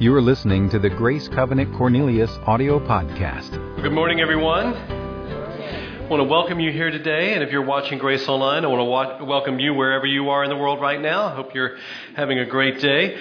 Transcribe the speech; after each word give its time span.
You 0.00 0.14
are 0.14 0.22
listening 0.22 0.70
to 0.70 0.78
the 0.78 0.88
Grace 0.88 1.26
Covenant 1.26 1.74
Cornelius 1.74 2.30
audio 2.46 2.78
podcast. 2.78 3.50
Good 3.82 3.90
morning, 3.90 4.20
everyone. 4.20 4.66
I 4.72 6.06
want 6.08 6.20
to 6.20 6.24
welcome 6.24 6.60
you 6.60 6.70
here 6.70 6.88
today, 6.92 7.34
and 7.34 7.42
if 7.42 7.50
you're 7.50 7.64
watching 7.64 7.98
Grace 7.98 8.28
Online, 8.28 8.64
I 8.64 8.68
want 8.68 8.78
to 8.78 8.84
wa- 8.84 9.24
welcome 9.28 9.58
you 9.58 9.74
wherever 9.74 10.06
you 10.06 10.30
are 10.30 10.44
in 10.44 10.50
the 10.50 10.56
world 10.56 10.80
right 10.80 11.00
now. 11.00 11.26
I 11.26 11.34
hope 11.34 11.52
you're 11.52 11.78
having 12.14 12.38
a 12.38 12.46
great 12.46 12.80
day. 12.80 13.18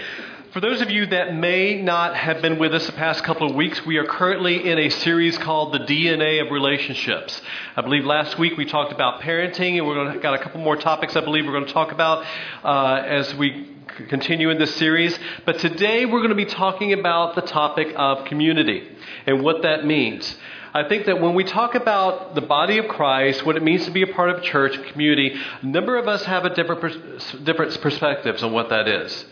For 0.54 0.62
those 0.62 0.80
of 0.80 0.90
you 0.90 1.06
that 1.08 1.36
may 1.36 1.82
not 1.82 2.16
have 2.16 2.42
been 2.42 2.58
with 2.58 2.74
us 2.74 2.86
the 2.86 2.94
past 2.94 3.22
couple 3.26 3.50
of 3.50 3.54
weeks, 3.54 3.86
we 3.86 3.98
are 3.98 4.06
currently 4.06 4.70
in 4.70 4.80
a 4.80 4.90
series 4.90 5.38
called 5.38 5.74
The 5.74 5.80
DNA 5.80 6.42
of 6.42 6.52
Relationships. 6.52 7.42
I 7.76 7.82
believe 7.82 8.06
last 8.06 8.40
week 8.40 8.56
we 8.56 8.64
talked 8.64 8.94
about 8.94 9.20
parenting, 9.20 9.78
and 9.78 10.14
to 10.14 10.20
got 10.22 10.36
a 10.36 10.40
couple 10.42 10.62
more 10.62 10.78
topics 10.78 11.18
I 11.18 11.20
believe 11.20 11.46
we're 11.46 11.52
going 11.52 11.66
to 11.66 11.74
talk 11.74 11.92
about 11.92 12.26
uh, 12.64 13.04
as 13.06 13.36
we 13.36 13.76
continue 14.08 14.50
in 14.50 14.58
this 14.58 14.74
series. 14.76 15.20
But 15.46 15.60
today 15.60 16.06
we're 16.06 16.20
going 16.20 16.30
to 16.30 16.36
be 16.36 16.46
talking 16.46 16.94
about 16.94 17.36
the 17.36 17.42
topic 17.42 17.92
of 17.98 18.24
community 18.26 18.88
and 19.26 19.44
what 19.44 19.64
that 19.64 19.86
means. 19.86 20.34
I 20.74 20.88
think 20.88 21.08
that 21.08 21.20
when 21.20 21.34
we 21.34 21.44
talk 21.44 21.76
about 21.76 22.36
the 22.36 22.42
body 22.42 22.78
of 22.78 22.88
Christ, 22.88 23.46
what 23.46 23.58
it 23.58 23.64
means 23.64 23.84
to 23.84 23.92
be 23.92 24.04
a 24.04 24.08
part 24.08 24.30
of 24.30 24.38
a 24.38 24.42
church 24.42 24.82
community, 24.94 25.36
a 25.62 25.66
number 25.66 25.98
of 25.98 26.08
us 26.08 26.24
have 26.24 26.46
a 26.46 26.56
different, 26.56 27.44
different 27.44 27.82
perspectives 27.82 28.44
on 28.44 28.54
what 28.54 28.70
that 28.70 28.88
is. 28.88 29.26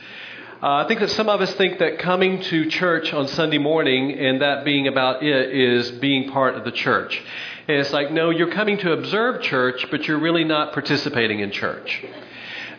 Uh, 0.64 0.86
I 0.86 0.88
think 0.88 1.02
that 1.02 1.10
some 1.12 1.28
of 1.28 1.42
us 1.42 1.54
think 1.56 1.80
that 1.80 2.00
coming 2.00 2.42
to 2.44 2.70
church 2.70 3.14
on 3.14 3.28
Sunday 3.28 3.58
morning 3.58 4.18
and 4.18 4.42
that 4.42 4.64
being 4.64 4.88
about 4.88 5.22
it 5.22 5.54
is 5.54 5.92
being 5.92 6.32
part 6.32 6.56
of 6.56 6.64
the 6.64 6.72
church. 6.72 7.22
And 7.68 7.78
it's 7.78 7.92
like, 7.92 8.10
no, 8.12 8.30
you're 8.30 8.52
coming 8.52 8.78
to 8.78 8.94
observe 8.94 9.42
church, 9.42 9.86
but 9.92 10.08
you're 10.08 10.20
really 10.20 10.46
not 10.46 10.72
participating 10.72 11.42
in 11.42 11.52
church 11.52 12.06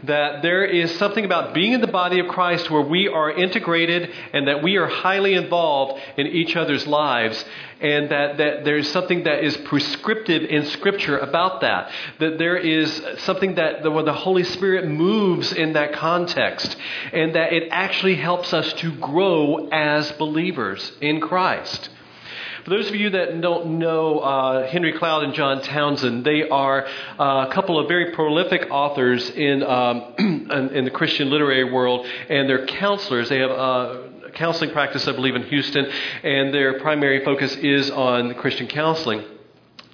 that 0.04 0.42
there 0.42 0.64
is 0.64 0.96
something 0.98 1.24
about 1.24 1.54
being 1.54 1.72
in 1.72 1.80
the 1.80 1.86
body 1.86 2.20
of 2.20 2.28
Christ 2.28 2.70
where 2.70 2.82
we 2.82 3.08
are 3.08 3.30
integrated 3.30 4.10
and 4.32 4.48
that 4.48 4.62
we 4.62 4.76
are 4.76 4.86
highly 4.86 5.34
involved 5.34 6.00
in 6.16 6.26
each 6.26 6.56
other's 6.56 6.86
lives, 6.86 7.44
and 7.80 8.10
that, 8.10 8.38
that 8.38 8.64
there's 8.64 8.90
something 8.90 9.24
that 9.24 9.44
is 9.44 9.56
prescriptive 9.58 10.42
in 10.42 10.66
Scripture 10.66 11.18
about 11.18 11.60
that. 11.60 11.90
That 12.20 12.38
there 12.38 12.56
is 12.56 13.02
something 13.18 13.56
that 13.56 13.82
the, 13.82 14.02
the 14.02 14.12
Holy 14.12 14.44
Spirit 14.44 14.88
moves 14.88 15.52
in 15.52 15.74
that 15.74 15.92
context, 15.92 16.76
and 17.12 17.34
that 17.34 17.52
it 17.52 17.68
actually 17.70 18.16
helps 18.16 18.52
us 18.52 18.72
to 18.74 18.92
grow 18.96 19.68
as 19.68 20.10
believers 20.12 20.92
in 21.00 21.20
Christ. 21.20 21.90
For 22.66 22.70
those 22.70 22.88
of 22.88 22.96
you 22.96 23.10
that 23.10 23.40
don't 23.40 23.78
know 23.78 24.18
uh, 24.18 24.66
Henry 24.66 24.92
Cloud 24.92 25.22
and 25.22 25.34
John 25.34 25.62
Townsend, 25.62 26.24
they 26.24 26.48
are 26.48 26.84
uh, 27.16 27.46
a 27.48 27.50
couple 27.52 27.78
of 27.78 27.86
very 27.86 28.10
prolific 28.10 28.66
authors 28.72 29.30
in, 29.30 29.62
um, 29.62 30.14
in 30.74 30.84
the 30.84 30.90
Christian 30.90 31.30
literary 31.30 31.72
world, 31.72 32.04
and 32.28 32.48
they're 32.48 32.66
counselors. 32.66 33.28
They 33.28 33.38
have 33.38 33.52
uh, 33.52 33.98
counseling 34.34 34.70
practice, 34.70 35.06
I 35.06 35.12
believe, 35.12 35.36
in 35.36 35.44
Houston, 35.44 35.86
and 36.24 36.52
their 36.52 36.80
primary 36.80 37.24
focus 37.24 37.54
is 37.54 37.88
on 37.88 38.34
Christian 38.34 38.66
counseling. 38.66 39.22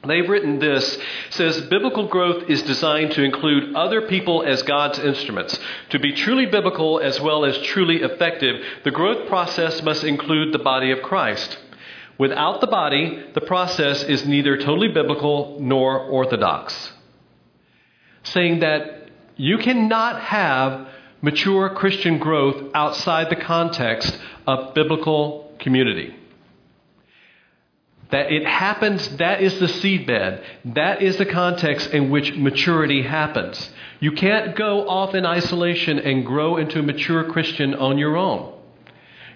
They've 0.06 0.26
written 0.26 0.58
this 0.58 0.96
says 1.28 1.60
biblical 1.66 2.08
growth 2.08 2.48
is 2.48 2.62
designed 2.62 3.12
to 3.12 3.22
include 3.22 3.76
other 3.76 4.08
people 4.08 4.44
as 4.44 4.62
God's 4.62 4.98
instruments. 4.98 5.58
To 5.90 5.98
be 5.98 6.14
truly 6.14 6.46
biblical 6.46 7.00
as 7.00 7.20
well 7.20 7.44
as 7.44 7.58
truly 7.58 7.96
effective, 7.96 8.64
the 8.82 8.90
growth 8.90 9.28
process 9.28 9.82
must 9.82 10.04
include 10.04 10.54
the 10.54 10.58
body 10.58 10.90
of 10.90 11.02
Christ. 11.02 11.58
Without 12.18 12.60
the 12.60 12.66
body, 12.66 13.24
the 13.34 13.40
process 13.40 14.02
is 14.04 14.26
neither 14.26 14.56
totally 14.56 14.88
biblical 14.88 15.58
nor 15.60 15.98
orthodox. 15.98 16.92
Saying 18.22 18.60
that 18.60 19.10
you 19.36 19.58
cannot 19.58 20.20
have 20.20 20.88
mature 21.20 21.70
Christian 21.70 22.18
growth 22.18 22.70
outside 22.74 23.30
the 23.30 23.36
context 23.36 24.18
of 24.46 24.74
biblical 24.74 25.54
community. 25.58 26.14
That 28.10 28.30
it 28.30 28.46
happens, 28.46 29.16
that 29.16 29.40
is 29.40 29.58
the 29.58 29.66
seedbed. 29.66 30.44
That 30.74 31.00
is 31.00 31.16
the 31.16 31.24
context 31.24 31.90
in 31.90 32.10
which 32.10 32.34
maturity 32.34 33.02
happens. 33.02 33.70
You 34.00 34.12
can't 34.12 34.54
go 34.54 34.86
off 34.86 35.14
in 35.14 35.24
isolation 35.24 35.98
and 35.98 36.26
grow 36.26 36.58
into 36.58 36.80
a 36.80 36.82
mature 36.82 37.24
Christian 37.24 37.74
on 37.74 37.96
your 37.96 38.16
own. 38.18 38.52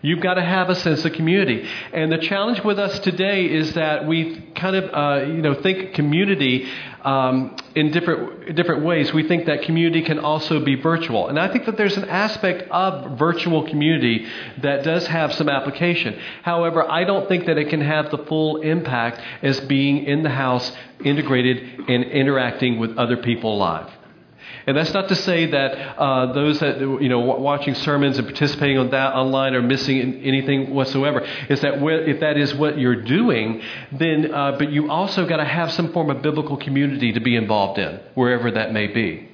You've 0.02 0.20
got 0.20 0.34
to 0.34 0.42
have 0.42 0.70
a 0.70 0.74
sense 0.74 1.04
of 1.04 1.12
community. 1.12 1.66
And 1.92 2.12
the 2.12 2.18
challenge 2.18 2.62
with 2.62 2.78
us 2.78 2.98
today 3.00 3.46
is 3.46 3.74
that 3.74 4.06
we 4.06 4.40
kind 4.54 4.76
of, 4.76 4.84
uh, 4.92 5.26
you 5.26 5.42
know, 5.42 5.54
think 5.62 5.94
community 5.94 6.68
um, 7.02 7.56
in 7.74 7.92
different, 7.92 8.54
different 8.56 8.84
ways. 8.84 9.12
We 9.12 9.26
think 9.26 9.46
that 9.46 9.62
community 9.62 10.02
can 10.02 10.18
also 10.18 10.64
be 10.64 10.74
virtual. 10.74 11.28
And 11.28 11.38
I 11.38 11.50
think 11.52 11.66
that 11.66 11.76
there's 11.76 11.96
an 11.96 12.08
aspect 12.08 12.68
of 12.70 13.18
virtual 13.18 13.68
community 13.68 14.26
that 14.62 14.82
does 14.84 15.06
have 15.06 15.32
some 15.34 15.48
application. 15.48 16.18
However, 16.42 16.88
I 16.90 17.04
don't 17.04 17.28
think 17.28 17.46
that 17.46 17.58
it 17.58 17.68
can 17.68 17.80
have 17.80 18.10
the 18.10 18.18
full 18.18 18.60
impact 18.60 19.20
as 19.42 19.60
being 19.60 20.04
in 20.04 20.22
the 20.22 20.30
house, 20.30 20.72
integrated, 21.04 21.88
and 21.88 22.04
interacting 22.04 22.78
with 22.78 22.98
other 22.98 23.16
people 23.16 23.56
live. 23.56 23.90
And 24.66 24.76
that's 24.76 24.92
not 24.92 25.08
to 25.08 25.14
say 25.14 25.46
that 25.46 25.98
uh, 25.98 26.32
those 26.32 26.58
that 26.60 26.80
you 26.80 27.08
know 27.08 27.20
watching 27.20 27.74
sermons 27.74 28.18
and 28.18 28.26
participating 28.26 28.78
on 28.78 28.90
that 28.90 29.14
online 29.14 29.54
are 29.54 29.62
missing 29.62 30.22
anything 30.24 30.74
whatsoever. 30.74 31.20
Is 31.48 31.60
that 31.60 31.74
if 31.82 32.20
that 32.20 32.36
is 32.36 32.54
what 32.54 32.78
you're 32.78 33.02
doing, 33.02 33.62
then 33.92 34.34
uh, 34.34 34.56
but 34.58 34.72
you 34.72 34.90
also 34.90 35.26
got 35.26 35.36
to 35.36 35.44
have 35.44 35.72
some 35.72 35.92
form 35.92 36.10
of 36.10 36.20
biblical 36.20 36.56
community 36.56 37.12
to 37.12 37.20
be 37.20 37.36
involved 37.36 37.78
in, 37.78 38.00
wherever 38.14 38.50
that 38.50 38.72
may 38.72 38.88
be 38.88 39.28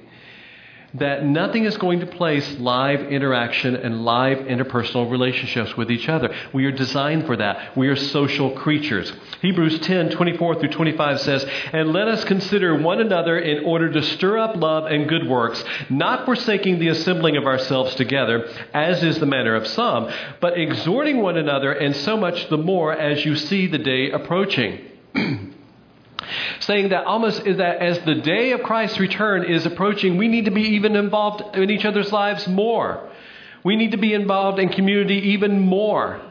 that 0.95 1.25
nothing 1.25 1.65
is 1.65 1.75
going 1.77 1.99
to 2.01 2.05
place 2.05 2.59
live 2.59 3.01
interaction 3.01 3.75
and 3.75 4.05
live 4.05 4.39
interpersonal 4.39 5.09
relationships 5.09 5.75
with 5.75 5.89
each 5.89 6.07
other. 6.07 6.33
We 6.53 6.65
are 6.65 6.71
designed 6.71 7.25
for 7.25 7.35
that. 7.37 7.75
We 7.75 7.87
are 7.87 7.95
social 7.95 8.51
creatures. 8.51 9.11
Hebrews 9.41 9.79
10 9.79 10.11
24 10.11 10.59
through 10.59 10.69
25 10.69 11.21
says, 11.21 11.45
And 11.71 11.93
let 11.93 12.07
us 12.07 12.23
consider 12.25 12.79
one 12.79 13.01
another 13.01 13.39
in 13.39 13.65
order 13.65 13.91
to 13.91 14.01
stir 14.01 14.37
up 14.37 14.55
love 14.55 14.85
and 14.85 15.09
good 15.09 15.27
works, 15.27 15.63
not 15.89 16.25
forsaking 16.25 16.79
the 16.79 16.89
assembling 16.89 17.37
of 17.37 17.45
ourselves 17.45 17.95
together, 17.95 18.47
as 18.73 19.03
is 19.03 19.19
the 19.19 19.25
manner 19.25 19.55
of 19.55 19.67
some, 19.67 20.11
but 20.39 20.57
exhorting 20.57 21.21
one 21.21 21.37
another, 21.37 21.71
and 21.71 21.95
so 21.95 22.17
much 22.17 22.49
the 22.49 22.57
more 22.57 22.93
as 22.93 23.25
you 23.25 23.35
see 23.35 23.67
the 23.67 23.79
day 23.79 24.11
approaching. 24.11 24.79
saying 26.59 26.89
that 26.89 27.05
almost 27.05 27.45
is 27.45 27.57
that 27.57 27.77
as 27.77 27.99
the 27.99 28.15
day 28.15 28.51
of 28.51 28.63
Christ's 28.63 28.99
return 28.99 29.43
is 29.43 29.65
approaching, 29.65 30.17
we 30.17 30.27
need 30.27 30.45
to 30.45 30.51
be 30.51 30.61
even 30.75 30.95
involved 30.95 31.55
in 31.55 31.69
each 31.69 31.85
other's 31.85 32.11
lives 32.11 32.47
more. 32.47 33.09
We 33.63 33.75
need 33.75 33.91
to 33.91 33.97
be 33.97 34.13
involved 34.13 34.59
in 34.59 34.69
community 34.69 35.31
even 35.31 35.59
more. 35.59 36.21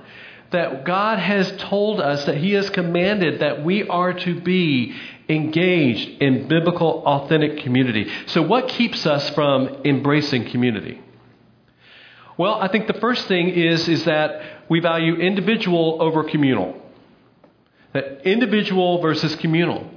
That 0.51 0.85
God 0.85 1.19
has 1.19 1.51
told 1.53 1.99
us 1.99 2.27
that 2.27 2.37
He 2.37 2.53
has 2.53 2.69
commanded 2.69 3.41
that 3.41 3.65
we 3.65 3.89
are 3.89 4.13
to 4.13 4.39
be 4.39 4.95
engaged 5.27 6.21
in 6.21 6.47
biblical, 6.47 7.03
authentic 7.07 7.63
community. 7.63 8.11
So, 8.27 8.43
what 8.43 8.69
keeps 8.69 9.07
us 9.07 9.31
from 9.31 9.81
embracing 9.87 10.51
community? 10.51 11.01
Well, 12.37 12.55
I 12.55 12.69
think 12.69 12.87
the 12.87 12.95
first 12.95 13.29
thing 13.29 13.49
is, 13.49 13.89
is 13.89 14.05
that 14.05 14.43
we 14.69 14.81
value 14.81 15.17
individual 15.17 15.99
over 16.01 16.25
communal. 16.25 16.82
That 17.93 18.27
individual 18.27 19.01
versus 19.01 19.37
communal. 19.37 19.91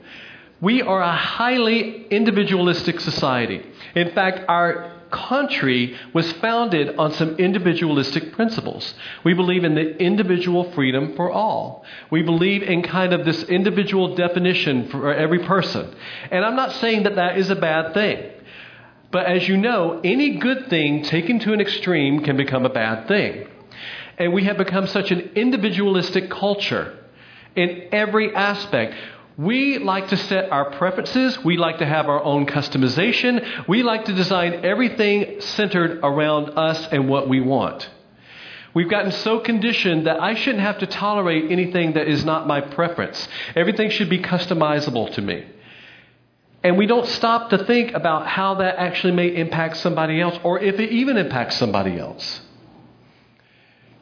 We 0.61 0.81
are 0.81 1.01
a 1.01 1.15
highly 1.15 2.07
individualistic 2.07 2.99
society. 2.99 3.65
In 3.93 4.11
fact, 4.11 4.45
our 4.47 4.95
country 5.11 5.95
was 6.13 6.31
founded 6.33 6.97
on 6.97 7.11
some 7.13 7.35
individualistic 7.37 8.33
principles. 8.33 8.93
We 9.23 9.33
believe 9.33 9.63
in 9.63 9.75
the 9.75 9.97
individual 9.97 10.71
freedom 10.71 11.15
for 11.15 11.31
all. 11.31 11.85
We 12.11 12.21
believe 12.21 12.63
in 12.63 12.83
kind 12.83 13.13
of 13.13 13.25
this 13.25 13.43
individual 13.43 14.15
definition 14.15 14.89
for 14.89 15.13
every 15.13 15.39
person. 15.39 15.95
And 16.31 16.43
I'm 16.43 16.55
not 16.55 16.73
saying 16.73 17.03
that 17.03 17.15
that 17.15 17.37
is 17.37 17.49
a 17.49 17.55
bad 17.55 17.93
thing. 17.93 18.31
But 19.11 19.27
as 19.27 19.47
you 19.47 19.57
know, 19.57 20.01
any 20.03 20.37
good 20.37 20.69
thing 20.69 21.03
taken 21.03 21.39
to 21.39 21.53
an 21.53 21.61
extreme 21.61 22.21
can 22.21 22.35
become 22.35 22.65
a 22.65 22.69
bad 22.69 23.07
thing. 23.07 23.47
And 24.17 24.33
we 24.33 24.43
have 24.45 24.57
become 24.57 24.87
such 24.87 25.11
an 25.11 25.31
individualistic 25.35 26.29
culture 26.29 26.97
in 27.55 27.89
every 27.91 28.33
aspect. 28.35 28.95
We 29.37 29.79
like 29.79 30.09
to 30.09 30.17
set 30.17 30.49
our 30.49 30.71
preferences. 30.71 31.43
We 31.43 31.57
like 31.57 31.79
to 31.79 31.85
have 31.85 32.07
our 32.07 32.23
own 32.23 32.45
customization. 32.45 33.67
We 33.67 33.83
like 33.83 34.05
to 34.05 34.13
design 34.13 34.65
everything 34.65 35.41
centered 35.41 35.99
around 36.03 36.51
us 36.51 36.87
and 36.91 37.09
what 37.09 37.27
we 37.27 37.41
want. 37.41 37.89
We've 38.73 38.89
gotten 38.89 39.11
so 39.11 39.39
conditioned 39.39 40.05
that 40.05 40.21
I 40.21 40.35
shouldn't 40.35 40.63
have 40.63 40.79
to 40.79 40.85
tolerate 40.85 41.51
anything 41.51 41.93
that 41.93 42.07
is 42.07 42.25
not 42.25 42.45
my 42.45 42.61
preference. 42.61 43.27
Everything 43.55 43.89
should 43.89 44.09
be 44.09 44.19
customizable 44.19 45.13
to 45.13 45.21
me. 45.21 45.45
And 46.63 46.77
we 46.77 46.85
don't 46.85 47.05
stop 47.05 47.51
to 47.51 47.63
think 47.63 47.93
about 47.93 48.27
how 48.27 48.55
that 48.55 48.77
actually 48.77 49.13
may 49.13 49.35
impact 49.35 49.77
somebody 49.77 50.19
else 50.19 50.37
or 50.43 50.59
if 50.59 50.79
it 50.79 50.91
even 50.91 51.15
impacts 51.15 51.57
somebody 51.57 51.99
else. 51.99 52.41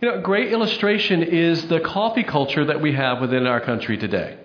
You 0.03 0.09
know, 0.09 0.17
a 0.17 0.21
great 0.21 0.51
illustration 0.51 1.23
is 1.23 1.69
the 1.69 1.79
coffee 1.79 2.23
culture 2.23 2.65
that 2.65 2.81
we 2.81 2.91
have 2.91 3.21
within 3.21 3.47
our 3.47 3.61
country 3.61 3.97
today 3.97 4.37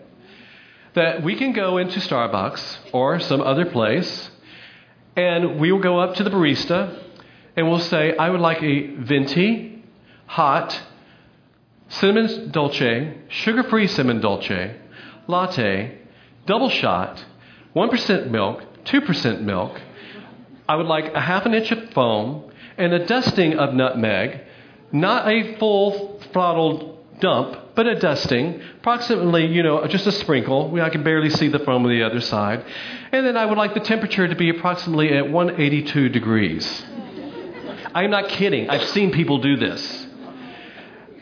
that 0.95 1.25
we 1.25 1.35
can 1.35 1.53
go 1.53 1.79
into 1.79 1.99
Starbucks 1.99 2.93
or 2.93 3.19
some 3.19 3.41
other 3.41 3.67
place 3.67 4.31
and 5.17 5.59
we 5.59 5.73
will 5.73 5.81
go 5.81 5.99
up 5.99 6.15
to 6.15 6.23
the 6.23 6.31
barista 6.31 7.03
and 7.57 7.69
we'll 7.69 7.81
say, 7.81 8.17
I 8.17 8.31
would 8.31 8.39
like 8.39 8.63
a 8.63 8.95
venti, 8.99 9.83
hot, 10.27 10.81
cinnamon 11.89 12.53
dolce, 12.53 13.19
sugar 13.27 13.65
free 13.65 13.89
cinnamon 13.89 14.21
dolce, 14.21 14.77
latte, 15.27 15.99
double 16.47 16.71
shot, 16.71 17.25
1% 17.75 18.31
milk, 18.31 18.63
2% 18.85 19.41
milk. 19.41 19.81
I 20.69 20.77
would 20.77 20.87
like 20.87 21.13
a 21.15 21.21
half 21.21 21.47
an 21.47 21.55
inch 21.55 21.73
of 21.73 21.91
foam 21.91 22.53
and 22.77 22.93
a 22.93 23.05
dusting 23.05 23.59
of 23.59 23.75
nutmeg, 23.75 24.45
not 24.93 25.29
a 25.29 25.57
full 25.59 26.21
throttled 26.33 26.99
dump, 27.21 27.75
but 27.75 27.87
a 27.87 27.99
dusting, 27.99 28.61
approximately, 28.79 29.47
you 29.47 29.63
know, 29.63 29.87
just 29.87 30.07
a 30.07 30.13
sprinkle. 30.13 30.79
I 30.81 30.91
can 30.91 31.03
barely 31.03 31.31
see 31.31 31.49
the 31.49 31.59
foam 31.61 31.85
on 31.85 31.91
the 31.91 32.03
other 32.03 32.21
side. 32.21 32.65
And 33.13 33.27
then 33.27 33.37
I 33.37 33.47
would 33.47 33.59
like 33.59 33.75
the 33.75 33.81
temperature 33.81 34.27
to 34.27 34.37
be 34.37 34.51
approximately 34.51 35.17
at 35.17 35.31
182 35.31 36.09
degrees. 36.09 36.85
I'm 37.95 38.11
not 38.11 38.29
kidding. 38.29 38.71
I've 38.71 38.89
seen 38.91 39.13
people 39.13 39.39
do 39.39 39.57
this. 39.57 40.07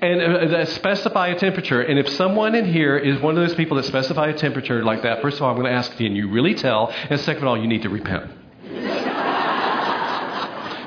And 0.00 0.20
uh, 0.20 0.64
specify 0.66 1.28
a 1.28 1.38
temperature. 1.38 1.80
And 1.80 1.98
if 1.98 2.08
someone 2.10 2.54
in 2.54 2.66
here 2.66 2.98
is 2.98 3.18
one 3.20 3.36
of 3.36 3.46
those 3.46 3.56
people 3.56 3.78
that 3.78 3.84
specify 3.84 4.28
a 4.28 4.34
temperature 4.34 4.84
like 4.84 5.02
that, 5.02 5.22
first 5.22 5.38
of 5.38 5.42
all, 5.42 5.50
I'm 5.50 5.56
going 5.56 5.66
to 5.66 5.72
ask, 5.72 5.90
you, 5.92 6.08
can 6.08 6.14
you 6.14 6.30
really 6.30 6.54
tell? 6.54 6.92
And 7.08 7.18
second 7.20 7.42
of 7.42 7.48
all, 7.48 7.58
you 7.58 7.66
need 7.66 7.82
to 7.82 7.88
repent. 7.88 8.30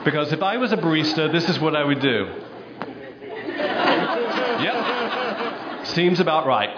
because 0.06 0.32
if 0.32 0.44
I 0.44 0.58
was 0.58 0.72
a 0.72 0.78
barista, 0.78 1.32
this 1.32 1.50
is 1.50 1.60
what 1.60 1.76
I 1.76 1.84
would 1.84 2.02
do. 2.02 2.30
Seems 5.94 6.20
about 6.20 6.46
right. 6.46 6.70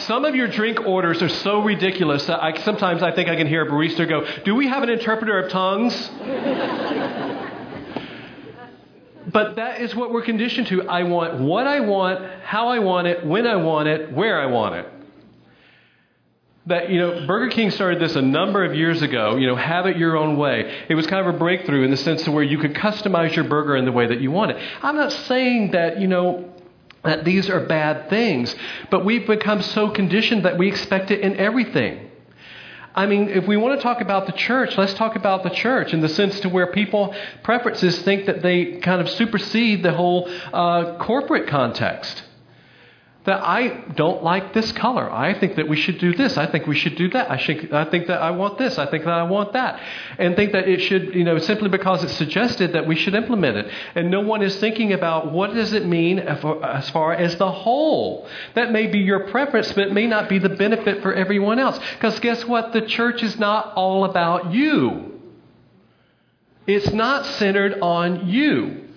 Some 0.00 0.24
of 0.24 0.34
your 0.34 0.48
drink 0.48 0.80
orders 0.80 1.22
are 1.22 1.28
so 1.28 1.62
ridiculous 1.62 2.26
that 2.26 2.42
I, 2.42 2.58
sometimes 2.62 3.02
I 3.02 3.12
think 3.12 3.28
I 3.28 3.36
can 3.36 3.46
hear 3.46 3.62
a 3.62 3.70
barista 3.70 4.08
go, 4.08 4.26
Do 4.44 4.54
we 4.54 4.66
have 4.68 4.82
an 4.82 4.88
interpreter 4.88 5.38
of 5.38 5.50
tongues? 5.50 5.94
but 9.32 9.56
that 9.56 9.80
is 9.80 9.94
what 9.94 10.12
we're 10.12 10.22
conditioned 10.22 10.66
to. 10.68 10.88
I 10.88 11.04
want 11.04 11.40
what 11.40 11.66
I 11.66 11.80
want, 11.80 12.24
how 12.42 12.68
I 12.68 12.78
want 12.80 13.06
it, 13.06 13.24
when 13.24 13.46
I 13.46 13.56
want 13.56 13.88
it, 13.88 14.12
where 14.12 14.40
I 14.40 14.46
want 14.46 14.74
it. 14.76 14.86
That, 16.66 16.90
you 16.90 16.98
know, 16.98 17.26
Burger 17.26 17.48
King 17.50 17.70
started 17.70 18.00
this 18.00 18.14
a 18.14 18.20
number 18.22 18.62
of 18.64 18.74
years 18.74 19.00
ago, 19.00 19.36
you 19.36 19.46
know, 19.46 19.56
have 19.56 19.86
it 19.86 19.96
your 19.96 20.16
own 20.18 20.36
way. 20.36 20.84
It 20.88 20.94
was 20.94 21.06
kind 21.06 21.26
of 21.26 21.34
a 21.34 21.38
breakthrough 21.38 21.82
in 21.82 21.90
the 21.90 21.96
sense 21.96 22.26
of 22.26 22.34
where 22.34 22.42
you 22.42 22.58
could 22.58 22.74
customize 22.74 23.34
your 23.34 23.46
burger 23.46 23.74
in 23.76 23.86
the 23.86 23.92
way 23.92 24.06
that 24.06 24.20
you 24.20 24.30
want 24.30 24.50
it. 24.50 24.58
I'm 24.82 24.96
not 24.96 25.12
saying 25.12 25.70
that, 25.70 25.98
you 25.98 26.08
know, 26.08 26.52
that 27.08 27.24
these 27.24 27.48
are 27.48 27.60
bad 27.60 28.08
things, 28.08 28.54
but 28.90 29.04
we've 29.04 29.26
become 29.26 29.62
so 29.62 29.90
conditioned 29.90 30.44
that 30.44 30.58
we 30.58 30.68
expect 30.68 31.10
it 31.10 31.20
in 31.20 31.36
everything. 31.36 32.10
I 32.94 33.06
mean, 33.06 33.28
if 33.28 33.46
we 33.46 33.56
want 33.56 33.78
to 33.78 33.82
talk 33.82 34.00
about 34.00 34.26
the 34.26 34.32
church, 34.32 34.76
let's 34.76 34.94
talk 34.94 35.14
about 35.14 35.44
the 35.44 35.50
church 35.50 35.92
in 35.92 36.00
the 36.00 36.08
sense 36.08 36.40
to 36.40 36.48
where 36.48 36.66
people 36.72 37.14
preferences 37.44 37.98
think 38.02 38.26
that 38.26 38.42
they 38.42 38.78
kind 38.80 39.00
of 39.00 39.08
supersede 39.08 39.82
the 39.82 39.92
whole 39.92 40.28
uh, 40.52 40.96
corporate 40.98 41.46
context 41.46 42.24
that 43.28 43.42
I 43.46 43.84
don't 43.94 44.24
like 44.24 44.54
this 44.54 44.72
color. 44.72 45.12
I 45.12 45.38
think 45.38 45.56
that 45.56 45.68
we 45.68 45.76
should 45.76 45.98
do 45.98 46.14
this. 46.14 46.38
I 46.38 46.46
think 46.46 46.66
we 46.66 46.74
should 46.74 46.96
do 46.96 47.10
that. 47.10 47.30
I, 47.30 47.36
should, 47.36 47.74
I 47.74 47.84
think 47.84 48.06
that 48.06 48.22
I 48.22 48.30
want 48.30 48.56
this. 48.56 48.78
I 48.78 48.86
think 48.86 49.04
that 49.04 49.12
I 49.12 49.24
want 49.24 49.52
that. 49.52 49.78
And 50.16 50.34
think 50.34 50.52
that 50.52 50.66
it 50.66 50.80
should, 50.80 51.14
you 51.14 51.24
know, 51.24 51.36
simply 51.36 51.68
because 51.68 52.02
it's 52.02 52.14
suggested 52.14 52.72
that 52.72 52.86
we 52.86 52.96
should 52.96 53.14
implement 53.14 53.58
it. 53.58 53.70
And 53.94 54.10
no 54.10 54.22
one 54.22 54.40
is 54.40 54.56
thinking 54.56 54.94
about 54.94 55.30
what 55.30 55.52
does 55.52 55.74
it 55.74 55.84
mean 55.84 56.18
as 56.18 56.88
far 56.88 57.12
as 57.12 57.36
the 57.36 57.52
whole. 57.52 58.26
That 58.54 58.72
may 58.72 58.86
be 58.86 59.00
your 59.00 59.28
preference, 59.28 59.70
but 59.72 59.88
it 59.88 59.92
may 59.92 60.06
not 60.06 60.30
be 60.30 60.38
the 60.38 60.48
benefit 60.48 61.02
for 61.02 61.12
everyone 61.12 61.58
else. 61.58 61.78
Because 61.94 62.18
guess 62.20 62.46
what? 62.46 62.72
The 62.72 62.80
church 62.80 63.22
is 63.22 63.38
not 63.38 63.74
all 63.74 64.06
about 64.06 64.54
you. 64.54 65.20
It's 66.66 66.92
not 66.94 67.26
centered 67.26 67.78
on 67.82 68.26
you. 68.26 68.87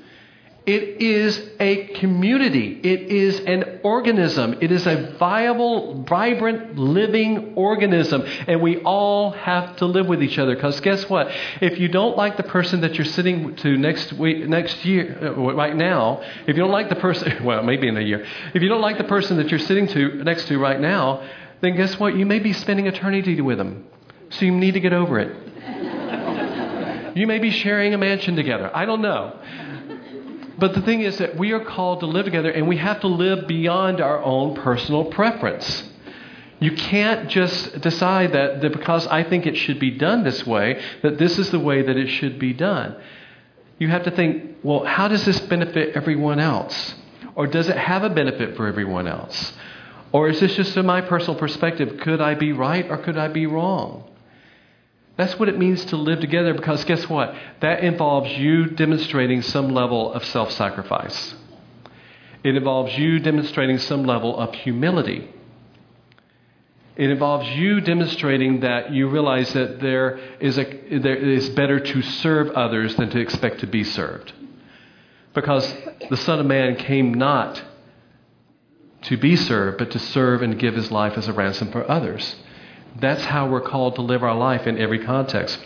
It 0.64 1.02
is 1.02 1.50
a 1.60 1.88
community. 1.96 2.80
It 2.84 3.12
is 3.12 3.40
an 3.40 3.80
organism. 3.82 4.58
It 4.62 4.72
is 4.72 4.86
a 4.86 5.16
viable, 5.18 6.04
vibrant, 6.04 6.78
living 6.78 7.56
organism. 7.56 8.22
And 8.48 8.62
we 8.62 8.78
all 8.84 9.32
have 9.32 9.76
to 9.78 9.88
live 9.88 10.06
with 10.06 10.22
each 10.22 10.38
other. 10.38 10.54
Because 10.54 10.80
guess 10.82 11.10
what? 11.10 11.32
If 11.62 11.80
you 11.80 11.88
don't 11.88 12.16
like 12.16 12.38
the 12.38 12.44
person 12.44 12.82
that 12.82 12.94
you're 12.94 13.06
sitting 13.06 13.56
to 13.56 13.76
next 13.76 14.14
week, 14.14 14.48
next 14.48 14.86
year, 14.86 15.18
uh, 15.20 15.54
right 15.54 15.76
now, 15.76 16.22
if 16.46 16.50
you 16.50 16.62
don't 16.62 16.72
like 16.72 16.90
the 16.90 16.96
person, 16.96 17.44
well, 17.44 17.64
maybe 17.64 17.88
in 17.88 17.98
a 17.98 18.02
year, 18.02 18.24
if 18.54 18.62
you 18.62 18.70
don't 18.70 18.82
like 18.82 19.00
the 19.00 19.04
person 19.06 19.38
that 19.38 19.50
you're 19.50 19.60
sitting 19.60 19.88
to 19.88 20.24
next 20.24 20.48
to 20.50 20.60
right 20.60 20.80
now, 20.80 21.28
then 21.62 21.76
guess 21.76 22.00
what? 22.00 22.16
You 22.16 22.28
may 22.28 22.38
be 22.38 22.54
spending 22.54 22.86
eternity 22.86 23.42
with 23.42 23.58
them. 23.58 23.88
So 24.30 24.46
you 24.46 24.52
need 24.52 24.76
to 24.76 24.80
get 24.80 24.94
over 24.94 25.18
it. 25.18 27.16
you 27.18 27.26
may 27.26 27.40
be 27.40 27.50
sharing 27.50 27.96
a 27.96 27.98
mansion 27.98 28.36
together. 28.36 28.70
I 28.76 28.86
don't 28.86 29.02
know. 29.02 29.40
But 30.62 30.76
the 30.76 30.82
thing 30.84 31.02
is 31.02 31.18
that 31.18 31.38
we 31.38 31.54
are 31.54 31.66
called 31.66 32.02
to 32.02 32.06
live 32.06 32.26
together 32.26 32.52
and 32.52 32.68
we 32.68 32.78
have 32.78 33.00
to 33.00 33.08
live 33.08 33.48
beyond 33.48 34.00
our 34.00 34.24
own 34.24 34.54
personal 34.54 35.06
preference. 35.06 35.90
You 36.60 36.74
can't 36.74 37.30
just 37.30 37.82
decide 37.82 38.34
that, 38.34 38.62
that 38.62 38.72
because 38.72 39.08
I 39.08 39.24
think 39.24 39.48
it 39.48 39.58
should 39.58 39.80
be 39.80 39.90
done 39.90 40.24
this 40.24 40.46
way, 40.46 40.80
that 41.02 41.18
this 41.18 41.40
is 41.40 41.50
the 41.50 41.58
way 41.58 41.82
that 41.82 41.98
it 41.98 42.10
should 42.10 42.38
be 42.38 42.54
done. 42.54 42.96
You 43.80 43.88
have 43.88 44.04
to 44.04 44.12
think, 44.12 44.58
well, 44.62 44.86
how 44.86 45.08
does 45.08 45.26
this 45.26 45.40
benefit 45.40 45.96
everyone 45.96 46.40
else? 46.40 46.94
Or 47.34 47.48
does 47.48 47.68
it 47.68 47.78
have 47.78 48.04
a 48.04 48.12
benefit 48.12 48.56
for 48.56 48.68
everyone 48.68 49.08
else? 49.08 49.54
Or 50.12 50.30
is 50.30 50.40
this 50.40 50.56
just 50.56 50.76
from 50.76 50.86
my 50.86 51.02
personal 51.02 51.40
perspective? 51.40 51.98
Could 52.02 52.22
I 52.22 52.36
be 52.36 52.52
right 52.52 52.88
or 52.88 53.00
could 53.00 53.18
I 53.18 53.30
be 53.30 53.48
wrong? 53.48 54.04
That's 55.18 55.38
what 55.38 55.50
it 55.50 55.58
means 55.58 55.86
to 55.86 55.98
live 55.98 56.20
together 56.20 56.54
because 56.54 56.84
guess 56.86 57.08
what? 57.10 57.36
That 57.60 57.84
involves 57.84 58.32
you 58.32 58.68
demonstrating 58.68 59.42
some 59.42 59.70
level 59.70 60.14
of 60.14 60.24
self 60.26 60.52
sacrifice. 60.52 61.36
It 62.44 62.56
involves 62.56 62.98
you 62.98 63.20
demonstrating 63.20 63.78
some 63.78 64.04
level 64.04 64.38
of 64.38 64.54
humility. 64.56 65.32
It 66.96 67.10
involves 67.10 67.50
you 67.50 67.82
demonstrating 67.82 68.62
that 68.62 68.92
you 68.92 69.08
realize 69.08 69.54
that 69.54 69.80
there 69.80 70.20
is, 70.40 70.58
a, 70.58 70.64
there 71.00 71.16
is 71.16 71.50
better 71.50 71.80
to 71.80 72.02
serve 72.02 72.50
others 72.52 72.96
than 72.96 73.10
to 73.12 73.20
expect 73.20 73.60
to 73.60 73.68
be 73.68 73.84
served. 73.84 74.34
Because 75.34 75.74
the 76.10 76.18
Son 76.18 76.40
of 76.40 76.46
Man 76.46 76.76
came 76.76 77.14
not 77.14 77.62
to 79.04 79.18
be 79.18 79.36
served, 79.36 79.78
but 79.78 79.92
to 79.92 80.00
serve 80.00 80.42
and 80.42 80.60
give 80.60 80.76
his 80.76 80.92
life 80.92 81.18
as 81.18 81.28
a 81.28 81.34
ransom 81.34 81.72
for 81.72 81.90
others. 81.90 82.36
That's 83.00 83.24
how 83.24 83.50
we're 83.50 83.62
called 83.62 83.96
to 83.96 84.02
live 84.02 84.24
our 84.24 84.36
life 84.36 84.68
in 84.68 84.78
every 84.78 85.04
context. 85.04 85.60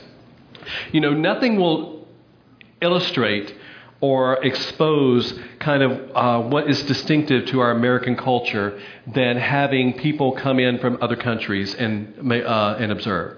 You 0.92 1.02
know, 1.02 1.14
nothing 1.14 1.58
will 1.58 2.08
illustrate 2.82 3.54
or 4.02 4.44
expose 4.44 5.34
kind 5.60 5.82
of 5.82 5.92
uh, 6.16 6.48
what 6.48 6.70
is 6.70 6.84
distinctive 6.84 7.48
to 7.48 7.60
our 7.60 7.72
American 7.72 8.16
culture 8.16 8.80
than 9.08 9.38
having 9.38 9.94
people 9.94 10.34
come 10.34 10.60
in 10.60 10.78
from 10.80 10.98
other 11.02 11.16
countries 11.16 11.74
and, 11.74 12.32
uh, 12.32 12.76
and 12.78 12.92
observe. 12.92 13.38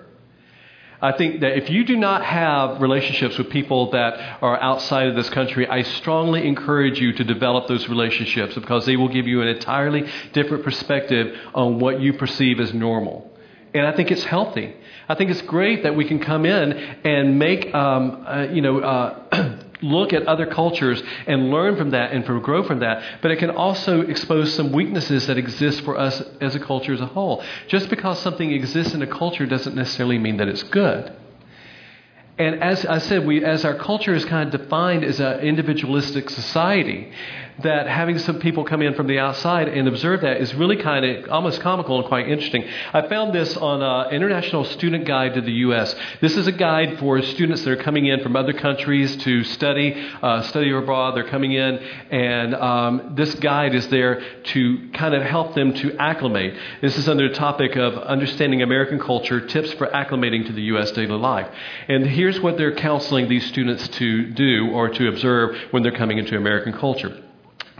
I 1.00 1.12
think 1.12 1.42
that 1.42 1.56
if 1.56 1.70
you 1.70 1.86
do 1.86 1.96
not 1.96 2.26
have 2.26 2.82
relationships 2.82 3.38
with 3.38 3.52
people 3.52 3.92
that 3.92 4.40
are 4.42 4.60
outside 4.60 5.08
of 5.08 5.16
this 5.16 5.30
country, 5.30 5.68
I 5.68 5.84
strongly 5.84 6.48
encourage 6.48 7.00
you 7.00 7.14
to 7.14 7.24
develop 7.24 7.68
those 7.68 7.88
relationships 7.88 8.56
because 8.56 8.88
they 8.88 8.98
will 8.98 9.10
give 9.10 9.28
you 9.28 9.44
an 9.44 9.48
entirely 9.48 10.10
different 10.34 10.64
perspective 10.64 11.38
on 11.54 11.78
what 11.78 12.02
you 12.02 12.14
perceive 12.14 12.60
as 12.60 12.74
normal. 12.74 13.32
And 13.74 13.86
I 13.86 13.96
think 13.96 14.12
it's 14.12 14.24
healthy. 14.24 14.74
I 15.10 15.16
think 15.16 15.32
it's 15.32 15.42
great 15.44 15.84
that 15.84 15.96
we 15.96 16.06
can 16.06 16.20
come 16.20 16.46
in 16.46 16.74
and 16.74 17.38
make, 17.40 17.74
um, 17.74 18.26
uh, 18.28 18.48
you 18.52 18.62
know, 18.62 18.80
uh, 18.80 19.60
look 19.82 20.12
at 20.14 20.28
other 20.28 20.46
cultures 20.46 21.02
and 21.28 21.52
learn 21.52 21.78
from 21.78 21.92
that 21.92 22.12
and 22.12 22.26
from 22.26 22.42
grow 22.42 22.64
from 22.64 22.80
that. 22.80 23.22
But 23.22 23.32
it 23.32 23.38
can 23.38 23.52
also 23.52 24.02
expose 24.02 24.54
some 24.54 24.72
weaknesses 24.72 25.28
that 25.28 25.38
exist 25.38 25.82
for 25.82 25.98
us 25.98 26.22
as 26.42 26.56
a 26.56 26.60
culture 26.60 26.94
as 26.94 27.02
a 27.02 27.06
whole. 27.06 27.44
Just 27.68 27.90
because 27.90 28.20
something 28.20 28.52
exists 28.52 28.94
in 28.94 29.02
a 29.02 29.08
culture 29.08 29.46
doesn't 29.46 29.76
necessarily 29.76 30.18
mean 30.18 30.38
that 30.38 30.48
it's 30.48 30.64
good. 30.64 31.14
And 32.40 32.62
as 32.62 32.86
I 32.86 33.00
said, 33.00 33.26
we, 33.26 33.44
as 33.44 33.66
our 33.66 33.76
culture 33.76 34.14
is 34.14 34.24
kind 34.26 34.54
of 34.54 34.62
defined 34.62 35.04
as 35.04 35.20
an 35.20 35.40
individualistic 35.40 36.30
society, 36.30 37.12
that 37.64 37.88
having 37.88 38.20
some 38.20 38.40
people 38.40 38.64
come 38.64 38.82
in 38.82 38.94
from 38.94 39.08
the 39.08 39.20
outside 39.20 39.68
and 39.68 39.88
observe 39.88 40.22
that 40.22 40.38
is 40.38 40.54
really 40.54 40.78
kind 40.78 41.06
of 41.06 41.30
almost 41.30 41.62
comical 41.62 41.98
and 42.00 42.08
quite 42.08 42.28
interesting. 42.28 42.64
I 42.94 43.08
found 43.08 43.34
this 43.34 43.58
on 43.58 43.82
an 43.82 44.14
International 44.14 44.64
Student 44.64 45.06
Guide 45.06 45.34
to 45.36 45.42
the 45.42 45.52
U.S. 45.52 45.96
This 46.22 46.38
is 46.38 46.48
a 46.48 46.52
guide 46.52 47.00
for 47.00 47.22
students 47.22 47.64
that 47.64 47.72
are 47.72 47.84
coming 47.84 48.06
in 48.06 48.22
from 48.22 48.36
other 48.36 48.54
countries 48.54 49.16
to 49.18 49.44
study, 49.44 49.94
uh, 50.22 50.44
study 50.44 50.72
abroad. 50.72 51.16
They're 51.16 51.30
coming 51.30 51.54
in, 51.54 51.78
and 52.12 52.56
um, 52.56 53.14
this 53.16 53.34
guide 53.36 53.74
is 53.74 53.88
there 53.90 54.22
to 54.44 54.90
kind 54.94 55.14
of 55.16 55.24
help 55.24 55.56
them 55.56 55.74
to 55.76 55.96
acclimate. 55.98 56.56
This 56.82 56.98
is 56.98 57.10
under 57.10 57.28
the 57.28 57.36
topic 57.36 57.76
of 57.76 57.96
understanding 57.98 58.62
American 58.62 59.00
culture, 59.00 59.46
tips 59.46 59.74
for 59.74 59.88
acclimating 59.88 60.46
to 60.48 60.54
the 60.54 60.64
U.S. 60.64 60.92
daily 60.92 61.08
life. 61.08 61.48
And 61.88 62.06
here's 62.06 62.40
what 62.40 62.58
they're 62.58 62.76
counseling 62.76 63.28
these 63.28 63.46
students 63.48 63.88
to 63.90 64.32
do 64.32 64.70
or 64.72 64.90
to 64.90 65.08
observe 65.08 65.58
when 65.72 65.84
they're 65.84 65.92
coming 65.92 66.18
into 66.18 66.38
American 66.38 66.74
culture. 66.74 67.24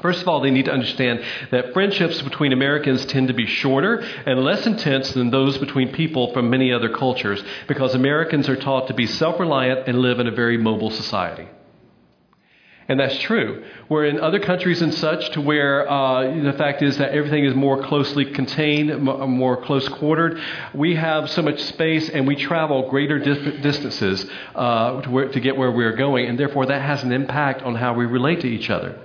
First 0.02 0.22
of 0.22 0.28
all, 0.28 0.42
they 0.42 0.52
need 0.52 0.66
to 0.66 0.72
understand 0.72 1.24
that 1.50 1.74
friendships 1.74 2.22
between 2.22 2.54
Americans 2.54 3.04
tend 3.06 3.30
to 3.30 3.34
be 3.34 3.48
shorter 3.48 3.98
and 3.98 4.44
less 4.44 4.68
intense 4.68 5.12
than 5.12 5.32
those 5.32 5.58
between 5.58 5.92
people 5.92 6.34
from 6.34 6.52
many 6.52 6.72
other 6.72 6.90
cultures 6.90 7.44
because 7.68 7.96
Americans 7.96 8.48
are 8.48 8.56
taught 8.56 8.88
to 8.88 8.94
be 8.94 9.08
self 9.08 9.40
reliant 9.40 9.88
and 9.88 10.00
live 10.00 10.20
in 10.20 10.28
a 10.28 10.32
very 10.32 10.58
mobile 10.58 10.92
society. 10.92 11.48
And 12.90 13.00
that's 13.00 13.18
true. 13.20 13.66
Where 13.90 14.06
in 14.06 14.20
other 14.20 14.40
countries 14.40 14.82
and 14.82 14.94
such, 14.94 15.32
to 15.32 15.42
where 15.42 15.90
uh, 15.90 16.42
the 16.42 16.54
fact 16.54 16.82
is 16.82 16.98
that 16.98 17.12
everything 17.12 17.44
is 17.44 17.54
more 17.54 17.84
closely 17.84 18.24
contained, 18.24 19.02
more 19.02 19.62
close 19.62 19.90
quartered, 19.90 20.40
we 20.74 20.96
have 20.96 21.30
so 21.32 21.42
much 21.42 21.60
space 21.64 22.10
and 22.10 22.26
we 22.26 22.38
travel 22.38 22.90
greater 22.90 23.20
dis- 23.20 23.62
distances 23.62 24.26
uh, 24.56 25.02
to, 25.02 25.10
where, 25.10 25.28
to 25.28 25.40
get 25.42 25.58
where 25.58 25.72
we're 25.72 25.98
going, 25.98 26.28
and 26.28 26.40
therefore 26.40 26.68
that 26.68 26.82
has 26.82 27.04
an 27.04 27.12
impact 27.12 27.62
on 27.64 27.76
how 27.76 27.94
we 27.94 28.06
relate 28.06 28.40
to 28.42 28.48
each 28.48 28.70
other. 28.70 28.98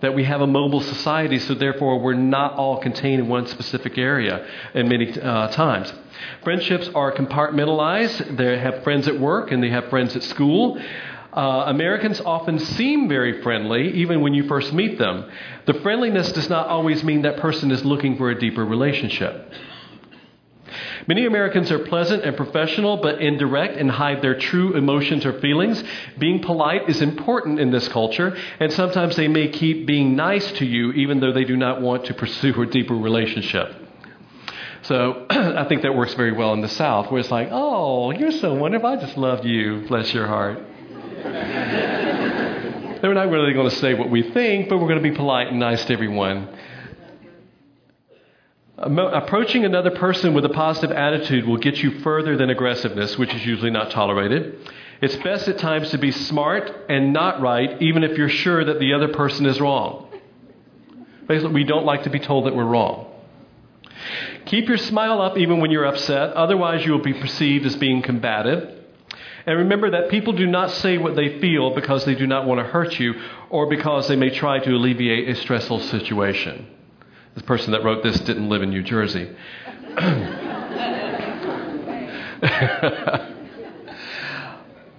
That 0.00 0.14
we 0.14 0.24
have 0.24 0.40
a 0.40 0.46
mobile 0.46 0.80
society, 0.80 1.38
so 1.38 1.54
therefore 1.54 2.00
we're 2.00 2.14
not 2.14 2.54
all 2.54 2.78
contained 2.78 3.20
in 3.22 3.28
one 3.28 3.46
specific 3.46 3.96
area 3.96 4.46
in 4.74 4.88
many 4.88 5.18
uh, 5.18 5.48
times. 5.48 5.92
Friendships 6.42 6.90
are 6.94 7.12
compartmentalized. 7.12 8.36
They 8.36 8.58
have 8.58 8.82
friends 8.82 9.08
at 9.08 9.18
work 9.18 9.50
and 9.50 9.62
they 9.62 9.70
have 9.70 9.88
friends 9.88 10.14
at 10.14 10.22
school. 10.22 10.78
Uh, 11.32 11.64
Americans 11.66 12.20
often 12.20 12.58
seem 12.60 13.08
very 13.08 13.42
friendly, 13.42 13.90
even 13.94 14.20
when 14.20 14.34
you 14.34 14.46
first 14.46 14.72
meet 14.72 14.98
them. 14.98 15.28
The 15.66 15.74
friendliness 15.74 16.30
does 16.32 16.48
not 16.48 16.68
always 16.68 17.02
mean 17.02 17.22
that 17.22 17.38
person 17.38 17.72
is 17.72 17.84
looking 17.84 18.16
for 18.16 18.30
a 18.30 18.38
deeper 18.38 18.64
relationship. 18.64 19.50
Many 21.06 21.26
Americans 21.26 21.70
are 21.70 21.80
pleasant 21.80 22.24
and 22.24 22.36
professional, 22.36 22.98
but 22.98 23.20
indirect 23.20 23.76
and 23.76 23.90
hide 23.90 24.22
their 24.22 24.38
true 24.38 24.76
emotions 24.76 25.26
or 25.26 25.38
feelings. 25.40 25.82
Being 26.18 26.40
polite 26.40 26.88
is 26.88 27.02
important 27.02 27.60
in 27.60 27.70
this 27.70 27.88
culture, 27.88 28.36
and 28.60 28.72
sometimes 28.72 29.16
they 29.16 29.28
may 29.28 29.48
keep 29.48 29.86
being 29.86 30.16
nice 30.16 30.50
to 30.52 30.64
you 30.64 30.92
even 30.92 31.20
though 31.20 31.32
they 31.32 31.44
do 31.44 31.56
not 31.56 31.80
want 31.80 32.06
to 32.06 32.14
pursue 32.14 32.60
a 32.62 32.66
deeper 32.66 32.94
relationship. 32.94 33.74
So 34.82 35.26
I 35.30 35.64
think 35.64 35.82
that 35.82 35.94
works 35.94 36.14
very 36.14 36.32
well 36.32 36.52
in 36.52 36.60
the 36.60 36.68
South, 36.68 37.10
where 37.10 37.20
it's 37.20 37.30
like, 37.30 37.48
oh, 37.50 38.10
you're 38.10 38.32
so 38.32 38.54
wonderful. 38.54 38.88
I 38.88 38.96
just 38.96 39.16
love 39.16 39.44
you. 39.44 39.86
Bless 39.88 40.12
your 40.12 40.26
heart. 40.26 40.62
They're 43.00 43.14
not 43.14 43.28
really 43.28 43.52
going 43.52 43.68
to 43.68 43.76
say 43.76 43.94
what 43.94 44.10
we 44.10 44.30
think, 44.30 44.68
but 44.68 44.78
we're 44.78 44.88
going 44.88 45.02
to 45.02 45.08
be 45.08 45.14
polite 45.14 45.48
and 45.48 45.58
nice 45.58 45.84
to 45.86 45.92
everyone. 45.92 46.48
Approaching 48.76 49.64
another 49.64 49.92
person 49.92 50.34
with 50.34 50.44
a 50.44 50.48
positive 50.48 50.90
attitude 50.90 51.46
will 51.46 51.58
get 51.58 51.78
you 51.78 52.00
further 52.00 52.36
than 52.36 52.50
aggressiveness, 52.50 53.16
which 53.16 53.32
is 53.32 53.46
usually 53.46 53.70
not 53.70 53.92
tolerated. 53.92 54.58
It's 55.00 55.14
best 55.16 55.46
at 55.46 55.58
times 55.58 55.90
to 55.90 55.98
be 55.98 56.10
smart 56.10 56.72
and 56.88 57.12
not 57.12 57.40
right, 57.40 57.80
even 57.80 58.02
if 58.02 58.18
you're 58.18 58.28
sure 58.28 58.64
that 58.64 58.80
the 58.80 58.92
other 58.94 59.08
person 59.08 59.46
is 59.46 59.60
wrong. 59.60 60.08
Basically, 61.28 61.52
we 61.52 61.64
don't 61.64 61.84
like 61.84 62.02
to 62.02 62.10
be 62.10 62.18
told 62.18 62.46
that 62.46 62.56
we're 62.56 62.64
wrong. 62.64 63.12
Keep 64.46 64.68
your 64.68 64.76
smile 64.76 65.22
up 65.22 65.38
even 65.38 65.60
when 65.60 65.70
you're 65.70 65.86
upset, 65.86 66.32
otherwise, 66.32 66.84
you 66.84 66.92
will 66.92 67.02
be 67.02 67.14
perceived 67.14 67.64
as 67.64 67.76
being 67.76 68.02
combative. 68.02 68.82
And 69.46 69.58
remember 69.58 69.90
that 69.92 70.10
people 70.10 70.32
do 70.32 70.46
not 70.46 70.70
say 70.70 70.98
what 70.98 71.14
they 71.14 71.38
feel 71.38 71.74
because 71.74 72.04
they 72.04 72.14
do 72.14 72.26
not 72.26 72.46
want 72.46 72.60
to 72.60 72.64
hurt 72.64 72.98
you 72.98 73.14
or 73.50 73.68
because 73.68 74.08
they 74.08 74.16
may 74.16 74.30
try 74.30 74.58
to 74.58 74.70
alleviate 74.70 75.28
a 75.28 75.40
stressful 75.40 75.80
situation. 75.80 76.66
The 77.34 77.42
person 77.42 77.72
that 77.72 77.82
wrote 77.82 78.02
this 78.02 78.18
didn't 78.20 78.48
live 78.48 78.62
in 78.62 78.70
New 78.70 78.82
Jersey. 78.82 79.28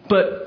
but 0.10 0.46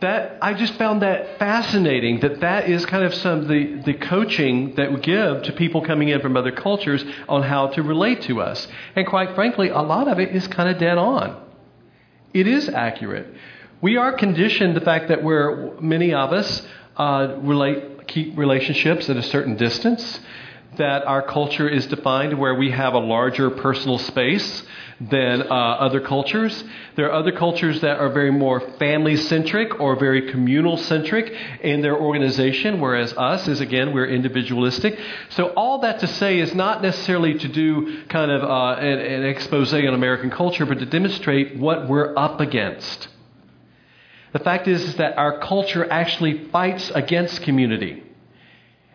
that 0.00 0.38
I 0.42 0.54
just 0.54 0.74
found 0.74 1.02
that 1.02 1.38
fascinating 1.38 2.20
that 2.20 2.40
that 2.40 2.68
is 2.68 2.84
kind 2.86 3.04
of 3.04 3.14
some 3.14 3.40
of 3.40 3.48
the, 3.48 3.82
the 3.84 3.94
coaching 3.94 4.74
that 4.74 4.92
we 4.92 5.00
give 5.00 5.42
to 5.44 5.52
people 5.52 5.82
coming 5.82 6.08
in 6.08 6.20
from 6.20 6.36
other 6.36 6.52
cultures 6.52 7.04
on 7.28 7.42
how 7.42 7.68
to 7.68 7.82
relate 7.82 8.22
to 8.22 8.40
us. 8.40 8.66
And 8.96 9.06
quite 9.06 9.34
frankly, 9.34 9.68
a 9.68 9.80
lot 9.80 10.08
of 10.08 10.18
it 10.18 10.34
is 10.34 10.46
kind 10.48 10.68
of 10.68 10.78
dead 10.78 10.98
on. 10.98 11.40
It 12.34 12.46
is 12.46 12.68
accurate. 12.68 13.32
We 13.80 13.96
are 13.96 14.12
conditioned 14.12 14.76
the 14.76 14.80
fact 14.80 15.08
that 15.08 15.22
we're 15.22 15.78
many 15.80 16.14
of 16.14 16.32
us 16.32 16.66
uh, 16.96 17.36
relate 17.38 18.06
keep 18.06 18.36
relationships 18.36 19.08
at 19.08 19.16
a 19.16 19.22
certain 19.22 19.56
distance. 19.56 20.20
That 20.76 21.06
our 21.06 21.22
culture 21.22 21.68
is 21.68 21.86
defined 21.86 22.38
where 22.38 22.54
we 22.54 22.70
have 22.70 22.94
a 22.94 22.98
larger 22.98 23.50
personal 23.50 23.98
space 23.98 24.62
than 25.10 25.42
uh, 25.42 25.44
other 25.46 26.00
cultures. 26.00 26.64
There 26.96 27.06
are 27.10 27.12
other 27.12 27.32
cultures 27.32 27.80
that 27.80 27.98
are 27.98 28.08
very 28.10 28.30
more 28.30 28.60
family 28.78 29.16
centric 29.16 29.80
or 29.80 29.96
very 29.96 30.30
communal 30.30 30.76
centric 30.76 31.32
in 31.60 31.82
their 31.82 31.96
organization, 31.96 32.80
whereas 32.80 33.12
us 33.14 33.48
is 33.48 33.60
again, 33.60 33.92
we're 33.92 34.06
individualistic. 34.06 34.98
So, 35.30 35.48
all 35.48 35.80
that 35.80 36.00
to 36.00 36.06
say 36.06 36.38
is 36.38 36.54
not 36.54 36.82
necessarily 36.82 37.34
to 37.38 37.48
do 37.48 38.04
kind 38.06 38.30
of 38.30 38.42
uh, 38.42 38.80
an, 38.80 38.98
an 38.98 39.24
expose 39.24 39.72
on 39.74 39.86
American 39.86 40.30
culture, 40.30 40.66
but 40.66 40.78
to 40.78 40.86
demonstrate 40.86 41.56
what 41.56 41.88
we're 41.88 42.16
up 42.16 42.40
against. 42.40 43.08
The 44.32 44.38
fact 44.38 44.68
is, 44.68 44.82
is 44.82 44.96
that 44.96 45.18
our 45.18 45.40
culture 45.40 45.90
actually 45.90 46.48
fights 46.48 46.90
against 46.94 47.42
community. 47.42 48.02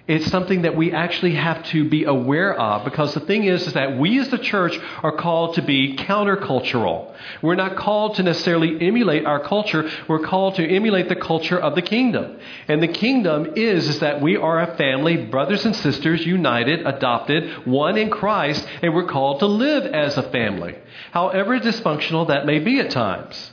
It's 0.07 0.31
something 0.31 0.61
that 0.61 0.77
we 0.77 0.93
actually 0.93 1.33
have 1.35 1.63
to 1.65 1.89
be 1.89 2.05
aware 2.05 2.57
of 2.57 2.85
because 2.85 3.13
the 3.13 3.19
thing 3.19 3.43
is, 3.43 3.67
is 3.67 3.73
that 3.73 3.97
we 3.97 4.17
as 4.19 4.29
the 4.29 4.37
church 4.37 4.79
are 5.03 5.11
called 5.11 5.55
to 5.55 5.61
be 5.61 5.97
countercultural. 5.97 7.13
We're 7.41 7.55
not 7.55 7.75
called 7.75 8.15
to 8.15 8.23
necessarily 8.23 8.77
emulate 8.79 9.25
our 9.25 9.41
culture. 9.41 9.89
We're 10.07 10.25
called 10.25 10.55
to 10.55 10.65
emulate 10.65 11.09
the 11.09 11.17
culture 11.17 11.59
of 11.59 11.75
the 11.75 11.81
kingdom. 11.81 12.39
And 12.69 12.81
the 12.81 12.87
kingdom 12.87 13.53
is, 13.57 13.89
is 13.89 13.99
that 13.99 14.21
we 14.21 14.37
are 14.37 14.61
a 14.61 14.77
family, 14.77 15.25
brothers 15.25 15.65
and 15.65 15.75
sisters, 15.75 16.25
united, 16.25 16.87
adopted, 16.87 17.67
one 17.67 17.97
in 17.97 18.09
Christ, 18.09 18.65
and 18.81 18.95
we're 18.95 19.07
called 19.07 19.39
to 19.39 19.45
live 19.45 19.85
as 19.87 20.17
a 20.17 20.23
family. 20.31 20.77
However 21.11 21.59
dysfunctional 21.59 22.29
that 22.29 22.45
may 22.45 22.59
be 22.59 22.79
at 22.79 22.91
times. 22.91 23.51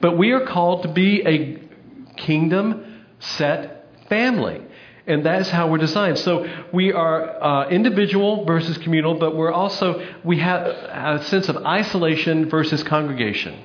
But 0.00 0.16
we 0.16 0.32
are 0.32 0.46
called 0.46 0.84
to 0.84 0.88
be 0.88 1.20
a 1.26 2.14
kingdom 2.16 3.04
set 3.18 3.74
family. 4.08 4.62
And 5.08 5.24
that's 5.24 5.48
how 5.48 5.68
we're 5.68 5.78
designed. 5.78 6.18
So 6.18 6.46
we 6.70 6.92
are 6.92 7.42
uh, 7.42 7.68
individual 7.70 8.44
versus 8.44 8.76
communal, 8.78 9.14
but 9.14 9.34
we're 9.34 9.50
also, 9.50 10.06
we 10.22 10.38
have 10.38 10.66
a 10.66 11.24
sense 11.24 11.48
of 11.48 11.56
isolation 11.56 12.50
versus 12.50 12.82
congregation. 12.82 13.58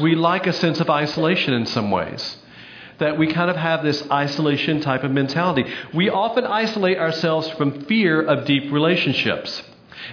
We 0.00 0.14
like 0.14 0.46
a 0.46 0.52
sense 0.52 0.78
of 0.78 0.88
isolation 0.88 1.52
in 1.52 1.66
some 1.66 1.90
ways. 1.90 2.36
That 2.98 3.18
we 3.18 3.26
kind 3.26 3.50
of 3.50 3.56
have 3.56 3.82
this 3.82 4.08
isolation 4.08 4.80
type 4.80 5.02
of 5.02 5.10
mentality. 5.10 5.64
We 5.92 6.10
often 6.10 6.44
isolate 6.44 6.96
ourselves 6.96 7.50
from 7.50 7.86
fear 7.86 8.22
of 8.22 8.44
deep 8.44 8.70
relationships. 8.70 9.64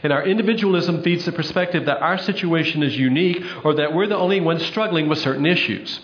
And 0.02 0.12
our 0.12 0.26
individualism 0.26 1.04
feeds 1.04 1.26
the 1.26 1.32
perspective 1.32 1.86
that 1.86 2.02
our 2.02 2.18
situation 2.18 2.82
is 2.82 2.98
unique 2.98 3.44
or 3.64 3.76
that 3.76 3.94
we're 3.94 4.08
the 4.08 4.18
only 4.18 4.42
ones 4.42 4.66
struggling 4.66 5.10
with 5.10 5.20
certain 5.20 5.46
issues 5.46 6.00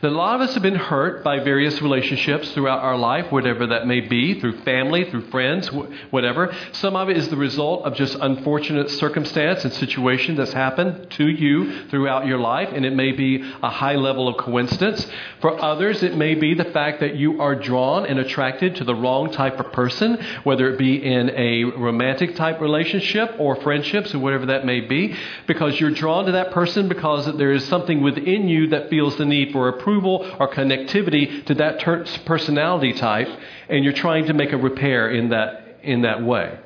that 0.00 0.12
a 0.12 0.14
lot 0.14 0.36
of 0.36 0.40
us 0.42 0.54
have 0.54 0.62
been 0.62 0.76
hurt 0.76 1.24
by 1.24 1.40
various 1.40 1.82
relationships 1.82 2.52
throughout 2.52 2.80
our 2.80 2.96
life, 2.96 3.32
whatever 3.32 3.66
that 3.66 3.86
may 3.86 4.00
be, 4.00 4.38
through 4.38 4.60
family, 4.60 5.10
through 5.10 5.28
friends, 5.30 5.68
whatever. 6.10 6.54
Some 6.72 6.94
of 6.94 7.08
it 7.08 7.16
is 7.16 7.28
the 7.28 7.36
result 7.36 7.84
of 7.84 7.94
just 7.94 8.14
unfortunate 8.14 8.90
circumstance 8.90 9.64
and 9.64 9.72
situation 9.72 10.36
that's 10.36 10.52
happened 10.52 11.10
to 11.12 11.28
you 11.28 11.88
throughout 11.88 12.26
your 12.26 12.38
life, 12.38 12.68
and 12.72 12.84
it 12.84 12.94
may 12.94 13.10
be 13.10 13.42
a 13.62 13.70
high 13.70 13.96
level 13.96 14.28
of 14.28 14.36
coincidence. 14.36 15.04
For 15.40 15.60
others, 15.60 16.02
it 16.04 16.16
may 16.16 16.34
be 16.34 16.54
the 16.54 16.66
fact 16.66 17.00
that 17.00 17.16
you 17.16 17.40
are 17.40 17.56
drawn 17.56 18.06
and 18.06 18.20
attracted 18.20 18.76
to 18.76 18.84
the 18.84 18.94
wrong 18.94 19.32
type 19.32 19.58
of 19.58 19.72
person, 19.72 20.16
whether 20.44 20.72
it 20.72 20.78
be 20.78 21.04
in 21.04 21.30
a 21.30 21.64
romantic 21.64 22.36
type 22.36 22.60
relationship 22.60 23.34
or 23.38 23.56
friendships 23.56 24.14
or 24.14 24.20
whatever 24.20 24.46
that 24.46 24.64
may 24.64 24.80
be, 24.80 25.16
because 25.48 25.80
you're 25.80 25.90
drawn 25.90 26.26
to 26.26 26.32
that 26.32 26.52
person 26.52 26.88
because 26.88 27.26
there 27.36 27.52
is 27.52 27.66
something 27.66 28.00
within 28.00 28.48
you 28.48 28.68
that 28.68 28.88
feels 28.90 29.16
the 29.16 29.24
need 29.24 29.50
for 29.52 29.68
approval 29.68 29.87
approval 29.88 30.36
or 30.38 30.48
connectivity 30.48 31.44
to 31.46 31.54
that 31.54 31.80
ter- 31.80 32.04
personality 32.26 32.92
type, 32.92 33.28
and 33.68 33.84
you're 33.84 33.92
trying 33.92 34.26
to 34.26 34.34
make 34.34 34.52
a 34.52 34.56
repair 34.56 35.10
in 35.10 35.30
that, 35.30 35.78
in 35.82 36.02
that 36.02 36.22
way. 36.22 36.58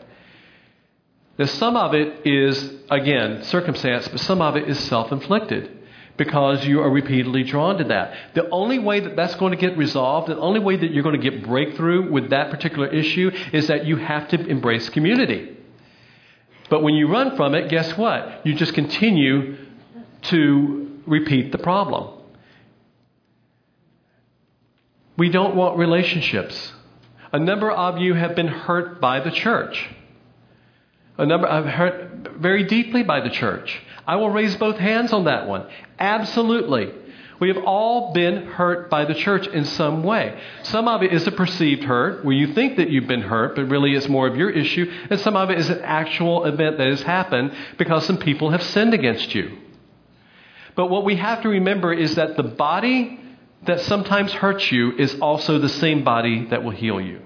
Now, 1.38 1.46
some 1.46 1.76
of 1.76 1.94
it 1.94 2.26
is, 2.26 2.72
again, 2.90 3.44
circumstance, 3.44 4.08
but 4.08 4.20
some 4.20 4.42
of 4.42 4.56
it 4.56 4.68
is 4.68 4.78
self 4.80 5.12
inflicted 5.12 5.78
because 6.16 6.66
you 6.66 6.80
are 6.80 6.90
repeatedly 6.90 7.44
drawn 7.44 7.78
to 7.78 7.84
that. 7.84 8.34
The 8.34 8.48
only 8.50 8.78
way 8.78 9.00
that 9.00 9.16
that's 9.16 9.34
going 9.36 9.52
to 9.52 9.56
get 9.56 9.78
resolved, 9.78 10.28
the 10.28 10.38
only 10.38 10.60
way 10.60 10.76
that 10.76 10.92
you're 10.92 11.02
going 11.02 11.18
to 11.20 11.30
get 11.30 11.44
breakthrough 11.44 12.10
with 12.10 12.30
that 12.30 12.50
particular 12.50 12.88
issue 12.88 13.30
is 13.52 13.68
that 13.68 13.86
you 13.86 13.96
have 13.96 14.28
to 14.28 14.46
embrace 14.46 14.90
community. 14.90 15.56
But 16.68 16.82
when 16.82 16.94
you 16.94 17.08
run 17.08 17.36
from 17.36 17.54
it, 17.54 17.70
guess 17.70 17.96
what? 17.96 18.44
You 18.44 18.54
just 18.54 18.74
continue 18.74 19.56
to 20.22 21.00
repeat 21.06 21.50
the 21.50 21.58
problem. 21.58 22.21
We 25.16 25.30
don't 25.30 25.54
want 25.54 25.78
relationships. 25.78 26.72
A 27.32 27.38
number 27.38 27.70
of 27.70 27.98
you 27.98 28.14
have 28.14 28.34
been 28.34 28.48
hurt 28.48 29.00
by 29.00 29.20
the 29.20 29.30
church. 29.30 29.88
A 31.18 31.26
number 31.26 31.46
I've 31.46 31.66
hurt 31.66 32.28
very 32.38 32.64
deeply 32.64 33.02
by 33.02 33.20
the 33.20 33.30
church. 33.30 33.80
I 34.06 34.16
will 34.16 34.30
raise 34.30 34.56
both 34.56 34.76
hands 34.76 35.12
on 35.12 35.24
that 35.24 35.46
one. 35.46 35.66
Absolutely. 35.98 36.92
We 37.38 37.48
have 37.48 37.64
all 37.64 38.12
been 38.12 38.46
hurt 38.46 38.88
by 38.88 39.04
the 39.04 39.14
church 39.14 39.46
in 39.48 39.64
some 39.64 40.04
way. 40.04 40.40
Some 40.62 40.86
of 40.86 41.02
it 41.02 41.12
is 41.12 41.26
a 41.26 41.32
perceived 41.32 41.82
hurt, 41.84 42.24
where 42.24 42.34
you 42.34 42.54
think 42.54 42.76
that 42.76 42.88
you've 42.88 43.08
been 43.08 43.22
hurt, 43.22 43.56
but 43.56 43.64
really 43.64 43.94
it's 43.94 44.08
more 44.08 44.28
of 44.28 44.36
your 44.36 44.50
issue. 44.50 44.90
And 45.10 45.18
some 45.20 45.36
of 45.36 45.50
it 45.50 45.58
is 45.58 45.68
an 45.68 45.80
actual 45.80 46.44
event 46.44 46.78
that 46.78 46.86
has 46.86 47.02
happened 47.02 47.52
because 47.78 48.06
some 48.06 48.18
people 48.18 48.50
have 48.50 48.62
sinned 48.62 48.94
against 48.94 49.34
you. 49.34 49.58
But 50.76 50.86
what 50.86 51.04
we 51.04 51.16
have 51.16 51.42
to 51.42 51.48
remember 51.48 51.92
is 51.92 52.14
that 52.14 52.36
the 52.36 52.44
body 52.44 53.18
that 53.64 53.80
sometimes 53.80 54.32
hurts 54.32 54.70
you 54.72 54.96
is 54.96 55.14
also 55.20 55.58
the 55.58 55.68
same 55.68 56.04
body 56.04 56.46
that 56.46 56.64
will 56.64 56.72
heal 56.72 57.00
you. 57.00 57.22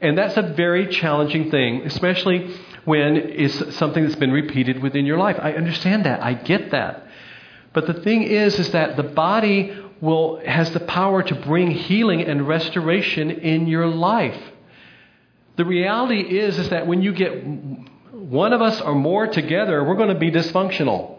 And 0.00 0.18
that's 0.18 0.36
a 0.36 0.42
very 0.42 0.88
challenging 0.88 1.50
thing, 1.50 1.82
especially 1.86 2.54
when 2.84 3.16
it's 3.16 3.76
something 3.76 4.04
that's 4.04 4.16
been 4.16 4.32
repeated 4.32 4.82
within 4.82 5.06
your 5.06 5.18
life. 5.18 5.38
I 5.40 5.52
understand 5.52 6.04
that. 6.04 6.22
I 6.22 6.34
get 6.34 6.72
that. 6.72 7.06
But 7.72 7.86
the 7.86 7.94
thing 7.94 8.22
is 8.22 8.58
is 8.58 8.70
that 8.72 8.96
the 8.96 9.02
body 9.02 9.76
will 10.00 10.40
has 10.44 10.70
the 10.72 10.80
power 10.80 11.22
to 11.22 11.34
bring 11.34 11.70
healing 11.70 12.22
and 12.22 12.46
restoration 12.46 13.30
in 13.30 13.66
your 13.66 13.86
life. 13.86 14.40
The 15.56 15.64
reality 15.64 16.20
is 16.20 16.58
is 16.58 16.68
that 16.70 16.86
when 16.86 17.00
you 17.00 17.12
get 17.12 17.46
one 18.12 18.52
of 18.52 18.60
us 18.60 18.80
or 18.80 18.94
more 18.94 19.26
together, 19.26 19.82
we're 19.84 19.96
going 19.96 20.08
to 20.08 20.18
be 20.18 20.30
dysfunctional. 20.30 21.13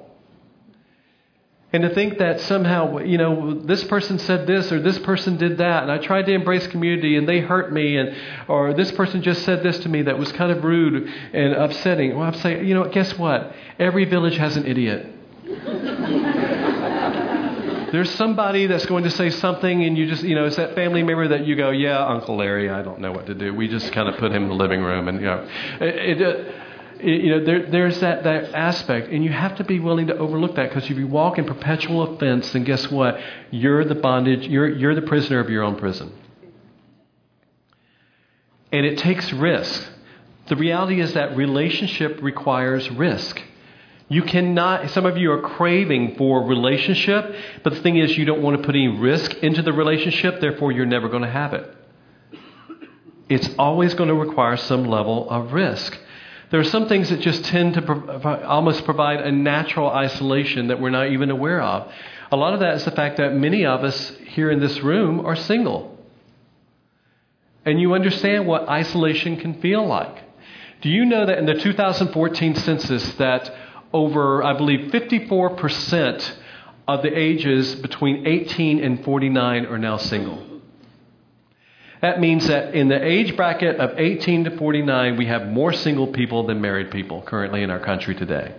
And 1.76 1.84
to 1.84 1.94
think 1.94 2.20
that 2.20 2.40
somehow, 2.40 3.00
you 3.00 3.18
know, 3.18 3.54
this 3.54 3.84
person 3.84 4.18
said 4.18 4.48
this 4.48 4.72
or 4.72 4.82
this 4.82 4.98
person 5.00 5.36
did 5.36 5.58
that, 5.58 5.84
and 5.84 5.92
I 5.92 5.98
tried 5.98 6.26
to 6.28 6.32
embrace 6.32 6.66
community 6.68 7.18
and 7.18 7.28
they 7.28 7.42
hurt 7.42 7.74
me, 7.74 7.98
and 7.98 8.16
or 8.48 8.74
this 8.74 8.94
person 8.94 9.22
just 9.22 9.44
said 9.44 9.62
this 9.62 9.80
to 9.80 9.90
me 9.90 10.04
that 10.04 10.18
was 10.18 10.32
kind 10.32 10.54
of 10.54 10.64
rude 10.64 11.06
and 11.34 11.54
upsetting. 11.54 12.16
Well, 12.16 12.28
I'm 12.28 12.34
saying, 12.36 12.66
you 12.66 12.76
know, 12.76 12.88
guess 12.88 13.18
what? 13.18 13.54
Every 13.78 14.06
village 14.06 14.38
has 14.38 14.56
an 14.56 14.66
idiot. 14.66 15.06
There's 17.92 18.16
somebody 18.16 18.68
that's 18.68 18.86
going 18.86 19.04
to 19.04 19.12
say 19.12 19.30
something, 19.30 19.84
and 19.84 19.98
you 19.98 20.08
just, 20.08 20.24
you 20.24 20.36
know, 20.36 20.46
it's 20.46 20.56
that 20.56 20.76
family 20.76 21.04
member 21.04 21.28
that 21.28 21.46
you 21.46 21.58
go, 21.58 21.72
yeah, 21.72 22.06
Uncle 22.06 22.38
Larry, 22.38 22.70
I 22.70 22.84
don't 22.84 23.02
know 23.02 23.12
what 23.12 23.26
to 23.26 23.34
do. 23.34 23.54
We 23.54 23.68
just 23.68 23.92
kind 23.92 24.08
of 24.08 24.18
put 24.18 24.32
him 24.32 24.44
in 24.44 24.50
the 24.50 24.56
living 24.56 24.82
room, 24.82 25.10
and 25.10 25.20
you 25.20 25.26
know, 25.26 25.46
it, 25.82 26.22
it, 26.22 26.56
you 27.02 27.30
know, 27.32 27.46
there, 27.46 27.70
there's 27.70 28.00
that, 28.00 28.24
that 28.24 28.54
aspect, 28.54 29.10
and 29.10 29.24
you 29.24 29.32
have 29.32 29.56
to 29.58 29.64
be 29.64 29.80
willing 29.80 30.08
to 30.08 30.18
overlook 30.18 30.56
that 30.56 30.70
because 30.70 30.90
if 30.90 30.98
you 30.98 31.08
walk 31.08 31.38
in 31.38 31.46
perpetual 31.46 32.16
offense, 32.16 32.52
then 32.54 32.64
guess 32.64 32.90
what? 32.90 33.20
You're 33.52 33.84
the 33.86 33.96
bondage, 33.96 34.48
you're, 34.48 34.68
you're 34.68 34.96
the 34.96 35.02
prisoner 35.02 35.40
of 35.40 35.50
your 35.50 35.64
own 35.64 35.76
prison. 35.78 36.14
And 38.72 38.86
it 38.86 38.98
takes 38.98 39.32
risk. 39.32 39.88
The 40.48 40.56
reality 40.56 41.00
is 41.00 41.14
that 41.14 41.36
relationship 41.36 42.20
requires 42.22 42.90
risk. 42.92 43.42
You 44.08 44.22
cannot, 44.22 44.92
some 44.92 45.06
of 45.06 45.18
you 45.18 45.32
are 45.32 45.42
craving 45.42 46.16
for 46.16 46.44
relationship, 46.44 47.36
but 47.64 47.74
the 47.74 47.82
thing 47.82 47.98
is, 47.98 48.16
you 48.18 48.26
don't 48.26 48.42
want 48.42 48.58
to 48.58 48.64
put 48.64 48.76
any 48.76 48.88
risk 48.88 49.34
into 49.36 49.64
the 49.64 49.74
relationship, 49.74 50.40
therefore, 50.42 50.72
you're 50.72 50.86
never 50.86 51.10
going 51.10 51.24
to 51.24 51.30
have 51.30 51.54
it. 51.54 51.76
It's 53.28 53.50
always 53.58 53.96
going 53.96 54.10
to 54.10 54.16
require 54.16 54.58
some 54.58 54.86
level 54.86 55.28
of 55.30 55.54
risk. 55.54 55.98
There 56.52 56.60
are 56.60 56.66
some 56.66 56.88
things 56.88 57.10
that 57.10 57.20
just 57.22 57.44
tend 57.46 57.74
to 57.74 58.46
almost 58.48 58.86
provide 58.86 59.22
a 59.22 59.32
natural 59.32 59.90
isolation 59.90 60.68
that 60.68 60.80
we're 60.80 60.92
not 60.92 61.12
even 61.12 61.32
aware 61.32 61.62
of. 61.62 61.92
A 62.32 62.36
lot 62.36 62.54
of 62.54 62.60
that 62.60 62.76
is 62.76 62.86
the 62.86 62.92
fact 62.92 63.18
that 63.18 63.34
many 63.34 63.66
of 63.66 63.84
us 63.84 64.16
here 64.28 64.52
in 64.52 64.60
this 64.60 64.82
room 64.82 65.26
are 65.26 65.36
single. 65.36 65.98
And 67.66 67.80
you 67.80 67.94
understand 67.94 68.46
what 68.46 68.70
isolation 68.70 69.38
can 69.38 69.60
feel 69.60 69.86
like. 69.86 70.24
Do 70.82 70.90
you 70.90 71.06
know 71.06 71.26
that 71.26 71.40
in 71.40 71.46
the 71.46 71.56
2014 71.56 72.56
census 72.56 73.14
that 73.16 73.52
over, 73.92 74.44
I 74.44 74.54
believe, 74.54 74.92
54% 74.92 76.36
of 76.88 77.02
the 77.02 77.18
ages 77.18 77.76
between 77.76 78.28
18 78.28 78.84
and 78.84 79.04
49 79.04 79.66
are 79.66 79.80
now 79.80 79.98
single? 79.98 80.55
That 82.02 82.20
means 82.20 82.48
that 82.48 82.76
in 82.76 82.88
the 82.88 83.04
age 83.04 83.36
bracket 83.36 83.78
of 83.78 83.98
18 83.98 84.46
to 84.46 84.58
49, 84.58 85.18
we 85.18 85.26
have 85.28 85.48
more 85.48 85.74
single 85.74 86.08
people 86.08 86.46
than 86.46 86.62
married 86.62 86.92
people 86.92 87.22
currently 87.22 87.64
in 87.64 87.70
our 87.70 87.80
country 87.80 88.16
today. 88.16 88.54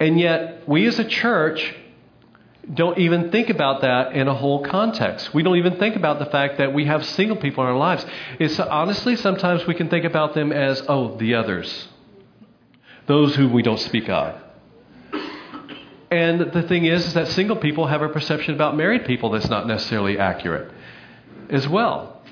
And 0.00 0.18
yet, 0.18 0.68
we 0.68 0.86
as 0.86 0.98
a 0.98 1.04
church 1.04 1.74
don't 2.72 2.98
even 2.98 3.30
think 3.30 3.50
about 3.50 3.82
that 3.82 4.12
in 4.12 4.26
a 4.26 4.34
whole 4.34 4.64
context. 4.64 5.34
We 5.34 5.42
don't 5.42 5.56
even 5.56 5.78
think 5.78 5.96
about 5.96 6.18
the 6.18 6.26
fact 6.26 6.58
that 6.58 6.72
we 6.72 6.86
have 6.86 7.04
single 7.04 7.36
people 7.36 7.62
in 7.64 7.70
our 7.70 7.76
lives. 7.76 8.04
It's 8.38 8.58
honestly 8.58 9.16
sometimes 9.16 9.66
we 9.66 9.74
can 9.74 9.88
think 9.88 10.04
about 10.04 10.34
them 10.34 10.50
as, 10.50 10.82
oh, 10.88 11.16
the 11.16 11.34
others, 11.34 11.88
those 13.06 13.36
who 13.36 13.48
we 13.48 13.62
don't 13.62 13.80
speak 13.80 14.08
of. 14.08 14.40
And 16.14 16.52
the 16.52 16.62
thing 16.62 16.84
is, 16.84 17.06
is 17.08 17.14
that 17.14 17.26
single 17.26 17.56
people 17.56 17.88
have 17.88 18.00
a 18.00 18.08
perception 18.08 18.54
about 18.54 18.76
married 18.76 19.04
people 19.04 19.30
that's 19.30 19.48
not 19.48 19.66
necessarily 19.66 20.16
accurate 20.16 20.70
as 21.50 21.66
well. 21.66 22.22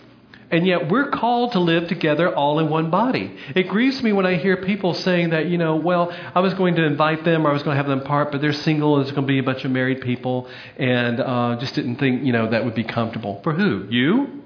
And 0.53 0.65
yet 0.65 0.89
we're 0.89 1.11
called 1.11 1.53
to 1.53 1.59
live 1.59 1.89
together 1.89 2.33
all 2.33 2.61
in 2.61 2.69
one 2.69 2.91
body. 2.91 3.37
It 3.57 3.65
grieves 3.65 4.01
me 4.01 4.13
when 4.13 4.25
I 4.25 4.37
hear 4.37 4.59
people 4.59 4.95
saying 4.95 5.31
that, 5.31 5.47
you 5.47 5.59
know, 5.59 5.75
well, 5.75 6.17
I 6.33 6.39
was 6.39 6.55
going 6.55 6.77
to 6.77 6.85
invite 6.85 7.25
them 7.25 7.45
or 7.45 7.51
I 7.51 7.53
was 7.53 7.65
going 7.65 7.77
to 7.77 7.83
have 7.83 7.89
them 7.89 8.03
part, 8.03 8.31
but 8.31 8.41
they're 8.41 8.53
single 8.53 8.95
and 8.95 9.05
there's 9.05 9.13
going 9.13 9.27
to 9.27 9.33
be 9.33 9.41
a 9.41 9.43
bunch 9.43 9.65
of 9.65 9.73
married 9.73 10.01
people 10.01 10.49
and 10.77 11.19
uh, 11.19 11.57
just 11.59 11.75
didn't 11.75 11.97
think, 11.97 12.23
you 12.25 12.33
know, 12.33 12.51
that 12.51 12.65
would 12.65 12.77
be 12.77 12.85
comfortable. 12.85 13.41
For 13.43 13.53
who? 13.53 13.89
You? 13.91 14.43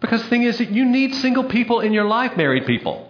Because 0.00 0.22
the 0.24 0.28
thing 0.28 0.42
is 0.42 0.58
that 0.58 0.72
you 0.72 0.84
need 0.84 1.14
single 1.14 1.44
people 1.44 1.80
in 1.80 1.94
your 1.94 2.04
life, 2.04 2.36
married 2.36 2.66
people. 2.66 3.08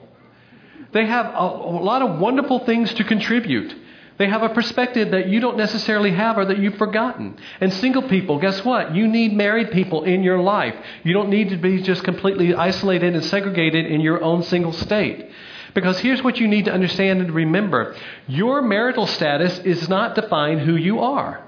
They 0.92 1.04
have 1.04 1.26
a, 1.26 1.38
a 1.38 1.82
lot 1.82 2.02
of 2.02 2.20
wonderful 2.20 2.60
things 2.60 2.94
to 2.94 3.02
contribute. 3.02 3.74
They 4.18 4.28
have 4.28 4.42
a 4.42 4.48
perspective 4.48 5.10
that 5.10 5.28
you 5.28 5.40
don't 5.40 5.58
necessarily 5.58 6.12
have 6.12 6.38
or 6.38 6.46
that 6.46 6.58
you've 6.58 6.76
forgotten. 6.76 7.36
And 7.60 7.72
single 7.72 8.08
people, 8.08 8.38
guess 8.38 8.64
what? 8.64 8.94
You 8.94 9.06
need 9.06 9.34
married 9.34 9.70
people 9.72 10.04
in 10.04 10.22
your 10.22 10.40
life. 10.40 10.74
You 11.02 11.12
don't 11.12 11.28
need 11.28 11.50
to 11.50 11.56
be 11.56 11.82
just 11.82 12.02
completely 12.02 12.54
isolated 12.54 13.14
and 13.14 13.24
segregated 13.24 13.86
in 13.86 14.00
your 14.00 14.22
own 14.22 14.42
single 14.42 14.72
state. 14.72 15.30
Because 15.74 15.98
here's 15.98 16.22
what 16.22 16.38
you 16.38 16.48
need 16.48 16.64
to 16.64 16.72
understand 16.72 17.20
and 17.20 17.30
remember 17.32 17.94
your 18.26 18.62
marital 18.62 19.06
status 19.06 19.58
is 19.58 19.88
not 19.90 20.14
defined 20.14 20.62
who 20.62 20.76
you 20.76 21.00
are. 21.00 21.44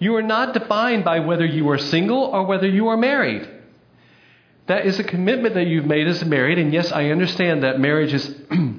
You 0.00 0.16
are 0.16 0.22
not 0.22 0.54
defined 0.54 1.04
by 1.04 1.20
whether 1.20 1.46
you 1.46 1.70
are 1.70 1.78
single 1.78 2.24
or 2.24 2.44
whether 2.44 2.66
you 2.66 2.88
are 2.88 2.96
married. 2.96 3.48
That 4.66 4.86
is 4.86 4.98
a 4.98 5.04
commitment 5.04 5.54
that 5.54 5.68
you've 5.68 5.86
made 5.86 6.08
as 6.08 6.24
married, 6.24 6.58
and 6.58 6.72
yes, 6.72 6.90
I 6.90 7.10
understand 7.10 7.62
that 7.62 7.78
marriage 7.78 8.12
is 8.12 8.26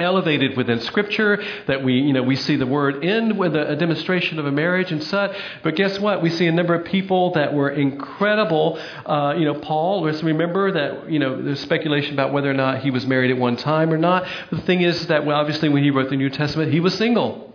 elevated 0.00 0.56
within 0.56 0.80
scripture 0.80 1.42
that 1.66 1.82
we 1.82 1.94
you 1.94 2.12
know 2.12 2.22
we 2.22 2.36
see 2.36 2.56
the 2.56 2.66
word 2.66 3.04
end 3.04 3.38
with 3.38 3.54
a, 3.54 3.72
a, 3.72 3.76
demonstration 3.76 4.38
of 4.38 4.46
a 4.46 4.52
marriage 4.52 4.92
and 4.92 5.02
such. 5.02 5.36
But 5.62 5.76
guess 5.76 5.98
what? 5.98 6.22
We 6.22 6.30
see 6.30 6.46
a 6.46 6.52
number 6.52 6.74
of 6.74 6.84
people 6.86 7.32
that 7.32 7.54
were 7.54 7.70
incredible. 7.70 8.78
Uh, 9.04 9.34
you 9.36 9.44
know 9.44 9.54
paul 9.60 10.02
let's 10.02 10.22
remember 10.22 10.72
that 10.72 11.10
you 11.10 11.18
know 11.18 11.42
there's 11.42 11.60
speculation 11.60 12.12
about 12.12 12.32
whether 12.32 12.50
or 12.50 12.54
not 12.54 12.82
he 12.82 12.90
was 12.90 13.06
married 13.06 13.30
at 13.30 13.38
one 13.38 13.56
time 13.56 13.92
or 13.92 13.98
not. 13.98 14.26
The 14.50 14.60
thing 14.62 14.82
is 14.82 15.06
that 15.08 15.26
well, 15.26 15.38
obviously 15.38 15.68
when 15.68 15.82
he 15.82 15.90
wrote 15.90 16.10
the 16.10 16.16
new 16.16 16.30
testament 16.30 16.72
he 16.72 16.80
was 16.80 16.94
single. 16.94 17.46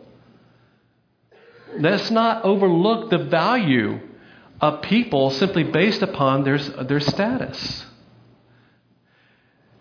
Let's 1.76 2.12
not 2.12 2.44
overlook 2.44 3.10
the 3.10 3.18
value 3.18 4.00
of 4.62 4.82
people 4.84 5.32
simply 5.32 5.64
based 5.64 6.02
upon 6.04 6.44
their, 6.44 6.60
their 6.60 7.00
status 7.00 7.84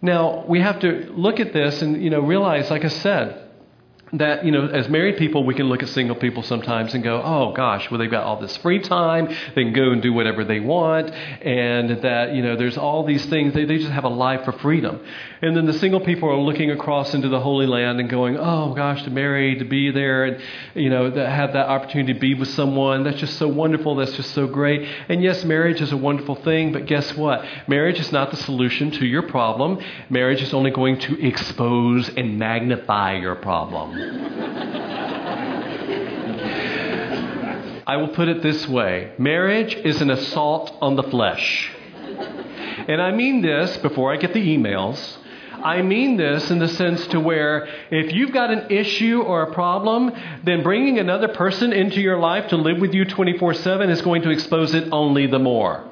now, 0.03 0.45
we 0.49 0.61
have 0.61 0.81
to 0.81 1.13
look 1.15 1.39
at 1.39 1.53
this 1.53 1.81
and, 1.81 2.03
you 2.03 2.11
know, 2.11 2.21
realize, 2.21 2.71
like 2.71 2.85
I 2.85 2.89
said, 2.89 3.42
that, 4.15 4.45
you 4.45 4.51
know, 4.51 4.67
as 4.67 4.91
married 4.91 5.17
people, 5.17 5.45
we 5.45 5.55
can 5.55 5.67
look 5.71 5.83
at 5.83 5.89
single 5.89 6.17
people 6.17 6.43
sometimes 6.43 6.93
and 6.93 7.03
go, 7.03 7.23
oh 7.25 7.53
gosh, 7.55 7.91
well, 7.91 7.99
they've 7.99 8.11
got 8.11 8.25
all 8.25 8.39
this 8.39 8.55
free 8.59 8.79
time. 8.79 9.27
They 9.55 9.65
can 9.65 9.73
go 9.73 9.91
and 9.91 10.03
do 10.03 10.13
whatever 10.13 10.45
they 10.45 10.61
want. 10.61 11.11
And 11.11 12.03
that, 12.03 12.35
you 12.35 12.43
know, 12.43 12.55
there's 12.57 12.77
all 12.77 13.05
these 13.05 13.25
things. 13.27 13.55
They, 13.55 13.65
they 13.65 13.79
just 13.79 13.91
have 13.91 14.05
a 14.05 14.11
life 14.11 14.45
for 14.45 14.53
freedom. 14.53 15.01
And 15.41 15.57
then 15.57 15.65
the 15.65 15.73
single 15.73 16.01
people 16.01 16.29
are 16.29 16.37
looking 16.37 16.71
across 16.71 17.15
into 17.15 17.31
the 17.31 17.41
Holy 17.41 17.67
Land 17.67 18.01
and 18.01 18.11
going, 18.11 18.37
oh 18.37 18.75
gosh, 18.75 19.03
to 19.05 19.11
marry, 19.11 19.57
to 19.59 19.65
be 19.65 19.91
there, 19.91 20.25
and, 20.25 20.43
you 20.75 20.91
know, 20.91 21.11
to 21.11 21.31
have 21.31 21.55
that 21.55 21.69
opportunity 21.69 22.13
to 22.13 22.21
be 22.21 22.35
with 22.35 22.49
someone. 22.49 23.05
That's 23.05 23.19
just 23.19 23.39
so 23.39 23.49
wonderful. 23.49 23.95
That's 23.95 24.13
just 24.13 24.33
so 24.33 24.47
great. 24.47 24.87
And 25.09 25.23
yes, 25.23 25.43
marriage 25.43 25.81
is 25.81 25.91
a 25.91 25.97
wonderful 25.97 26.35
thing, 26.35 26.73
but 26.73 26.85
guess 26.85 27.17
what? 27.17 27.47
Marriage 27.67 27.99
is 27.99 28.13
not 28.13 28.31
the 28.31 28.37
solution 28.37 28.91
to 28.91 29.07
your 29.07 29.23
problem. 29.23 29.79
Marriage 30.11 30.43
is 30.43 30.53
only 30.53 30.71
going 30.71 30.99
to 31.01 31.27
expose 31.27 32.11
and 32.11 32.39
magnify 32.39 33.17
your 33.17 33.37
problem. 33.37 34.02
I 37.87 37.97
will 37.97 38.09
put 38.09 38.29
it 38.29 38.43
this 38.43 38.69
way 38.69 39.13
marriage 39.19 39.75
is 39.75 40.01
an 40.01 40.11
assault 40.11 40.77
on 40.81 40.97
the 40.97 41.03
flesh. 41.03 41.71
And 42.89 43.01
I 43.01 43.13
mean 43.13 43.43
this 43.43 43.77
before 43.79 44.13
I 44.13 44.17
get 44.17 44.33
the 44.33 44.57
emails. 44.57 45.19
I 45.63 45.83
mean 45.83 46.17
this 46.17 46.51
in 46.51 46.59
the 46.59 46.69
sense 46.69 47.07
to 47.09 47.21
where 47.21 47.69
if 47.91 48.13
you've 48.13 48.33
got 48.33 48.51
an 48.51 48.71
issue 48.71 49.21
or 49.21 49.43
a 49.43 49.53
problem, 49.53 50.11
then 50.43 50.63
bringing 50.63 50.99
another 50.99 51.29
person 51.29 51.73
into 51.73 52.01
your 52.01 52.19
life 52.19 52.49
to 52.49 52.57
live 52.57 52.81
with 52.81 52.95
you 52.95 53.05
24 53.05 53.55
7 53.55 53.91
is 53.91 54.03
going 54.03 54.23
to 54.23 54.31
expose 54.31 54.75
it 54.75 54.89
only 54.91 55.27
the 55.27 55.39
more. 55.39 55.92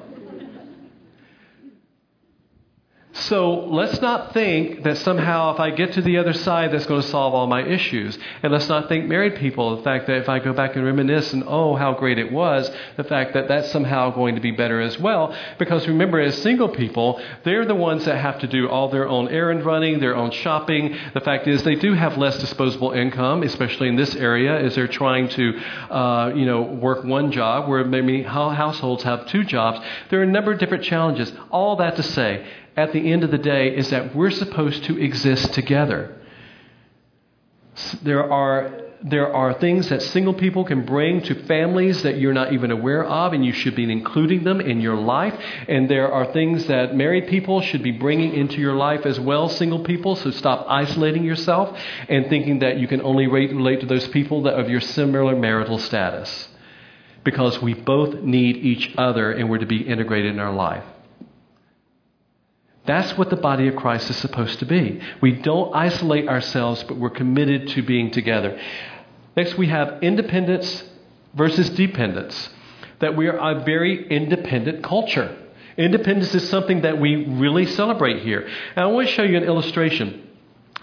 So 3.13 3.65
let's 3.65 3.99
not 3.99 4.33
think 4.33 4.83
that 4.83 4.97
somehow 4.99 5.53
if 5.53 5.59
I 5.59 5.71
get 5.71 5.93
to 5.93 6.01
the 6.01 6.17
other 6.17 6.31
side, 6.31 6.71
that's 6.71 6.85
going 6.85 7.01
to 7.01 7.07
solve 7.07 7.33
all 7.33 7.45
my 7.45 7.61
issues. 7.61 8.17
And 8.41 8.53
let's 8.53 8.69
not 8.69 8.87
think 8.87 9.05
married 9.05 9.35
people, 9.35 9.75
the 9.75 9.83
fact 9.83 10.07
that 10.07 10.17
if 10.17 10.29
I 10.29 10.39
go 10.39 10.53
back 10.53 10.77
and 10.77 10.85
reminisce 10.85 11.33
and 11.33 11.43
oh, 11.45 11.75
how 11.75 11.93
great 11.93 12.17
it 12.17 12.31
was, 12.31 12.71
the 12.95 13.03
fact 13.03 13.33
that 13.33 13.49
that's 13.49 13.69
somehow 13.69 14.11
going 14.11 14.35
to 14.35 14.41
be 14.41 14.51
better 14.51 14.79
as 14.79 14.97
well. 14.97 15.35
Because 15.59 15.89
remember, 15.89 16.21
as 16.21 16.41
single 16.41 16.69
people, 16.69 17.21
they're 17.43 17.65
the 17.65 17.75
ones 17.75 18.05
that 18.05 18.17
have 18.17 18.39
to 18.39 18.47
do 18.47 18.69
all 18.69 18.89
their 18.89 19.09
own 19.09 19.27
errand 19.27 19.65
running, 19.65 19.99
their 19.99 20.15
own 20.15 20.31
shopping. 20.31 20.97
The 21.13 21.21
fact 21.21 21.47
is, 21.47 21.63
they 21.63 21.75
do 21.75 21.93
have 21.93 22.17
less 22.17 22.39
disposable 22.39 22.91
income, 22.91 23.43
especially 23.43 23.89
in 23.89 23.97
this 23.97 24.15
area, 24.15 24.57
as 24.57 24.75
they're 24.75 24.87
trying 24.87 25.27
to, 25.29 25.59
uh, 25.89 26.31
you 26.33 26.45
know, 26.45 26.61
work 26.61 27.03
one 27.03 27.33
job 27.33 27.67
where 27.67 27.83
maybe 27.83 28.23
households 28.23 29.03
have 29.03 29.27
two 29.27 29.43
jobs. 29.43 29.85
There 30.09 30.21
are 30.21 30.23
a 30.23 30.27
number 30.27 30.53
of 30.53 30.59
different 30.59 30.85
challenges. 30.85 31.31
All 31.49 31.75
that 31.75 31.97
to 31.97 32.03
say, 32.03 32.47
at 32.81 32.93
the 32.93 33.11
end 33.11 33.23
of 33.23 33.31
the 33.31 33.37
day 33.37 33.75
is 33.75 33.89
that 33.91 34.15
we're 34.15 34.31
supposed 34.31 34.83
to 34.85 34.97
exist 34.97 35.53
together. 35.53 36.17
There 38.01 38.29
are, 38.29 38.81
there 39.03 39.33
are 39.33 39.53
things 39.53 39.89
that 39.89 40.01
single 40.01 40.33
people 40.33 40.65
can 40.65 40.85
bring 40.85 41.21
to 41.21 41.45
families 41.45 42.01
that 42.03 42.17
you're 42.17 42.33
not 42.33 42.53
even 42.53 42.71
aware 42.71 43.03
of, 43.05 43.33
and 43.33 43.45
you 43.45 43.53
should 43.53 43.75
be 43.75 43.89
including 43.89 44.43
them 44.43 44.59
in 44.59 44.81
your 44.81 44.95
life. 44.95 45.33
And 45.67 45.89
there 45.89 46.11
are 46.11 46.33
things 46.33 46.65
that 46.67 46.95
married 46.95 47.27
people 47.27 47.61
should 47.61 47.83
be 47.83 47.91
bringing 47.91 48.33
into 48.33 48.57
your 48.57 48.75
life 48.75 49.05
as 49.05 49.19
well, 49.19 49.47
single 49.47 49.83
people. 49.83 50.15
So 50.15 50.31
stop 50.31 50.65
isolating 50.67 51.23
yourself 51.23 51.77
and 52.09 52.27
thinking 52.27 52.59
that 52.59 52.77
you 52.77 52.87
can 52.87 53.01
only 53.01 53.27
relate 53.27 53.79
to 53.81 53.85
those 53.85 54.07
people 54.09 54.43
that 54.43 54.55
of 54.55 54.69
your 54.69 54.81
similar 54.81 55.35
marital 55.35 55.77
status. 55.77 56.49
Because 57.23 57.61
we 57.61 57.75
both 57.75 58.15
need 58.21 58.57
each 58.57 58.95
other 58.97 59.31
and 59.31 59.49
we're 59.49 59.59
to 59.59 59.67
be 59.67 59.81
integrated 59.87 60.33
in 60.33 60.39
our 60.39 60.53
life. 60.53 60.83
That's 62.85 63.15
what 63.17 63.29
the 63.29 63.35
body 63.35 63.67
of 63.67 63.75
Christ 63.75 64.09
is 64.09 64.17
supposed 64.17 64.59
to 64.59 64.65
be. 64.65 65.01
We 65.21 65.33
don't 65.33 65.73
isolate 65.75 66.27
ourselves, 66.27 66.83
but 66.83 66.97
we're 66.97 67.11
committed 67.11 67.67
to 67.69 67.83
being 67.83 68.11
together. 68.11 68.59
Next, 69.37 69.57
we 69.57 69.67
have 69.67 70.01
independence 70.01 70.83
versus 71.33 71.69
dependence. 71.69 72.49
That 72.99 73.15
we 73.15 73.27
are 73.27 73.37
a 73.37 73.63
very 73.63 74.07
independent 74.09 74.83
culture. 74.83 75.37
Independence 75.77 76.33
is 76.35 76.49
something 76.49 76.81
that 76.81 76.99
we 76.99 77.25
really 77.25 77.65
celebrate 77.65 78.23
here. 78.23 78.41
And 78.75 78.83
I 78.83 78.87
want 78.87 79.07
to 79.07 79.13
show 79.13 79.23
you 79.23 79.37
an 79.37 79.43
illustration. 79.43 80.27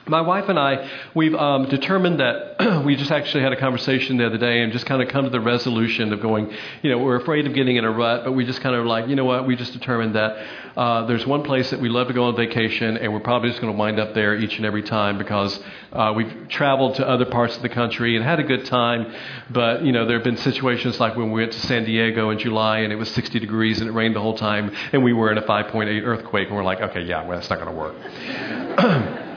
My 0.09 0.23
wife 0.23 0.49
and 0.49 0.59
I, 0.59 0.89
we've 1.15 1.35
um, 1.35 1.69
determined 1.69 2.21
that 2.21 2.83
we 2.85 2.97
just 2.97 3.11
actually 3.11 3.43
had 3.43 3.53
a 3.53 3.61
conversation 3.61 4.17
the 4.17 4.27
other 4.27 4.39
day 4.39 4.63
and 4.63 4.73
just 4.73 4.87
kind 4.87 5.03
of 5.03 5.09
come 5.09 5.25
to 5.25 5.31
the 5.31 5.41
resolution 5.41 6.13
of 6.15 6.23
going, 6.23 6.51
you 6.83 6.91
know, 6.91 6.99
we're 6.99 7.17
afraid 7.17 7.47
of 7.47 7.55
getting 7.55 7.77
in 7.77 7.85
a 7.85 7.91
rut, 7.91 8.25
but 8.25 8.33
we 8.33 8.47
just 8.47 8.63
kind 8.63 8.75
of 8.75 8.87
like, 8.87 9.09
you 9.09 9.17
know 9.17 9.27
what, 9.27 9.47
we 9.47 9.55
just 9.55 9.75
determined 9.75 10.15
that 10.15 10.47
uh, 10.77 11.07
there's 11.07 11.27
one 11.27 11.43
place 11.43 11.71
that 11.71 11.81
we 11.81 11.89
love 11.89 12.09
to 12.09 12.15
go 12.15 12.25
on 12.25 12.37
vacation, 12.37 12.97
and 12.97 13.13
we're 13.13 13.21
probably 13.21 13.51
just 13.51 13.61
going 13.61 13.73
to 13.73 13.79
wind 13.79 14.01
up 14.01 14.15
there 14.15 14.35
each 14.35 14.57
and 14.57 14.65
every 14.65 14.83
time 14.83 15.19
because 15.19 15.61
uh, 15.93 16.13
we've 16.17 16.49
traveled 16.49 16.95
to 16.95 17.07
other 17.07 17.27
parts 17.27 17.57
of 17.57 17.63
the 17.63 17.69
country 17.69 18.17
and 18.17 18.25
had 18.25 18.41
a 18.41 18.45
good 18.45 18.65
time. 18.65 19.13
But, 19.51 19.85
you 19.85 19.93
know, 19.93 20.07
there 20.07 20.17
have 20.17 20.25
been 20.25 20.39
situations 20.39 20.99
like 20.99 21.17
when 21.17 21.33
we 21.33 21.43
went 21.43 21.53
to 21.53 21.61
San 21.61 21.85
Diego 21.85 22.31
in 22.31 22.39
July 22.39 22.79
and 22.79 22.93
it 22.93 22.97
was 22.97 23.11
60 23.11 23.39
degrees 23.41 23.81
and 23.81 23.91
it 23.91 23.93
rained 23.93 24.17
the 24.17 24.21
whole 24.21 24.39
time, 24.39 24.75
and 24.93 25.05
we 25.05 25.13
were 25.13 25.31
in 25.31 25.39
a 25.39 25.43
5.8 25.43 26.03
earthquake, 26.03 26.49
and 26.49 26.57
we're 26.57 26.65
like, 26.65 26.81
okay, 26.81 27.03
yeah, 27.03 27.27
well, 27.27 27.39
that's 27.39 27.51
not 27.51 27.59
going 27.61 27.75
to 27.75 27.79
work. 27.79 29.19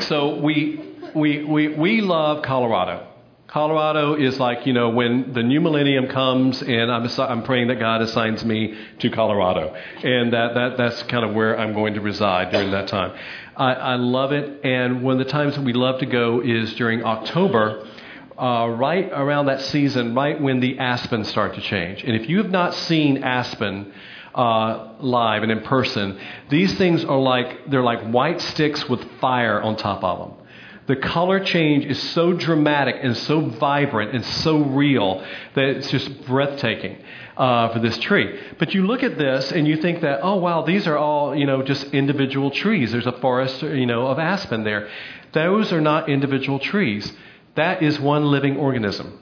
So 0.00 0.40
we, 0.40 0.80
we, 1.14 1.44
we, 1.44 1.68
we 1.68 2.00
love 2.00 2.42
Colorado. 2.42 3.06
Colorado 3.46 4.14
is 4.14 4.38
like, 4.38 4.66
you 4.66 4.72
know, 4.72 4.90
when 4.90 5.32
the 5.32 5.42
new 5.42 5.60
millennium 5.60 6.08
comes, 6.08 6.60
and 6.62 6.90
I'm, 6.90 7.08
I'm 7.20 7.42
praying 7.44 7.68
that 7.68 7.78
God 7.78 8.02
assigns 8.02 8.44
me 8.44 8.76
to 8.98 9.10
Colorado. 9.10 9.74
And 10.02 10.32
that, 10.32 10.54
that, 10.54 10.76
that's 10.76 11.02
kind 11.04 11.24
of 11.24 11.34
where 11.34 11.58
I'm 11.58 11.72
going 11.72 11.94
to 11.94 12.00
reside 12.00 12.50
during 12.50 12.72
that 12.72 12.88
time. 12.88 13.16
I, 13.56 13.72
I 13.72 13.94
love 13.94 14.32
it. 14.32 14.64
And 14.64 15.02
one 15.02 15.18
of 15.20 15.26
the 15.26 15.32
times 15.32 15.54
that 15.54 15.64
we 15.64 15.72
love 15.72 16.00
to 16.00 16.06
go 16.06 16.40
is 16.40 16.74
during 16.74 17.04
October. 17.04 17.88
Uh, 18.36 18.68
right 18.68 19.08
around 19.12 19.46
that 19.46 19.62
season, 19.62 20.14
right 20.14 20.38
when 20.38 20.60
the 20.60 20.78
aspens 20.78 21.26
start 21.26 21.54
to 21.54 21.60
change. 21.62 22.04
And 22.04 22.14
if 22.14 22.28
you 22.28 22.36
have 22.36 22.50
not 22.50 22.74
seen 22.74 23.24
aspen, 23.24 23.94
uh, 24.36 24.96
live 25.00 25.42
and 25.42 25.50
in 25.50 25.62
person, 25.62 26.20
these 26.50 26.74
things 26.74 27.04
are 27.04 27.18
like 27.18 27.70
they're 27.70 27.82
like 27.82 28.02
white 28.10 28.40
sticks 28.40 28.88
with 28.88 29.02
fire 29.20 29.60
on 29.60 29.76
top 29.76 30.04
of 30.04 30.18
them. 30.18 30.46
The 30.86 30.96
color 30.96 31.40
change 31.40 31.84
is 31.84 32.00
so 32.10 32.32
dramatic 32.32 32.96
and 33.02 33.16
so 33.16 33.40
vibrant 33.40 34.14
and 34.14 34.24
so 34.24 34.58
real 34.58 35.24
that 35.54 35.64
it's 35.64 35.90
just 35.90 36.26
breathtaking 36.26 36.98
uh, 37.36 37.72
for 37.72 37.80
this 37.80 37.98
tree. 37.98 38.38
But 38.58 38.72
you 38.72 38.86
look 38.86 39.02
at 39.02 39.18
this 39.18 39.50
and 39.50 39.66
you 39.66 39.78
think 39.78 40.02
that, 40.02 40.20
oh 40.22 40.36
wow, 40.36 40.62
these 40.62 40.86
are 40.86 40.96
all 40.96 41.34
you 41.34 41.46
know 41.46 41.62
just 41.62 41.86
individual 41.92 42.50
trees. 42.50 42.92
There's 42.92 43.06
a 43.06 43.18
forest 43.20 43.62
you 43.62 43.86
know 43.86 44.06
of 44.06 44.18
aspen 44.18 44.62
there. 44.62 44.88
Those 45.32 45.72
are 45.72 45.80
not 45.80 46.08
individual 46.08 46.58
trees. 46.60 47.12
That 47.56 47.82
is 47.82 47.98
one 47.98 48.26
living 48.26 48.56
organism. 48.56 49.18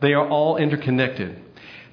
They 0.00 0.14
are 0.14 0.28
all 0.28 0.56
interconnected. 0.56 1.42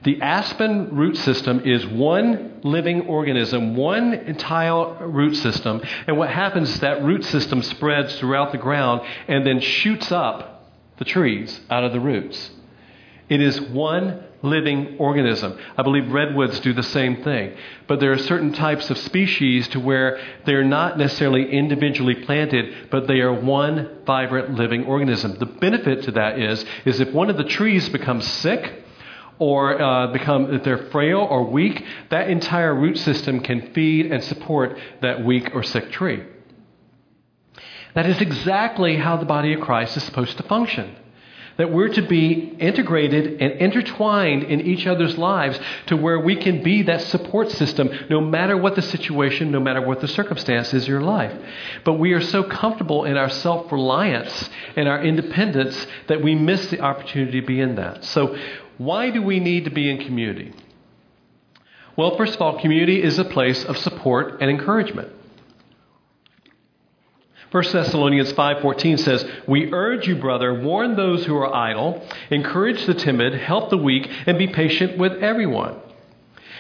The 0.08 0.22
aspen 0.22 0.96
root 0.96 1.18
system 1.18 1.60
is 1.66 1.86
one 1.86 2.62
living 2.64 3.08
organism, 3.08 3.76
one 3.76 4.14
entire 4.14 5.06
root 5.06 5.36
system. 5.36 5.82
And 6.08 6.18
what 6.18 6.30
happens 6.30 6.70
is 6.70 6.80
that 6.80 7.04
root 7.04 7.26
system 7.26 7.62
spreads 7.62 8.18
throughout 8.18 8.54
the 8.54 8.58
ground 8.58 9.02
and 9.28 9.46
then 9.46 9.60
shoots 9.60 10.10
up 10.10 10.72
the 10.98 11.04
trees 11.04 11.60
out 11.70 11.84
of 11.84 11.92
the 11.92 12.00
roots. 12.00 12.52
It 13.28 13.42
is 13.42 13.60
one 13.60 14.24
living 14.44 14.96
organism. 14.98 15.60
I 15.78 15.84
believe 15.84 16.10
redwoods 16.10 16.62
do 16.62 16.72
the 16.72 16.84
same 16.84 17.22
thing. 17.22 17.58
But 17.90 18.00
there 18.00 18.14
are 18.14 18.18
certain 18.18 18.54
types 18.54 18.90
of 18.90 18.98
species 18.98 19.68
to 19.70 19.82
where 19.82 20.22
they're 20.46 20.64
not 20.64 20.98
necessarily 20.98 21.52
individually 21.52 22.16
planted, 22.16 22.90
but 22.92 23.08
they 23.08 23.20
are 23.20 23.34
one 23.34 24.04
vibrant 24.06 24.56
living 24.56 24.86
organism. 24.86 25.38
The 25.38 25.48
benefit 25.48 26.04
to 26.04 26.12
that 26.12 26.40
is, 26.40 26.64
is 26.86 27.02
if 27.02 27.12
one 27.12 27.30
of 27.30 27.36
the 27.36 27.44
trees 27.44 27.90
becomes 27.90 28.26
sick, 28.26 28.86
or 29.40 29.82
uh, 29.82 30.08
become, 30.08 30.54
if 30.54 30.64
they're 30.64 30.90
frail 30.90 31.20
or 31.20 31.44
weak, 31.44 31.84
that 32.10 32.30
entire 32.30 32.74
root 32.74 32.98
system 32.98 33.40
can 33.40 33.74
feed 33.74 34.12
and 34.12 34.24
support 34.24 34.78
that 35.02 35.24
weak 35.24 35.52
or 35.54 35.64
sick 35.64 35.92
tree. 35.92 36.24
That 37.94 38.06
is 38.06 38.22
exactly 38.22 38.96
how 38.96 39.18
the 39.18 39.26
body 39.26 39.54
of 39.54 39.62
Christ 39.62 39.98
is 39.98 40.04
supposed 40.04 40.38
to 40.38 40.44
function. 40.44 40.96
That 41.58 41.74
we're 41.74 41.88
to 41.90 42.04
be 42.04 42.56
integrated 42.60 43.42
and 43.42 43.54
intertwined 43.54 44.44
in 44.44 44.62
each 44.62 44.86
other's 44.86 45.18
lives 45.18 45.60
to 45.88 45.98
where 45.98 46.20
we 46.20 46.36
can 46.36 46.62
be 46.62 46.84
that 46.84 47.02
support 47.02 47.50
system 47.50 47.90
no 48.12 48.22
matter 48.22 48.56
what 48.56 48.76
the 48.76 48.84
situation, 48.84 49.50
no 49.50 49.60
matter 49.60 49.82
what 49.82 50.00
the 50.00 50.08
circumstance 50.08 50.72
is 50.76 50.84
in 50.84 50.90
your 50.92 51.02
life. 51.02 51.34
But 51.84 51.94
we 51.94 52.14
are 52.14 52.22
so 52.22 52.44
comfortable 52.44 53.06
in 53.06 53.18
our 53.18 53.30
self 53.30 53.72
reliance 53.72 54.52
and 54.76 54.88
our 54.88 55.04
independence 55.04 55.88
that 56.08 56.22
we 56.22 56.36
miss 56.36 56.68
the 56.68 56.82
opportunity 56.82 57.42
to 57.42 57.48
be 57.48 57.60
in 57.60 57.74
that. 57.76 58.06
So 58.06 58.38
why 58.78 59.10
do 59.10 59.22
we 59.22 59.40
need 59.40 59.66
to 59.66 59.72
be 59.72 59.90
in 59.90 59.98
community? 60.06 60.54
Well, 61.96 62.16
first 62.16 62.36
of 62.36 62.42
all, 62.42 62.60
community 62.60 63.02
is 63.02 63.18
a 63.18 63.26
place 63.26 63.64
of 63.64 63.78
support 63.78 64.40
and 64.40 64.50
encouragement. 64.50 65.12
1 67.52 67.64
Thessalonians 67.72 68.34
5:14 68.34 68.98
says, 68.98 69.26
"We 69.48 69.72
urge 69.72 70.08
you, 70.08 70.16
brother, 70.16 70.54
warn 70.54 70.96
those 70.96 71.26
who 71.26 71.36
are 71.38 71.54
idle, 71.54 72.06
encourage 72.30 72.86
the 72.86 72.94
timid, 72.94 73.34
help 73.34 73.70
the 73.70 73.78
weak, 73.78 74.10
and 74.26 74.38
be 74.38 74.48
patient 74.48 74.98
with 74.98 75.14
everyone." 75.24 75.76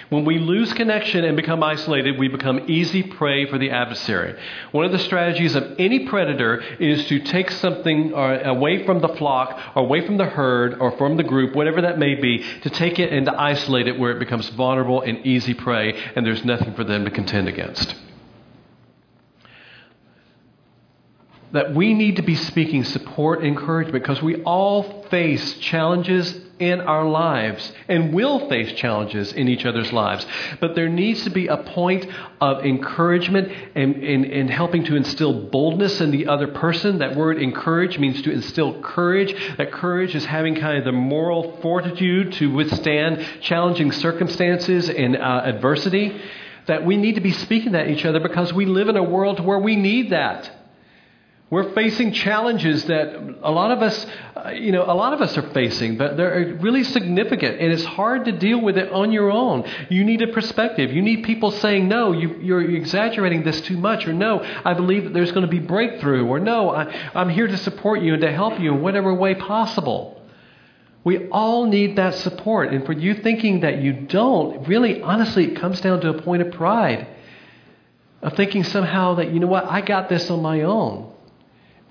When 0.09 0.23
we 0.23 0.39
lose 0.39 0.73
connection 0.73 1.25
and 1.25 1.35
become 1.35 1.61
isolated, 1.61 2.17
we 2.17 2.29
become 2.29 2.65
easy 2.67 3.03
prey 3.03 3.45
for 3.45 3.57
the 3.57 3.71
adversary. 3.71 4.39
One 4.71 4.85
of 4.85 4.93
the 4.93 4.99
strategies 4.99 5.53
of 5.53 5.75
any 5.77 6.07
predator 6.07 6.63
is 6.79 7.05
to 7.07 7.19
take 7.19 7.51
something 7.51 8.13
uh, 8.13 8.43
away 8.45 8.85
from 8.85 9.01
the 9.01 9.09
flock, 9.09 9.59
away 9.75 10.05
from 10.05 10.15
the 10.15 10.25
herd, 10.25 10.79
or 10.79 10.91
from 10.97 11.17
the 11.17 11.23
group, 11.23 11.55
whatever 11.55 11.81
that 11.81 11.99
may 11.99 12.15
be, 12.15 12.41
to 12.61 12.69
take 12.69 12.99
it 12.99 13.11
and 13.11 13.25
to 13.25 13.37
isolate 13.37 13.89
it 13.89 13.99
where 13.99 14.11
it 14.11 14.19
becomes 14.19 14.47
vulnerable 14.49 15.01
and 15.01 15.25
easy 15.25 15.53
prey, 15.53 15.93
and 16.15 16.25
there's 16.25 16.45
nothing 16.45 16.73
for 16.73 16.85
them 16.85 17.03
to 17.03 17.11
contend 17.11 17.49
against. 17.49 17.95
That 21.53 21.73
we 21.73 21.93
need 21.93 22.17
to 22.17 22.21
be 22.21 22.35
speaking 22.35 22.83
support 22.83 23.43
encouragement 23.43 24.03
because 24.03 24.21
we 24.21 24.41
all 24.43 25.03
face 25.09 25.57
challenges 25.59 26.41
in 26.59 26.81
our 26.81 27.07
lives 27.07 27.71
and 27.87 28.13
will 28.13 28.49
face 28.49 28.73
challenges 28.73 29.31
in 29.33 29.47
each 29.47 29.65
other's 29.65 29.93
lives. 29.93 30.25
But 30.59 30.75
there 30.75 30.89
needs 30.89 31.23
to 31.23 31.29
be 31.29 31.47
a 31.47 31.57
point 31.57 32.05
of 32.41 32.65
encouragement 32.65 33.51
and, 33.75 33.95
and, 33.95 34.25
and 34.25 34.49
helping 34.49 34.83
to 34.85 34.95
instill 34.95 35.49
boldness 35.49 36.01
in 36.01 36.11
the 36.11 36.27
other 36.27 36.47
person. 36.47 36.99
That 36.99 37.15
word 37.15 37.41
encourage 37.41 37.97
means 37.99 38.21
to 38.23 38.31
instill 38.31 38.81
courage. 38.81 39.33
That 39.57 39.71
courage 39.71 40.15
is 40.15 40.25
having 40.25 40.55
kind 40.55 40.79
of 40.79 40.85
the 40.85 40.91
moral 40.91 41.59
fortitude 41.61 42.33
to 42.33 42.51
withstand 42.53 43.25
challenging 43.41 43.91
circumstances 43.91 44.89
and 44.89 45.15
uh, 45.15 45.41
adversity. 45.45 46.19
That 46.65 46.83
we 46.83 46.97
need 46.97 47.15
to 47.15 47.21
be 47.21 47.31
speaking 47.31 47.73
that 47.73 47.87
each 47.87 48.03
other 48.03 48.19
because 48.19 48.51
we 48.51 48.65
live 48.65 48.89
in 48.89 48.97
a 48.97 49.03
world 49.03 49.39
where 49.39 49.59
we 49.59 49.77
need 49.77 50.09
that. 50.09 50.56
We're 51.49 51.71
facing 51.71 52.11
challenges 52.11 52.83
that 52.85 53.15
a 53.41 53.49
lot 53.51 53.71
of 53.71 53.81
us, 53.81 54.05
uh, 54.35 54.49
you 54.49 54.73
know, 54.73 54.83
a 54.83 54.91
lot 54.91 55.13
of 55.13 55.21
us 55.21 55.37
are 55.37 55.49
facing, 55.53 55.95
but 55.95 56.17
they're 56.17 56.57
really 56.59 56.83
significant, 56.83 57.61
and 57.61 57.71
it's 57.71 57.85
hard 57.85 58.25
to 58.25 58.33
deal 58.33 58.59
with 58.59 58.77
it 58.77 58.91
on 58.91 59.13
your 59.13 59.31
own. 59.31 59.63
You 59.89 60.03
need 60.03 60.21
a 60.21 60.27
perspective. 60.27 60.91
You 60.91 61.01
need 61.01 61.23
people 61.23 61.51
saying, 61.51 61.87
"No, 61.87 62.11
you, 62.11 62.53
are 62.53 62.61
exaggerating 62.61 63.43
this 63.43 63.61
too 63.61 63.77
much," 63.77 64.05
or 64.05 64.11
"No, 64.11 64.41
I 64.65 64.73
believe 64.73 65.05
that 65.05 65.13
there's 65.13 65.31
going 65.31 65.45
to 65.45 65.51
be 65.51 65.59
breakthrough," 65.59 66.25
or 66.25 66.37
"No, 66.37 66.71
I, 66.71 66.93
I'm 67.15 67.29
here 67.29 67.47
to 67.47 67.57
support 67.57 68.01
you 68.01 68.11
and 68.11 68.21
to 68.23 68.31
help 68.31 68.59
you 68.59 68.73
in 68.73 68.81
whatever 68.81 69.13
way 69.13 69.33
possible." 69.33 70.21
We 71.05 71.29
all 71.29 71.65
need 71.65 71.95
that 71.95 72.15
support, 72.15 72.73
and 72.73 72.85
for 72.85 72.91
you 72.91 73.13
thinking 73.13 73.61
that 73.61 73.77
you 73.81 73.93
don't, 73.93 74.67
really, 74.67 75.01
honestly, 75.01 75.45
it 75.45 75.55
comes 75.55 75.79
down 75.79 76.01
to 76.01 76.09
a 76.09 76.21
point 76.21 76.41
of 76.41 76.51
pride, 76.51 77.07
of 78.21 78.33
thinking 78.33 78.65
somehow 78.65 79.13
that 79.13 79.31
you 79.31 79.39
know 79.39 79.47
what, 79.47 79.63
I 79.63 79.79
got 79.79 80.09
this 80.09 80.29
on 80.29 80.41
my 80.41 80.63
own 80.63 81.13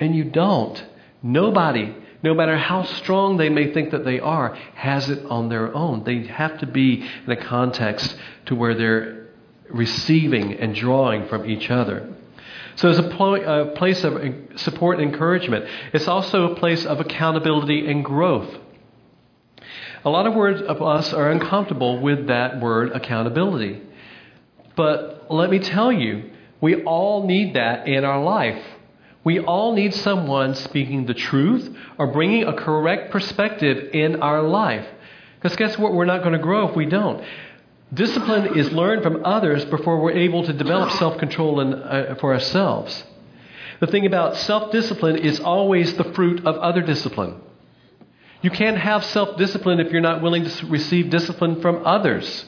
and 0.00 0.14
you 0.14 0.24
don't. 0.24 0.85
Nobody, 1.22 1.94
no 2.22 2.35
matter 2.35 2.56
how 2.56 2.85
strong 2.85 3.37
they 3.37 3.48
may 3.48 3.72
think 3.72 3.90
that 3.90 4.04
they 4.04 4.20
are, 4.20 4.54
has 4.74 5.09
it 5.11 5.24
on 5.26 5.48
their 5.48 5.74
own. 5.74 6.04
They 6.04 6.26
have 6.26 6.59
to 6.59 6.66
be 6.66 7.09
in 7.26 7.30
a 7.30 7.37
context 7.37 8.16
to 8.46 8.54
where 8.54 8.74
they're 8.74 9.28
receiving 9.70 10.54
and 10.54 10.74
drawing 10.74 11.26
from 11.28 11.48
each 11.48 11.70
other. 11.70 12.14
So 12.76 12.90
it's 12.90 12.98
a, 12.98 13.09
pl- 13.16 13.42
a 13.42 13.74
place 13.74 14.04
of 14.04 14.22
support 14.56 15.00
and 15.00 15.11
encouragement. 15.11 15.66
It's 15.92 16.06
also 16.06 16.52
a 16.52 16.56
place 16.56 16.85
of 16.85 17.00
accountability 17.00 17.90
and 17.90 18.04
growth. 18.04 18.54
A 20.04 20.11
lot 20.11 20.26
of 20.26 20.35
words 20.35 20.61
of 20.62 20.82
us 20.82 21.12
are 21.12 21.30
uncomfortable 21.30 22.00
with 22.00 22.28
that 22.28 22.61
word 22.61 22.92
accountability. 22.92 23.82
But 24.76 25.26
let 25.30 25.50
me 25.50 25.59
tell 25.59 25.90
you, 25.90 26.30
we 26.61 26.85
all 26.85 27.26
need 27.26 27.56
that 27.56 27.88
in 27.88 28.04
our 28.04 28.22
life. 28.22 28.62
We 29.26 29.40
all 29.40 29.72
need 29.72 29.92
someone 29.92 30.54
speaking 30.54 31.06
the 31.06 31.12
truth 31.12 31.76
or 31.98 32.12
bringing 32.12 32.44
a 32.44 32.52
correct 32.52 33.10
perspective 33.10 33.90
in 33.92 34.22
our 34.22 34.40
life. 34.40 34.86
Because 35.34 35.56
guess 35.56 35.76
what? 35.76 35.92
We're 35.94 36.04
not 36.04 36.20
going 36.20 36.34
to 36.34 36.38
grow 36.38 36.68
if 36.68 36.76
we 36.76 36.86
don't. 36.86 37.24
Discipline 37.92 38.56
is 38.56 38.70
learned 38.70 39.02
from 39.02 39.24
others 39.24 39.64
before 39.64 40.00
we're 40.00 40.12
able 40.12 40.44
to 40.44 40.52
develop 40.52 40.92
self 40.92 41.18
control 41.18 41.58
uh, 41.58 42.14
for 42.20 42.34
ourselves. 42.34 43.02
The 43.80 43.88
thing 43.88 44.06
about 44.06 44.36
self 44.36 44.70
discipline 44.70 45.16
is 45.16 45.40
always 45.40 45.94
the 45.94 46.04
fruit 46.04 46.46
of 46.46 46.54
other 46.58 46.82
discipline. 46.82 47.40
You 48.42 48.50
can't 48.52 48.78
have 48.78 49.04
self 49.04 49.36
discipline 49.38 49.80
if 49.80 49.90
you're 49.90 50.00
not 50.00 50.22
willing 50.22 50.44
to 50.44 50.66
receive 50.66 51.10
discipline 51.10 51.60
from 51.60 51.84
others. 51.84 52.44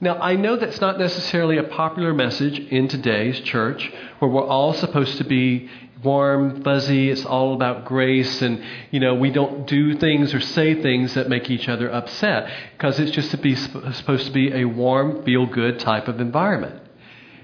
Now, 0.00 0.16
I 0.18 0.36
know 0.36 0.54
that's 0.56 0.80
not 0.80 0.98
necessarily 0.98 1.58
a 1.58 1.64
popular 1.64 2.14
message 2.14 2.58
in 2.58 2.86
today's 2.86 3.40
church 3.40 3.92
where 4.20 4.30
we're 4.30 4.46
all 4.46 4.72
supposed 4.72 5.18
to 5.18 5.24
be 5.24 5.68
warm, 6.04 6.62
fuzzy, 6.62 7.10
it's 7.10 7.24
all 7.24 7.54
about 7.54 7.84
grace, 7.84 8.40
and, 8.40 8.62
you 8.92 9.00
know, 9.00 9.16
we 9.16 9.30
don't 9.30 9.66
do 9.66 9.96
things 9.96 10.32
or 10.32 10.38
say 10.38 10.80
things 10.80 11.14
that 11.14 11.28
make 11.28 11.50
each 11.50 11.68
other 11.68 11.90
upset 11.90 12.48
because 12.76 13.00
it's 13.00 13.10
just 13.10 13.32
to 13.32 13.36
be, 13.38 13.56
supposed 13.56 14.26
to 14.26 14.32
be 14.32 14.52
a 14.52 14.64
warm, 14.64 15.24
feel 15.24 15.46
good 15.46 15.80
type 15.80 16.06
of 16.06 16.20
environment. 16.20 16.80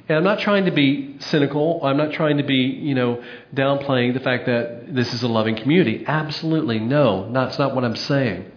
And 0.09 0.19
I'm 0.19 0.25
not 0.25 0.39
trying 0.39 0.67
to 0.67 0.71
be 0.71 1.17
cynical. 1.19 1.81
I'm 1.83 1.97
not 1.97 2.13
trying 2.13 2.37
to 2.37 2.45
be, 2.45 2.55
you 2.55 2.95
know, 2.95 3.25
downplaying 3.55 4.15
the 4.15 4.21
fact 4.21 4.47
that 4.47 4.95
this 4.95 5.13
is 5.13 5.25
a 5.25 5.29
loving 5.29 5.57
community. 5.57 6.05
Absolutely 6.07 6.79
no. 6.79 7.33
That's 7.33 7.59
not 7.59 7.75
what 7.75 7.85
I'm 7.85 7.97
saying. 7.97 8.53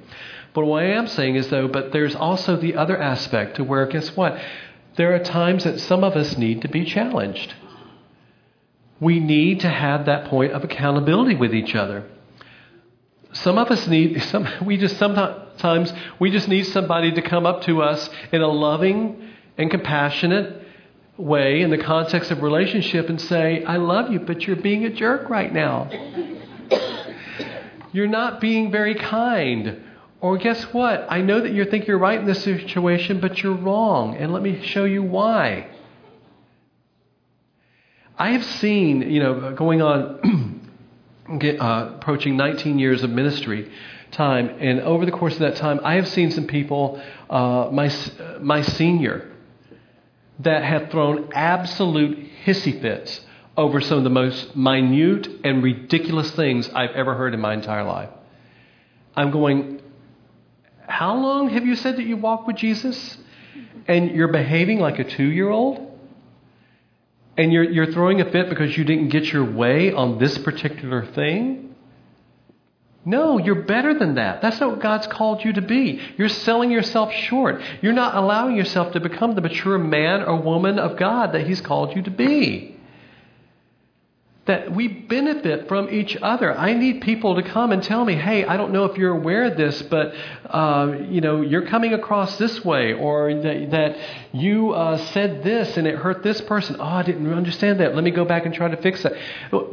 But 0.57 0.65
what 0.65 0.81
I 0.81 0.87
am 0.87 1.05
saying 1.05 1.35
is, 1.35 1.49
though, 1.49 1.67
but 1.67 1.91
there's 1.91 2.15
also 2.15 2.57
the 2.57 2.77
other 2.77 2.99
aspect 2.99 3.57
to 3.57 3.63
where, 3.63 3.85
guess 3.85 4.17
what? 4.17 4.41
There 4.95 5.13
are 5.13 5.19
times 5.19 5.65
that 5.65 5.79
some 5.79 6.03
of 6.03 6.15
us 6.15 6.35
need 6.35 6.63
to 6.63 6.67
be 6.67 6.83
challenged. 6.83 7.53
We 8.99 9.19
need 9.19 9.59
to 9.59 9.69
have 9.69 10.07
that 10.07 10.25
point 10.31 10.53
of 10.53 10.63
accountability 10.63 11.35
with 11.35 11.53
each 11.53 11.75
other. 11.75 12.09
Some 13.33 13.59
of 13.59 13.69
us 13.69 13.85
need, 13.85 14.19
some, 14.31 14.47
we 14.65 14.77
just 14.77 14.97
sometimes, 14.97 15.93
we 16.19 16.31
just 16.31 16.47
need 16.47 16.63
somebody 16.63 17.11
to 17.11 17.21
come 17.21 17.45
up 17.45 17.61
to 17.65 17.83
us 17.83 18.09
in 18.31 18.41
a 18.41 18.47
loving 18.47 19.29
and 19.59 19.69
compassionate 19.69 20.63
way 21.17 21.61
in 21.61 21.69
the 21.69 21.77
context 21.77 22.31
of 22.31 22.41
relationship 22.41 23.09
and 23.09 23.21
say, 23.21 23.63
I 23.63 23.77
love 23.77 24.11
you, 24.11 24.21
but 24.21 24.47
you're 24.47 24.55
being 24.55 24.85
a 24.85 24.89
jerk 24.89 25.29
right 25.29 25.53
now. 25.53 25.87
You're 27.93 28.07
not 28.07 28.41
being 28.41 28.69
very 28.69 28.95
kind. 28.95 29.83
Or 30.19 30.37
guess 30.37 30.63
what? 30.73 31.05
I 31.09 31.21
know 31.21 31.41
that 31.41 31.51
you 31.51 31.65
think 31.65 31.87
you're 31.87 31.99
right 31.99 32.19
in 32.19 32.25
this 32.25 32.43
situation, 32.43 33.19
but 33.19 33.43
you're 33.43 33.55
wrong. 33.55 34.15
And 34.15 34.33
let 34.33 34.41
me 34.41 34.63
show 34.65 34.85
you 34.85 35.03
why. 35.03 35.67
I 38.17 38.31
have 38.31 38.43
seen, 38.43 39.11
you 39.11 39.19
know, 39.19 39.53
going 39.53 39.81
on, 39.81 40.71
get, 41.39 41.61
uh, 41.61 41.91
approaching 41.95 42.35
19 42.35 42.79
years 42.79 43.03
of 43.03 43.11
ministry 43.11 43.71
time, 44.11 44.49
and 44.59 44.79
over 44.79 45.05
the 45.05 45.11
course 45.11 45.33
of 45.33 45.39
that 45.39 45.57
time, 45.57 45.79
I 45.83 45.95
have 45.95 46.07
seen 46.07 46.31
some 46.31 46.47
people, 46.47 46.99
uh, 47.29 47.69
my, 47.71 47.93
my 48.39 48.61
senior, 48.63 49.31
that 50.39 50.63
have 50.63 50.89
thrown 50.89 51.29
absolute 51.33 52.29
hissy 52.43 52.81
fits 52.81 53.21
over 53.55 53.81
some 53.81 53.99
of 53.99 54.03
the 54.03 54.09
most 54.09 54.55
minute 54.55 55.27
and 55.43 55.61
ridiculous 55.63 56.31
things 56.31 56.69
I've 56.69 56.91
ever 56.91 57.15
heard 57.15 57.33
in 57.33 57.39
my 57.39 57.53
entire 57.53 57.83
life. 57.83 58.09
I'm 59.15 59.31
going, 59.31 59.81
how 60.87 61.15
long 61.15 61.49
have 61.49 61.65
you 61.65 61.75
said 61.75 61.97
that 61.97 62.05
you 62.05 62.17
walk 62.17 62.47
with 62.47 62.55
Jesus? 62.55 63.17
And 63.87 64.11
you're 64.11 64.31
behaving 64.31 64.79
like 64.79 64.99
a 64.99 65.03
two 65.03 65.27
year 65.27 65.49
old? 65.49 65.83
And 67.37 67.53
you're, 67.53 67.63
you're 67.63 67.91
throwing 67.91 68.19
a 68.21 68.31
fit 68.31 68.49
because 68.49 68.75
you 68.75 68.83
didn't 68.83 69.09
get 69.09 69.31
your 69.31 69.45
way 69.45 69.93
on 69.93 70.17
this 70.17 70.37
particular 70.39 71.05
thing? 71.05 71.75
No, 73.05 73.37
you're 73.37 73.63
better 73.63 73.97
than 73.97 74.15
that. 74.15 74.41
That's 74.41 74.59
not 74.59 74.71
what 74.71 74.81
God's 74.81 75.07
called 75.07 75.45
you 75.45 75.53
to 75.53 75.61
be. 75.61 76.01
You're 76.17 76.27
selling 76.29 76.71
yourself 76.71 77.13
short. 77.13 77.61
You're 77.81 77.93
not 77.93 78.15
allowing 78.15 78.57
yourself 78.57 78.93
to 78.93 78.99
become 78.99 79.35
the 79.35 79.41
mature 79.41 79.77
man 79.77 80.23
or 80.23 80.41
woman 80.41 80.77
of 80.79 80.97
God 80.97 81.31
that 81.33 81.47
He's 81.47 81.61
called 81.61 81.95
you 81.95 82.01
to 82.01 82.11
be 82.11 82.76
that 84.47 84.73
we 84.73 84.87
benefit 84.87 85.67
from 85.67 85.89
each 85.89 86.17
other. 86.21 86.57
I 86.57 86.73
need 86.73 87.01
people 87.01 87.35
to 87.35 87.43
come 87.43 87.71
and 87.71 87.83
tell 87.83 88.03
me, 88.03 88.15
hey, 88.15 88.45
I 88.45 88.57
don't 88.57 88.71
know 88.71 88.85
if 88.85 88.97
you're 88.97 89.15
aware 89.15 89.45
of 89.45 89.57
this, 89.57 89.81
but 89.83 90.13
uh, 90.45 90.95
you 91.09 91.21
know, 91.21 91.41
you're 91.41 91.67
coming 91.67 91.93
across 91.93 92.37
this 92.37 92.63
way, 92.63 92.93
or 92.93 93.33
that, 93.33 93.71
that 93.71 93.97
you 94.33 94.71
uh, 94.71 94.97
said 95.11 95.43
this 95.43 95.77
and 95.77 95.85
it 95.85 95.95
hurt 95.95 96.23
this 96.23 96.39
person. 96.41 96.77
Oh, 96.79 96.83
I 96.83 97.03
didn't 97.03 97.31
understand 97.31 97.79
that. 97.81 97.93
Let 97.93 98.03
me 98.03 98.11
go 98.11 98.25
back 98.25 98.45
and 98.45 98.55
try 98.55 98.69
to 98.69 98.77
fix 98.81 99.03
that. 99.03 99.13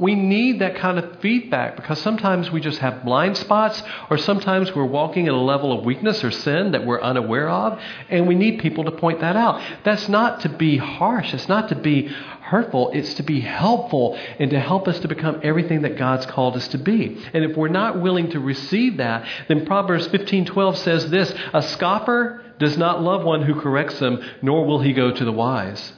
We 0.01 0.15
need 0.15 0.61
that 0.61 0.77
kind 0.77 0.99
of 0.99 1.21
feedback 1.21 1.77
because 1.77 2.01
sometimes 2.01 2.51
we 2.51 2.61
just 2.61 2.79
have 2.81 3.05
blind 3.05 3.37
spots, 3.37 3.83
or 4.11 4.19
sometimes 4.19 4.75
we're 4.75 4.85
walking 4.85 5.29
at 5.29 5.35
a 5.35 5.39
level 5.39 5.77
of 5.77 5.85
weakness 5.85 6.25
or 6.25 6.31
sin 6.31 6.73
that 6.73 6.85
we're 6.85 7.01
unaware 7.01 7.49
of, 7.49 7.81
and 8.09 8.27
we 8.27 8.35
need 8.35 8.59
people 8.59 8.85
to 8.85 8.91
point 8.91 9.21
that 9.21 9.37
out. 9.37 9.63
That's 9.85 10.09
not 10.09 10.41
to 10.41 10.49
be 10.49 10.77
harsh. 10.77 11.33
It's 11.33 11.49
not 11.49 11.69
to 11.69 11.77
be 11.77 12.13
hurtful. 12.45 12.91
It's 12.93 13.15
to 13.15 13.23
be 13.23 13.41
helpful 13.41 14.19
and 14.39 14.51
to 14.51 14.61
help 14.61 14.87
us 14.87 15.01
to 15.01 15.09
become 15.09 15.41
everything 15.43 15.81
that 15.83 15.97
God's 15.97 16.27
called 16.27 16.57
us 16.57 16.69
to 16.69 16.79
be. 16.79 17.19
And 17.33 17.43
if 17.43 17.57
we're 17.57 17.69
not 17.69 18.03
willing 18.03 18.31
to 18.33 18.41
receive 18.41 18.99
that, 18.99 19.27
then 19.49 19.65
Proverbs 19.65 20.09
15:12 20.09 20.77
says 20.77 21.11
this, 21.11 21.35
a 21.55 21.63
scoffer 21.63 22.45
does 22.59 22.77
not 22.77 23.03
love 23.03 23.25
one 23.25 23.43
who 23.43 23.59
corrects 23.59 23.99
him, 23.99 24.23
nor 24.43 24.67
will 24.67 24.81
he 24.81 24.93
go 24.93 25.11
to 25.11 25.25
the 25.25 25.33
wise. 25.33 25.95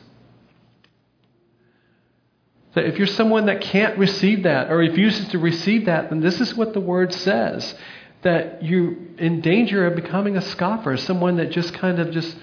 That 2.75 2.85
if 2.85 2.97
you're 2.97 3.09
someone 3.09 3.47
that 3.47 3.61
can't 3.61 3.99
receive 3.99 4.45
that 4.45 4.71
or 4.71 4.77
refuses 4.77 5.29
to 5.29 5.39
receive 5.39 5.87
that, 5.87 6.11
then 6.11 6.21
this 6.21 6.41
is 6.41 6.55
what 6.55 6.75
the 6.75 6.81
word 6.81 7.13
says 7.13 7.75
that 8.23 8.63
you're 8.63 8.95
in 9.19 9.41
danger 9.41 9.87
of 9.87 9.97
becoming 9.97 10.37
a 10.37 10.41
scoffer, 10.41 10.97
someone 10.97 11.37
that 11.37 11.51
just 11.51 11.75
kind 11.75 11.99
of 11.99 12.13
just 12.13 12.37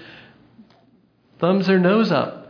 thumbs 1.38 1.66
their 1.66 1.78
nose 1.78 2.12
up 2.12 2.43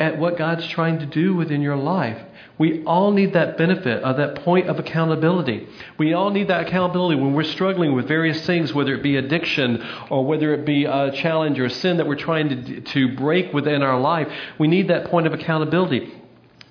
at 0.00 0.18
what 0.18 0.38
God's 0.38 0.66
trying 0.66 0.98
to 1.00 1.06
do 1.06 1.36
within 1.36 1.60
your 1.60 1.76
life. 1.76 2.18
We 2.58 2.82
all 2.84 3.12
need 3.12 3.34
that 3.34 3.56
benefit 3.56 4.02
of 4.02 4.16
that 4.16 4.36
point 4.36 4.68
of 4.68 4.78
accountability. 4.78 5.66
We 5.98 6.14
all 6.14 6.30
need 6.30 6.48
that 6.48 6.66
accountability 6.66 7.20
when 7.20 7.34
we're 7.34 7.44
struggling 7.44 7.94
with 7.94 8.08
various 8.08 8.44
things, 8.44 8.74
whether 8.74 8.94
it 8.94 9.02
be 9.02 9.16
addiction 9.16 9.86
or 10.10 10.24
whether 10.24 10.52
it 10.54 10.64
be 10.64 10.84
a 10.84 11.12
challenge 11.12 11.58
or 11.58 11.66
a 11.66 11.70
sin 11.70 11.98
that 11.98 12.06
we're 12.06 12.16
trying 12.16 12.48
to, 12.48 12.80
to 12.80 13.16
break 13.16 13.52
within 13.52 13.82
our 13.82 14.00
life. 14.00 14.28
We 14.58 14.68
need 14.68 14.88
that 14.88 15.06
point 15.06 15.26
of 15.26 15.32
accountability. 15.32 16.19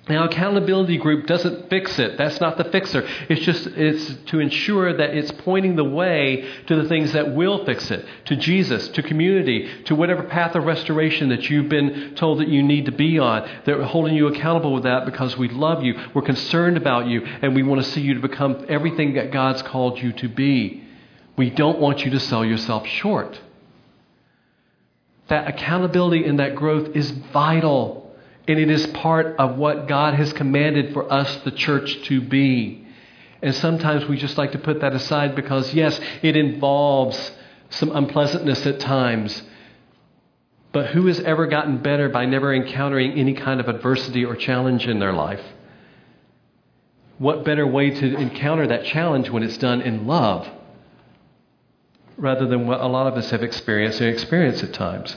Now, 0.08 0.24
accountability 0.24 0.96
group 0.96 1.26
doesn't 1.26 1.68
fix 1.68 1.98
it. 1.98 2.16
That's 2.16 2.40
not 2.40 2.56
the 2.56 2.64
fixer. 2.64 3.06
It's 3.28 3.42
just 3.42 3.66
it's 3.66 4.14
to 4.30 4.40
ensure 4.40 4.96
that 4.96 5.10
it's 5.10 5.30
pointing 5.30 5.76
the 5.76 5.84
way 5.84 6.48
to 6.66 6.82
the 6.82 6.88
things 6.88 7.12
that 7.12 7.34
will 7.34 7.64
fix 7.64 7.90
it, 7.90 8.04
to 8.24 8.34
Jesus, 8.34 8.88
to 8.88 9.02
community, 9.02 9.68
to 9.84 9.94
whatever 9.94 10.22
path 10.22 10.56
of 10.56 10.64
restoration 10.64 11.28
that 11.28 11.48
you've 11.50 11.68
been 11.68 12.14
told 12.16 12.40
that 12.40 12.48
you 12.48 12.62
need 12.62 12.86
to 12.86 12.92
be 12.92 13.18
on. 13.18 13.48
That 13.66 13.78
we're 13.78 13.84
holding 13.84 14.14
you 14.16 14.26
accountable 14.26 14.72
with 14.72 14.84
that 14.84 15.04
because 15.04 15.36
we 15.36 15.48
love 15.48 15.84
you, 15.84 15.94
we're 16.14 16.22
concerned 16.22 16.78
about 16.78 17.06
you, 17.06 17.20
and 17.42 17.54
we 17.54 17.62
want 17.62 17.84
to 17.84 17.88
see 17.90 18.00
you 18.00 18.14
to 18.14 18.20
become 18.20 18.64
everything 18.68 19.14
that 19.14 19.30
God's 19.30 19.62
called 19.62 19.98
you 19.98 20.12
to 20.14 20.28
be. 20.28 20.82
We 21.36 21.50
don't 21.50 21.78
want 21.78 22.04
you 22.04 22.10
to 22.12 22.20
sell 22.20 22.44
yourself 22.44 22.86
short. 22.86 23.38
That 25.28 25.46
accountability 25.46 26.24
and 26.24 26.40
that 26.40 26.56
growth 26.56 26.96
is 26.96 27.10
vital 27.10 27.99
And 28.50 28.58
it 28.58 28.68
is 28.68 28.84
part 28.88 29.36
of 29.38 29.58
what 29.58 29.86
God 29.86 30.14
has 30.14 30.32
commanded 30.32 30.92
for 30.92 31.10
us, 31.12 31.36
the 31.44 31.52
church, 31.52 32.02
to 32.06 32.20
be. 32.20 32.84
And 33.40 33.54
sometimes 33.54 34.08
we 34.08 34.16
just 34.16 34.36
like 34.36 34.50
to 34.52 34.58
put 34.58 34.80
that 34.80 34.92
aside 34.92 35.36
because, 35.36 35.72
yes, 35.72 36.00
it 36.20 36.34
involves 36.34 37.30
some 37.68 37.94
unpleasantness 37.94 38.66
at 38.66 38.80
times. 38.80 39.40
But 40.72 40.88
who 40.88 41.06
has 41.06 41.20
ever 41.20 41.46
gotten 41.46 41.78
better 41.78 42.08
by 42.08 42.26
never 42.26 42.52
encountering 42.52 43.12
any 43.12 43.34
kind 43.34 43.60
of 43.60 43.68
adversity 43.68 44.24
or 44.24 44.34
challenge 44.34 44.88
in 44.88 44.98
their 44.98 45.12
life? 45.12 45.44
What 47.18 47.44
better 47.44 47.68
way 47.68 47.90
to 47.90 48.16
encounter 48.16 48.66
that 48.66 48.84
challenge 48.84 49.30
when 49.30 49.44
it's 49.44 49.58
done 49.58 49.80
in 49.80 50.08
love 50.08 50.50
rather 52.16 52.48
than 52.48 52.66
what 52.66 52.80
a 52.80 52.88
lot 52.88 53.06
of 53.06 53.14
us 53.14 53.30
have 53.30 53.44
experienced 53.44 54.00
and 54.00 54.10
experience 54.10 54.60
at 54.64 54.72
times? 54.72 55.14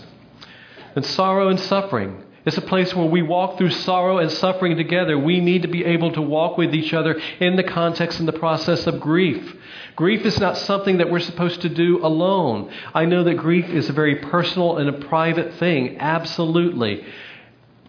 And 0.95 1.03
sorrow 1.03 1.49
and 1.49 1.59
suffering. 1.59 2.25
It's 2.45 2.57
a 2.57 2.61
place 2.61 2.93
where 2.93 3.05
we 3.05 3.21
walk 3.21 3.57
through 3.57 3.69
sorrow 3.69 4.17
and 4.17 4.29
suffering 4.29 4.75
together. 4.75 5.17
We 5.17 5.39
need 5.39 5.61
to 5.61 5.69
be 5.69 5.85
able 5.85 6.11
to 6.11 6.21
walk 6.21 6.57
with 6.57 6.75
each 6.75 6.93
other 6.93 7.19
in 7.39 7.55
the 7.55 7.63
context 7.63 8.19
and 8.19 8.27
the 8.27 8.33
process 8.33 8.85
of 8.85 8.99
grief. 8.99 9.55
Grief 9.95 10.25
is 10.25 10.39
not 10.39 10.57
something 10.57 10.97
that 10.97 11.09
we're 11.09 11.19
supposed 11.19 11.61
to 11.61 11.69
do 11.69 12.05
alone. 12.05 12.69
I 12.93 13.05
know 13.05 13.23
that 13.23 13.35
grief 13.35 13.69
is 13.69 13.89
a 13.89 13.93
very 13.93 14.15
personal 14.15 14.77
and 14.77 14.89
a 14.89 15.07
private 15.07 15.53
thing, 15.53 15.97
absolutely. 15.99 17.05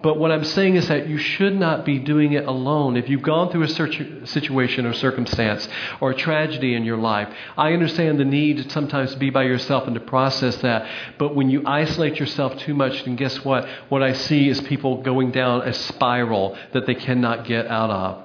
But 0.05 0.19
what 0.19 0.31
I'm 0.31 0.45
saying 0.45 0.77
is 0.77 0.89
that 0.89 1.09
you 1.09 1.17
should 1.17 1.59
not 1.59 1.87
be 1.87 1.99
doing 1.99 2.35
it 2.35 2.45
alone. 2.45 2.99
If 2.99 3.09
you've 3.09 3.23
gone 3.23 3.51
through 3.51 3.63
a 3.63 4.27
situation 4.27 4.85
or 4.85 4.93
circumstance 4.93 5.67
or 5.99 6.11
a 6.11 6.15
tragedy 6.15 6.75
in 6.75 6.85
your 6.85 6.99
life, 6.99 7.35
I 7.57 7.73
understand 7.73 8.21
the 8.21 8.27
need 8.27 8.59
to 8.59 8.69
sometimes 8.69 9.15
be 9.15 9.31
by 9.31 9.45
yourself 9.45 9.87
and 9.87 9.95
to 9.95 10.01
process 10.03 10.57
that. 10.57 10.87
But 11.17 11.35
when 11.35 11.49
you 11.49 11.63
isolate 11.67 12.21
yourself 12.21 12.55
too 12.59 12.75
much, 12.75 13.03
then 13.05 13.17
guess 13.17 13.43
what? 13.47 13.67
What 13.89 14.03
I 14.03 14.13
see 14.13 14.47
is 14.51 14.61
people 14.61 15.01
going 15.01 15.31
down 15.31 15.63
a 15.67 15.73
spiral 15.73 16.59
that 16.75 16.85
they 16.85 16.95
cannot 16.95 17.47
get 17.47 17.67
out 17.67 17.89
of. 17.89 18.24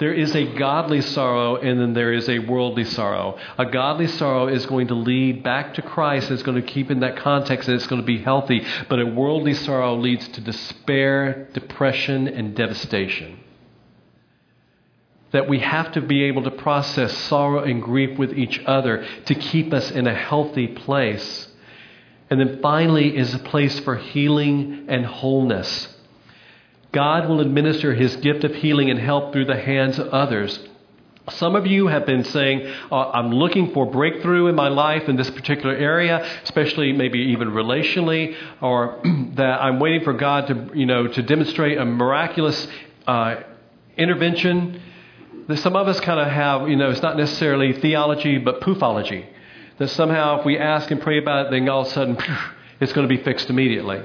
There 0.00 0.14
is 0.14 0.34
a 0.34 0.54
godly 0.54 1.02
sorrow 1.02 1.56
and 1.56 1.78
then 1.78 1.92
there 1.92 2.14
is 2.14 2.26
a 2.26 2.38
worldly 2.38 2.84
sorrow. 2.84 3.38
A 3.58 3.66
godly 3.66 4.06
sorrow 4.06 4.48
is 4.48 4.64
going 4.64 4.88
to 4.88 4.94
lead 4.94 5.44
back 5.44 5.74
to 5.74 5.82
Christ, 5.82 6.30
it's 6.30 6.42
going 6.42 6.60
to 6.60 6.66
keep 6.66 6.90
in 6.90 7.00
that 7.00 7.18
context, 7.18 7.68
and 7.68 7.76
it's 7.76 7.86
going 7.86 8.00
to 8.00 8.06
be 8.06 8.16
healthy. 8.16 8.64
But 8.88 8.98
a 8.98 9.04
worldly 9.04 9.52
sorrow 9.52 9.94
leads 9.94 10.26
to 10.28 10.40
despair, 10.40 11.48
depression, 11.52 12.28
and 12.28 12.56
devastation. 12.56 13.40
That 15.32 15.50
we 15.50 15.58
have 15.58 15.92
to 15.92 16.00
be 16.00 16.24
able 16.24 16.44
to 16.44 16.50
process 16.50 17.14
sorrow 17.28 17.62
and 17.62 17.82
grief 17.82 18.18
with 18.18 18.32
each 18.32 18.58
other 18.64 19.06
to 19.26 19.34
keep 19.34 19.74
us 19.74 19.90
in 19.90 20.06
a 20.06 20.14
healthy 20.14 20.68
place. 20.68 21.46
And 22.30 22.40
then 22.40 22.60
finally 22.62 23.14
is 23.14 23.34
a 23.34 23.38
place 23.38 23.78
for 23.80 23.96
healing 23.96 24.86
and 24.88 25.04
wholeness. 25.04 25.88
God 26.92 27.28
will 27.28 27.40
administer 27.40 27.94
his 27.94 28.16
gift 28.16 28.44
of 28.44 28.54
healing 28.54 28.90
and 28.90 28.98
help 28.98 29.32
through 29.32 29.44
the 29.44 29.60
hands 29.60 29.98
of 29.98 30.08
others. 30.08 30.58
Some 31.28 31.54
of 31.54 31.66
you 31.66 31.86
have 31.86 32.06
been 32.06 32.24
saying, 32.24 32.66
uh, 32.90 33.10
I'm 33.10 33.30
looking 33.30 33.72
for 33.72 33.86
breakthrough 33.86 34.48
in 34.48 34.54
my 34.54 34.68
life 34.68 35.08
in 35.08 35.16
this 35.16 35.30
particular 35.30 35.74
area, 35.74 36.24
especially 36.42 36.92
maybe 36.92 37.18
even 37.18 37.50
relationally, 37.50 38.34
or 38.60 39.00
that 39.34 39.62
I'm 39.62 39.78
waiting 39.78 40.02
for 40.02 40.12
God 40.12 40.48
to, 40.48 40.70
you 40.74 40.86
know, 40.86 41.06
to 41.06 41.22
demonstrate 41.22 41.78
a 41.78 41.84
miraculous 41.84 42.66
uh, 43.06 43.36
intervention. 43.96 44.82
Some 45.56 45.76
of 45.76 45.86
us 45.86 46.00
kind 46.00 46.18
of 46.18 46.28
have, 46.28 46.68
you 46.68 46.76
know, 46.76 46.90
it's 46.90 47.02
not 47.02 47.16
necessarily 47.16 47.74
theology, 47.74 48.38
but 48.38 48.60
poofology. 48.60 49.26
That 49.78 49.88
somehow 49.88 50.40
if 50.40 50.46
we 50.46 50.58
ask 50.58 50.90
and 50.90 51.00
pray 51.00 51.18
about 51.18 51.46
it, 51.46 51.50
then 51.50 51.68
all 51.68 51.82
of 51.82 51.88
a 51.88 51.90
sudden, 51.90 52.18
it's 52.80 52.92
going 52.92 53.08
to 53.08 53.14
be 53.14 53.22
fixed 53.22 53.50
immediately. 53.50 54.02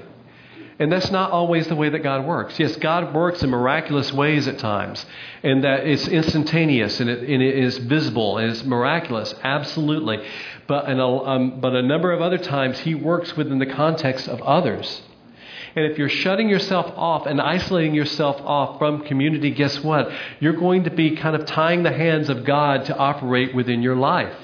And 0.77 0.91
that's 0.91 1.09
not 1.09 1.31
always 1.31 1.67
the 1.67 1.75
way 1.75 1.87
that 1.89 1.99
God 1.99 2.25
works. 2.25 2.59
Yes, 2.59 2.75
God 2.75 3.15
works 3.15 3.41
in 3.43 3.49
miraculous 3.49 4.11
ways 4.11 4.45
at 4.47 4.59
times, 4.59 5.05
and 5.41 5.63
that 5.63 5.87
it's 5.87 6.07
instantaneous 6.07 6.99
and 6.99 7.09
it, 7.09 7.19
and 7.19 7.41
it 7.41 7.57
is 7.57 7.77
visible 7.77 8.37
and 8.37 8.51
it's 8.51 8.63
miraculous, 8.63 9.33
absolutely. 9.41 10.21
But, 10.67 10.89
a, 10.89 11.01
um, 11.01 11.61
but 11.61 11.75
a 11.75 11.81
number 11.81 12.11
of 12.11 12.21
other 12.21 12.37
times, 12.37 12.79
He 12.79 12.93
works 12.93 13.37
within 13.37 13.59
the 13.59 13.65
context 13.65 14.27
of 14.27 14.41
others. 14.41 15.01
And 15.77 15.85
if 15.85 15.97
you're 15.97 16.09
shutting 16.09 16.49
yourself 16.49 16.91
off 16.95 17.25
and 17.25 17.39
isolating 17.39 17.93
yourself 17.93 18.41
off 18.41 18.77
from 18.77 19.03
community, 19.03 19.51
guess 19.51 19.81
what? 19.81 20.09
You're 20.39 20.53
going 20.53 20.85
to 20.85 20.89
be 20.89 21.15
kind 21.15 21.35
of 21.35 21.45
tying 21.45 21.83
the 21.83 21.91
hands 21.91 22.29
of 22.29 22.43
God 22.43 22.85
to 22.85 22.97
operate 22.97 23.55
within 23.55 23.81
your 23.81 23.95
life 23.95 24.35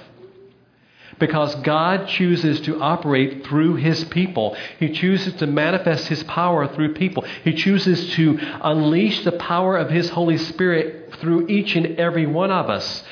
because 1.21 1.55
God 1.55 2.09
chooses 2.09 2.59
to 2.61 2.81
operate 2.81 3.45
through 3.45 3.75
His 3.75 4.03
people. 4.05 4.57
He 4.77 4.89
chooses 4.89 5.35
to 5.35 5.47
manifest 5.47 6.07
His 6.07 6.23
power 6.23 6.67
through 6.67 6.95
people. 6.95 7.23
He 7.45 7.53
chooses 7.53 8.13
to 8.15 8.37
unleash 8.61 9.23
the 9.23 9.31
power 9.31 9.77
of 9.77 9.89
His 9.89 10.09
Holy 10.09 10.37
Spirit 10.37 11.13
through 11.21 11.47
each 11.47 11.77
and 11.77 11.97
every 11.97 12.25
one 12.25 12.51
of 12.51 12.69
us. 12.69 13.03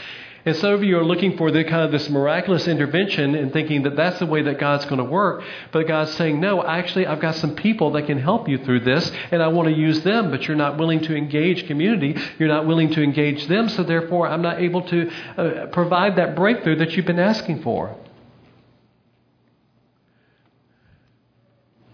And 0.45 0.55
some 0.55 0.73
of 0.73 0.83
you 0.83 0.97
are 0.97 1.03
looking 1.03 1.37
for 1.37 1.51
the 1.51 1.63
kind 1.63 1.83
of 1.83 1.91
this 1.91 2.09
miraculous 2.09 2.67
intervention 2.67 3.35
and 3.35 3.51
thinking 3.51 3.83
that 3.83 3.95
that's 3.95 4.19
the 4.19 4.25
way 4.25 4.41
that 4.43 4.59
God's 4.59 4.85
going 4.85 4.99
to 4.99 5.03
work. 5.03 5.43
But 5.71 5.87
God's 5.87 6.11
saying, 6.11 6.39
no, 6.39 6.63
actually, 6.63 7.05
I've 7.05 7.19
got 7.19 7.35
some 7.35 7.55
people 7.55 7.91
that 7.91 8.05
can 8.05 8.19
help 8.19 8.47
you 8.47 8.57
through 8.63 8.81
this, 8.81 9.11
and 9.31 9.43
I 9.43 9.49
want 9.49 9.67
to 9.67 9.75
use 9.75 10.01
them, 10.01 10.31
but 10.31 10.47
you're 10.47 10.57
not 10.57 10.77
willing 10.77 11.01
to 11.01 11.15
engage 11.15 11.67
community. 11.67 12.15
You're 12.37 12.47
not 12.47 12.65
willing 12.65 12.91
to 12.91 13.03
engage 13.03 13.47
them, 13.47 13.69
so 13.69 13.83
therefore, 13.83 14.27
I'm 14.27 14.41
not 14.41 14.61
able 14.61 14.81
to 14.83 15.11
uh, 15.37 15.65
provide 15.67 16.15
that 16.15 16.35
breakthrough 16.35 16.77
that 16.77 16.91
you've 16.93 17.05
been 17.05 17.19
asking 17.19 17.61
for. 17.61 17.95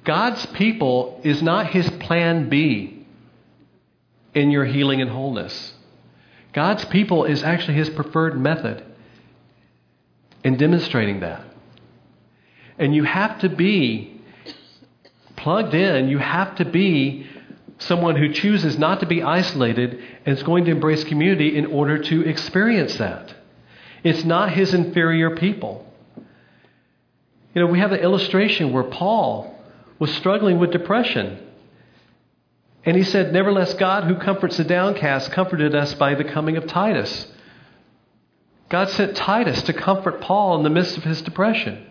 God's 0.04 0.46
people 0.48 1.20
is 1.24 1.42
not 1.42 1.68
his 1.68 1.90
plan 1.90 2.48
B 2.48 3.08
in 4.36 4.52
your 4.52 4.66
healing 4.66 5.02
and 5.02 5.10
wholeness. 5.10 5.74
God's 6.56 6.86
people 6.86 7.26
is 7.26 7.44
actually 7.44 7.74
his 7.74 7.90
preferred 7.90 8.40
method 8.40 8.82
in 10.42 10.56
demonstrating 10.56 11.20
that. 11.20 11.46
And 12.80 12.96
you 12.96 13.04
have 13.04 13.40
to 13.40 13.50
be 13.50 14.22
plugged 15.36 15.74
in, 15.74 16.08
you 16.08 16.18
have 16.18 16.56
to 16.56 16.64
be 16.64 17.28
someone 17.80 18.16
who 18.16 18.32
chooses 18.32 18.80
not 18.80 19.02
to 19.02 19.06
be 19.06 19.22
isolated 19.22 20.02
and 20.26 20.38
is 20.38 20.44
going 20.44 20.64
to 20.64 20.72
embrace 20.72 21.04
community 21.04 21.58
in 21.58 21.66
order 21.66 21.98
to 22.02 22.22
experience 22.22 22.96
that. 23.00 23.36
It's 24.06 24.24
not 24.24 24.54
his 24.54 24.74
inferior 24.74 25.36
people. 25.36 25.86
You 27.54 27.64
know, 27.64 27.68
we 27.68 27.80
have 27.80 27.92
an 27.92 28.00
illustration 28.00 28.72
where 28.72 28.84
Paul 28.84 29.60
was 30.00 30.14
struggling 30.14 30.58
with 30.60 30.72
depression. 30.72 31.45
And 32.86 32.96
he 32.96 33.04
said, 33.04 33.34
Nevertheless, 33.34 33.74
God, 33.74 34.04
who 34.04 34.16
comforts 34.16 34.58
the 34.58 34.64
downcast, 34.64 35.32
comforted 35.32 35.74
us 35.74 35.96
by 35.96 36.14
the 36.14 36.24
coming 36.24 36.56
of 36.56 36.68
Titus. 36.68 37.28
God 38.70 38.90
sent 38.90 39.16
Titus 39.16 39.64
to 39.64 39.74
comfort 39.74 40.22
Paul 40.22 40.58
in 40.58 40.64
the 40.64 40.70
midst 40.70 40.98
of 40.98 41.04
his 41.04 41.22
depression. 41.22 41.86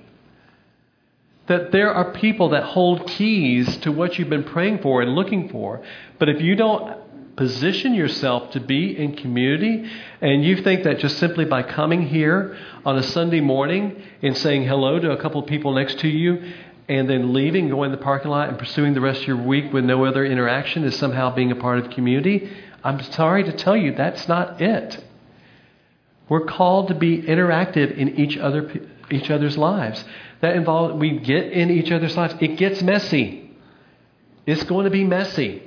That 1.46 1.72
there 1.72 1.92
are 1.92 2.12
people 2.12 2.50
that 2.50 2.62
hold 2.62 3.06
keys 3.06 3.76
to 3.78 3.92
what 3.92 4.18
you've 4.18 4.30
been 4.30 4.44
praying 4.44 4.80
for 4.82 5.02
and 5.02 5.14
looking 5.14 5.48
for. 5.48 5.82
But 6.18 6.28
if 6.28 6.40
you 6.40 6.54
don't 6.54 7.04
position 7.36 7.94
yourself 7.94 8.52
to 8.52 8.60
be 8.60 8.96
in 8.96 9.16
community 9.16 9.90
and 10.20 10.44
you 10.44 10.62
think 10.62 10.84
that 10.84 11.00
just 11.00 11.18
simply 11.18 11.44
by 11.44 11.62
coming 11.62 12.06
here 12.06 12.56
on 12.84 12.96
a 12.96 13.02
Sunday 13.02 13.40
morning 13.40 14.00
and 14.22 14.36
saying 14.36 14.64
hello 14.64 15.00
to 15.00 15.10
a 15.10 15.20
couple 15.20 15.40
of 15.40 15.46
people 15.48 15.74
next 15.74 15.98
to 15.98 16.08
you 16.08 16.52
and 16.88 17.08
then 17.08 17.32
leaving, 17.32 17.68
going 17.68 17.90
to 17.90 17.96
the 17.96 18.02
parking 18.02 18.30
lot, 18.30 18.48
and 18.48 18.58
pursuing 18.58 18.94
the 18.94 19.00
rest 19.00 19.22
of 19.22 19.28
your 19.28 19.42
week 19.42 19.72
with 19.72 19.84
no 19.84 20.04
other 20.04 20.24
interaction 20.24 20.84
is 20.84 20.96
somehow 20.96 21.34
being 21.34 21.50
a 21.50 21.56
part 21.56 21.78
of 21.78 21.90
community, 21.90 22.50
I'm 22.82 23.02
sorry 23.02 23.44
to 23.44 23.52
tell 23.52 23.76
you 23.76 23.94
that's 23.94 24.28
not 24.28 24.60
it. 24.60 25.02
We're 26.28 26.44
called 26.44 26.88
to 26.88 26.94
be 26.94 27.22
interactive 27.22 27.96
in 27.96 28.18
each 28.18 28.36
other 28.36 28.88
each 29.10 29.30
other's 29.30 29.58
lives. 29.58 30.02
That 30.40 30.56
involves 30.56 30.94
we 30.94 31.18
get 31.18 31.52
in 31.52 31.70
each 31.70 31.90
other's 31.90 32.16
lives. 32.16 32.34
It 32.40 32.56
gets 32.56 32.82
messy. 32.82 33.50
It's 34.46 34.64
going 34.64 34.84
to 34.84 34.90
be 34.90 35.04
messy. 35.04 35.62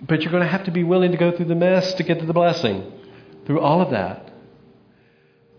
But 0.00 0.22
you're 0.22 0.30
going 0.30 0.42
to 0.42 0.48
have 0.48 0.64
to 0.64 0.70
be 0.70 0.84
willing 0.84 1.12
to 1.12 1.16
go 1.16 1.34
through 1.34 1.46
the 1.46 1.54
mess 1.54 1.94
to 1.94 2.02
get 2.02 2.20
to 2.20 2.26
the 2.26 2.32
blessing. 2.32 2.92
Through 3.46 3.60
all 3.60 3.80
of 3.80 3.90
that. 3.90 4.30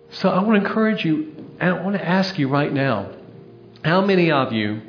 So 0.09 0.29
I 0.29 0.43
want 0.43 0.61
to 0.61 0.67
encourage 0.67 1.03
you, 1.03 1.55
and 1.59 1.75
I 1.75 1.83
want 1.83 1.95
to 1.95 2.07
ask 2.07 2.37
you 2.37 2.47
right 2.47 2.71
now 2.71 3.11
how 3.83 4.01
many 4.01 4.31
of 4.31 4.53
you 4.53 4.81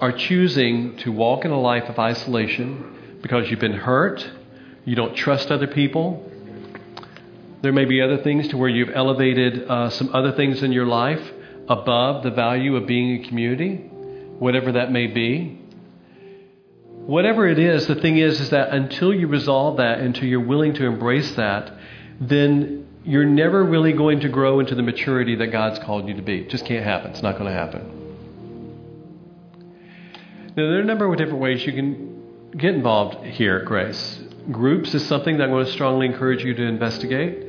are 0.00 0.12
choosing 0.12 0.96
to 0.98 1.10
walk 1.10 1.44
in 1.44 1.50
a 1.50 1.60
life 1.60 1.88
of 1.88 1.98
isolation 1.98 3.18
because 3.20 3.50
you've 3.50 3.60
been 3.60 3.72
hurt, 3.72 4.28
you 4.84 4.94
don't 4.94 5.16
trust 5.16 5.50
other 5.50 5.66
people? 5.66 6.30
There 7.62 7.72
may 7.72 7.84
be 7.84 8.00
other 8.00 8.18
things 8.18 8.48
to 8.48 8.56
where 8.56 8.68
you've 8.68 8.94
elevated 8.94 9.68
uh, 9.68 9.90
some 9.90 10.14
other 10.14 10.32
things 10.32 10.62
in 10.62 10.70
your 10.70 10.86
life 10.86 11.20
above 11.68 12.22
the 12.22 12.30
value 12.30 12.76
of 12.76 12.86
being 12.86 13.16
in 13.16 13.24
community, 13.24 13.76
whatever 14.38 14.72
that 14.72 14.92
may 14.92 15.08
be. 15.08 15.60
Whatever 17.06 17.48
it 17.48 17.58
is, 17.58 17.86
the 17.86 17.96
thing 17.96 18.18
is, 18.18 18.40
is 18.40 18.50
that 18.50 18.70
until 18.70 19.12
you 19.12 19.26
resolve 19.26 19.78
that, 19.78 19.98
until 19.98 20.24
you're 20.24 20.40
willing 20.40 20.74
to 20.74 20.84
embrace 20.84 21.32
that, 21.32 21.72
then 22.20 22.86
you're 23.04 23.24
never 23.24 23.64
really 23.64 23.92
going 23.92 24.20
to 24.20 24.28
grow 24.28 24.60
into 24.60 24.74
the 24.74 24.82
maturity 24.82 25.36
that 25.36 25.48
God's 25.48 25.78
called 25.80 26.08
you 26.08 26.14
to 26.14 26.22
be. 26.22 26.40
It 26.40 26.50
just 26.50 26.64
can't 26.66 26.84
happen. 26.84 27.12
It's 27.12 27.22
not 27.22 27.38
going 27.38 27.46
to 27.46 27.52
happen. 27.52 27.95
Now, 30.56 30.62
there 30.68 30.78
are 30.78 30.80
a 30.80 30.84
number 30.86 31.04
of 31.04 31.18
different 31.18 31.40
ways 31.40 31.66
you 31.66 31.74
can 31.74 32.50
get 32.56 32.74
involved 32.74 33.22
here 33.26 33.58
at 33.58 33.66
Grace. 33.66 34.18
Groups 34.50 34.94
is 34.94 35.06
something 35.06 35.36
that 35.36 35.44
I'm 35.44 35.50
going 35.50 35.66
to 35.66 35.70
strongly 35.70 36.06
encourage 36.06 36.42
you 36.42 36.54
to 36.54 36.62
investigate. 36.62 37.46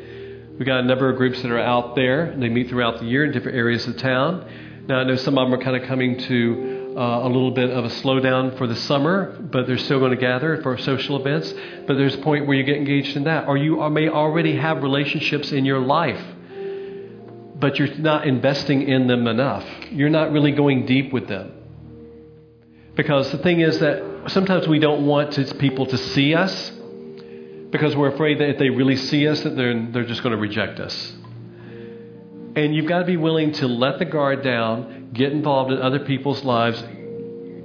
We've 0.60 0.66
got 0.66 0.82
a 0.82 0.84
number 0.84 1.10
of 1.10 1.16
groups 1.16 1.42
that 1.42 1.50
are 1.50 1.58
out 1.58 1.96
there, 1.96 2.24
and 2.24 2.44
they 2.44 2.50
meet 2.50 2.68
throughout 2.68 3.00
the 3.00 3.06
year 3.06 3.24
in 3.24 3.32
different 3.32 3.58
areas 3.58 3.88
of 3.88 3.96
town. 3.96 4.46
Now, 4.90 5.00
I 5.00 5.06
know 5.06 5.16
some 5.16 5.38
of 5.38 5.50
them 5.50 5.58
are 5.58 5.64
kind 5.64 5.82
of 5.82 5.88
coming 5.88 6.18
to 6.20 6.96
uh, 6.98 7.26
a 7.26 7.30
little 7.30 7.52
bit 7.52 7.70
of 7.70 7.86
a 7.86 7.88
slowdown 7.88 8.58
for 8.58 8.68
the 8.68 8.76
summer, 8.76 9.40
but 9.40 9.68
they're 9.68 9.78
still 9.78 10.00
going 10.00 10.12
to 10.12 10.18
gather 10.18 10.62
for 10.62 10.78
social 10.78 11.18
events. 11.18 11.54
But 11.88 11.96
there's 11.96 12.16
a 12.16 12.18
point 12.18 12.46
where 12.46 12.58
you 12.58 12.66
get 12.66 12.76
engaged 12.76 13.16
in 13.16 13.24
that. 13.24 13.48
Or 13.48 13.56
you 13.56 13.90
may 13.90 14.10
already 14.10 14.58
have 14.58 14.84
relationships 14.84 15.54
in 15.54 15.64
your 15.64 15.80
life, 15.80 16.22
but 17.56 17.80
you're 17.80 17.96
not 18.00 18.28
investing 18.28 18.82
in 18.82 19.08
them 19.08 19.28
enough. 19.28 19.66
You're 19.92 20.10
not 20.10 20.34
really 20.34 20.52
going 20.52 20.86
deep 20.86 21.14
with 21.14 21.30
them. 21.30 21.54
Because 22.98 23.32
the 23.32 23.38
thing 23.38 23.62
is 23.62 23.78
that 23.80 24.04
sometimes 24.28 24.68
we 24.68 24.80
don't 24.80 25.06
want 25.06 25.34
to, 25.34 25.46
people 25.56 25.86
to 25.86 25.98
see 25.98 26.34
us 26.34 26.72
because 27.70 27.96
we're 27.96 28.12
afraid 28.12 28.40
that 28.40 28.50
if 28.50 28.58
they 28.58 28.72
really 28.72 28.96
see 28.96 29.28
us, 29.28 29.40
that 29.42 29.56
they're, 29.56 29.88
they're 29.92 30.06
just 30.06 30.24
going 30.24 30.32
to 30.32 30.42
reject 30.42 30.80
us. 30.80 31.14
And 32.56 32.74
you've 32.76 32.88
got 32.88 33.00
to 33.00 33.06
be 33.06 33.18
willing 33.18 33.52
to 33.54 33.68
let 33.68 34.00
the 34.00 34.06
guard 34.06 34.42
down, 34.42 35.12
get 35.14 35.32
involved 35.32 35.72
in 35.72 35.80
other 35.80 36.00
people's 36.00 36.44
lives, 36.44 36.82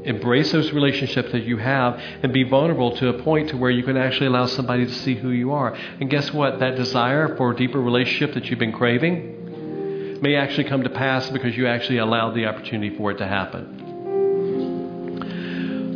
embrace 0.05 0.53
those 0.53 0.71
relationships 0.73 1.33
that 1.33 1.45
you 1.45 1.57
have, 1.57 1.99
and 2.23 2.31
be 2.31 2.43
vulnerable 2.43 2.95
to 2.97 3.09
a 3.09 3.23
point 3.23 3.49
to 3.51 3.57
where 3.57 3.71
you 3.71 3.85
can 3.85 3.97
actually 3.97 4.27
allow 4.27 4.45
somebody 4.45 4.85
to 4.85 4.93
see 4.93 5.15
who 5.15 5.31
you 5.31 5.53
are. 5.53 5.73
And 5.73 6.11
guess 6.11 6.31
what? 6.31 6.59
That 6.59 6.77
desire 6.77 7.37
for 7.37 7.53
a 7.53 7.57
deeper 7.57 7.81
relationship 7.81 8.35
that 8.35 8.51
you've 8.51 8.59
been 8.59 8.73
craving 8.73 10.21
may 10.21 10.35
actually 10.37 10.65
come 10.65 10.83
to 10.83 10.91
pass 10.91 11.31
because 11.31 11.57
you 11.57 11.67
actually 11.69 11.99
allowed 11.99 12.35
the 12.35 12.45
opportunity 12.45 12.95
for 12.99 13.13
it 13.13 13.19
to 13.19 13.27
happen. 13.27 13.82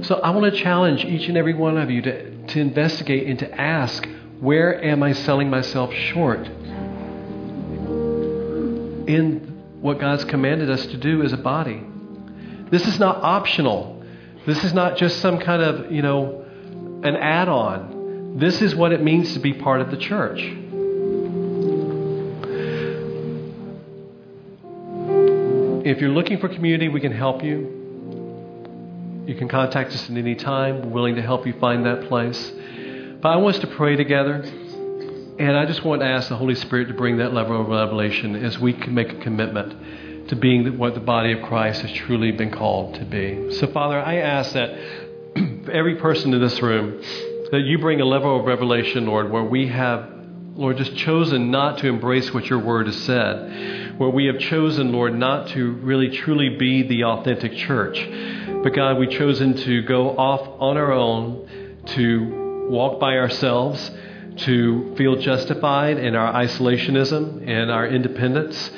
So 0.06 0.16
I 0.16 0.30
want 0.30 0.52
to 0.52 0.60
challenge 0.60 1.04
each 1.04 1.28
and 1.28 1.36
every 1.36 1.54
one 1.54 1.78
of 1.78 1.90
you 1.90 2.02
to, 2.02 2.46
to 2.46 2.60
investigate 2.60 3.26
and 3.26 3.38
to 3.40 3.60
ask, 3.60 4.06
where 4.40 4.82
am 4.82 5.02
I 5.02 5.12
selling 5.12 5.50
myself 5.50 5.92
short? 5.92 6.48
in 9.06 9.78
what 9.80 10.00
God's 10.00 10.24
commanded 10.24 10.70
us 10.70 10.84
to 10.86 10.96
do 10.96 11.22
as 11.22 11.32
a 11.32 11.36
body. 11.36 11.82
This 12.70 12.86
is 12.86 12.98
not 12.98 13.22
optional. 13.22 14.04
This 14.46 14.64
is 14.64 14.74
not 14.74 14.96
just 14.96 15.20
some 15.20 15.38
kind 15.38 15.62
of, 15.62 15.92
you 15.92 16.02
know, 16.02 16.44
an 17.02 17.16
add 17.16 17.48
on. 17.48 18.38
This 18.38 18.60
is 18.62 18.74
what 18.74 18.92
it 18.92 19.02
means 19.02 19.34
to 19.34 19.40
be 19.40 19.52
part 19.52 19.80
of 19.80 19.90
the 19.90 19.96
church. 19.96 20.40
If 25.86 26.00
you're 26.00 26.10
looking 26.10 26.38
for 26.38 26.48
community, 26.48 26.88
we 26.88 27.00
can 27.00 27.12
help 27.12 27.44
you. 27.44 27.75
You 29.26 29.34
can 29.34 29.48
contact 29.48 29.92
us 29.92 30.08
at 30.08 30.16
any 30.16 30.36
time. 30.36 30.82
We're 30.82 30.88
willing 30.88 31.16
to 31.16 31.22
help 31.22 31.48
you 31.48 31.54
find 31.58 31.84
that 31.84 32.06
place. 32.06 32.52
But 33.20 33.28
I 33.28 33.36
want 33.36 33.56
us 33.56 33.60
to 33.62 33.66
pray 33.66 33.96
together. 33.96 34.34
And 35.38 35.56
I 35.56 35.66
just 35.66 35.84
want 35.84 36.00
to 36.02 36.06
ask 36.06 36.28
the 36.28 36.36
Holy 36.36 36.54
Spirit 36.54 36.86
to 36.88 36.94
bring 36.94 37.16
that 37.16 37.34
level 37.34 37.60
of 37.60 37.66
revelation 37.66 38.36
as 38.36 38.56
we 38.60 38.72
can 38.72 38.94
make 38.94 39.12
a 39.12 39.16
commitment 39.16 40.28
to 40.28 40.36
being 40.36 40.78
what 40.78 40.94
the 40.94 41.00
body 41.00 41.32
of 41.32 41.42
Christ 41.42 41.82
has 41.82 41.90
truly 41.90 42.30
been 42.30 42.52
called 42.52 42.94
to 42.94 43.04
be. 43.04 43.52
So, 43.54 43.66
Father, 43.66 43.98
I 43.98 44.18
ask 44.18 44.52
that 44.52 44.70
every 45.72 45.96
person 45.96 46.32
in 46.32 46.40
this 46.40 46.62
room, 46.62 47.02
that 47.50 47.62
you 47.64 47.78
bring 47.78 48.00
a 48.00 48.04
level 48.04 48.38
of 48.38 48.46
revelation, 48.46 49.06
Lord, 49.06 49.32
where 49.32 49.44
we 49.44 49.66
have, 49.66 50.08
Lord, 50.54 50.76
just 50.76 50.94
chosen 50.94 51.50
not 51.50 51.78
to 51.78 51.88
embrace 51.88 52.32
what 52.32 52.46
your 52.46 52.60
word 52.60 52.86
has 52.86 52.96
said, 53.02 53.98
where 53.98 54.10
we 54.10 54.26
have 54.26 54.38
chosen, 54.38 54.92
Lord, 54.92 55.16
not 55.18 55.48
to 55.48 55.72
really 55.72 56.10
truly 56.10 56.50
be 56.50 56.84
the 56.84 57.04
authentic 57.04 57.56
church. 57.56 57.98
But 58.66 58.74
God, 58.74 58.98
we've 58.98 59.10
chosen 59.10 59.54
to 59.58 59.82
go 59.82 60.18
off 60.18 60.40
on 60.58 60.76
our 60.76 60.90
own, 60.90 61.84
to 61.86 62.66
walk 62.68 62.98
by 62.98 63.16
ourselves 63.16 63.92
to 64.38 64.92
feel 64.96 65.14
justified 65.20 65.98
in 65.98 66.16
our 66.16 66.32
isolationism 66.32 67.48
and 67.48 67.70
our 67.70 67.86
independence. 67.86 68.72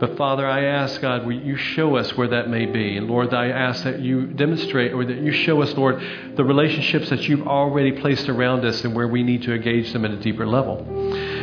But 0.00 0.16
Father, 0.16 0.44
I 0.44 0.64
ask, 0.64 1.00
God, 1.00 1.24
will 1.24 1.40
you 1.40 1.54
show 1.54 1.94
us 1.94 2.16
where 2.16 2.26
that 2.26 2.50
may 2.50 2.66
be? 2.66 2.96
And 2.96 3.06
Lord, 3.06 3.32
I 3.32 3.50
ask 3.50 3.84
that 3.84 4.00
you 4.00 4.26
demonstrate 4.26 4.92
or 4.92 5.04
that 5.04 5.18
you 5.18 5.30
show 5.30 5.62
us, 5.62 5.72
Lord, 5.74 6.02
the 6.34 6.42
relationships 6.42 7.08
that 7.10 7.28
you've 7.28 7.46
already 7.46 7.92
placed 7.92 8.28
around 8.28 8.64
us 8.64 8.82
and 8.82 8.92
where 8.92 9.06
we 9.06 9.22
need 9.22 9.42
to 9.42 9.54
engage 9.54 9.92
them 9.92 10.04
at 10.04 10.10
a 10.10 10.16
deeper 10.16 10.48
level. 10.48 10.84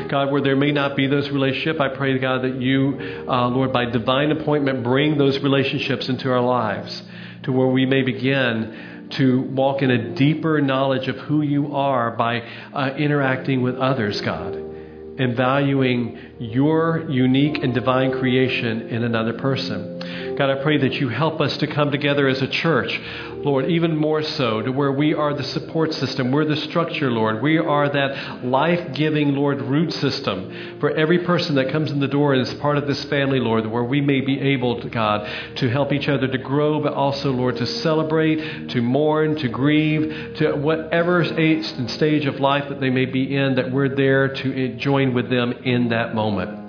God, 0.10 0.34
where 0.34 0.42
there 0.42 0.58
may 0.58 0.74
not 0.74 0.98
be 0.98 1.08
those 1.08 1.30
relationships, 1.30 1.80
I 1.80 1.88
pray, 1.88 2.20
God, 2.20 2.42
that 2.42 2.62
you, 2.62 3.26
uh, 3.26 3.48
Lord, 3.48 3.72
by 3.72 3.86
divine 3.86 4.34
appointment, 4.34 4.84
bring 4.84 5.18
those 5.18 5.40
relationships 5.40 6.10
into 6.10 6.30
our 6.30 6.42
lives 6.42 7.02
to 7.46 7.52
where 7.52 7.68
we 7.68 7.86
may 7.86 8.02
begin 8.02 9.08
to 9.12 9.42
walk 9.42 9.82
in 9.82 9.92
a 9.92 10.16
deeper 10.16 10.60
knowledge 10.62 11.08
of 11.08 11.18
who 11.18 11.42
you 11.42 11.76
are 11.76 12.12
by 12.12 12.42
uh, 12.74 12.90
interacting 12.98 13.62
with 13.62 13.76
others, 13.78 14.20
God, 14.22 14.56
and 14.56 15.36
valuing 15.36 16.20
your 16.40 17.10
unique 17.10 17.64
and 17.64 17.74
divine 17.74 18.12
creation 18.12 18.90
in 18.90 19.04
another 19.04 19.34
person. 19.34 20.36
God, 20.36 20.50
I 20.50 20.62
pray 20.62 20.80
that 20.80 20.96
you 20.96 21.10
help 21.10 21.40
us 21.40 21.56
to 21.58 21.68
come 21.68 21.92
together 21.92 22.28
as 22.28 22.42
a 22.42 22.48
church, 22.48 23.00
Lord, 23.46 23.70
even 23.70 23.96
more 23.96 24.24
so, 24.24 24.64
to 24.64 24.72
where 24.72 24.92
we 24.92 25.14
are 25.14 25.32
the 25.36 25.44
support 25.44 25.94
system. 25.94 26.32
We're 26.32 26.46
the 26.46 26.56
structure, 26.56 27.12
Lord. 27.12 27.44
We 27.44 27.60
are 27.60 27.88
that 27.88 28.44
life 28.44 28.92
giving, 28.96 29.36
Lord, 29.36 29.62
root 29.62 29.94
system 29.94 30.80
for 30.80 30.90
every 30.90 31.20
person 31.20 31.54
that 31.54 31.72
comes 31.72 31.92
in 31.92 32.00
the 32.00 32.08
door 32.08 32.34
and 32.34 32.42
is 32.42 32.52
part 32.56 32.80
of 32.80 32.88
this 32.88 33.04
family, 33.06 33.40
Lord, 33.40 33.68
where 33.68 33.84
we 33.84 34.02
may 34.02 34.22
be 34.22 34.42
able, 34.42 34.82
to, 34.82 34.90
God, 34.90 35.30
to 35.58 35.70
help 35.70 35.94
each 35.94 36.10
other 36.10 36.28
to 36.28 36.38
grow, 36.40 36.82
but 36.82 36.94
also, 36.94 37.32
Lord, 37.32 37.58
to 37.58 37.68
celebrate, 37.68 38.70
to 38.70 38.82
mourn, 38.82 39.36
to 39.36 39.48
grieve, 39.48 40.38
to 40.38 40.54
whatever 40.54 41.24
stage 41.24 42.26
of 42.26 42.40
life 42.40 42.68
that 42.70 42.80
they 42.80 42.90
may 42.90 43.06
be 43.06 43.36
in, 43.36 43.58
that 43.58 43.72
we're 43.72 43.96
there 43.96 44.34
to 44.34 44.76
join 44.78 45.14
with 45.14 45.30
them 45.30 45.52
in 45.52 45.90
that 45.90 46.16
moment. 46.16 46.65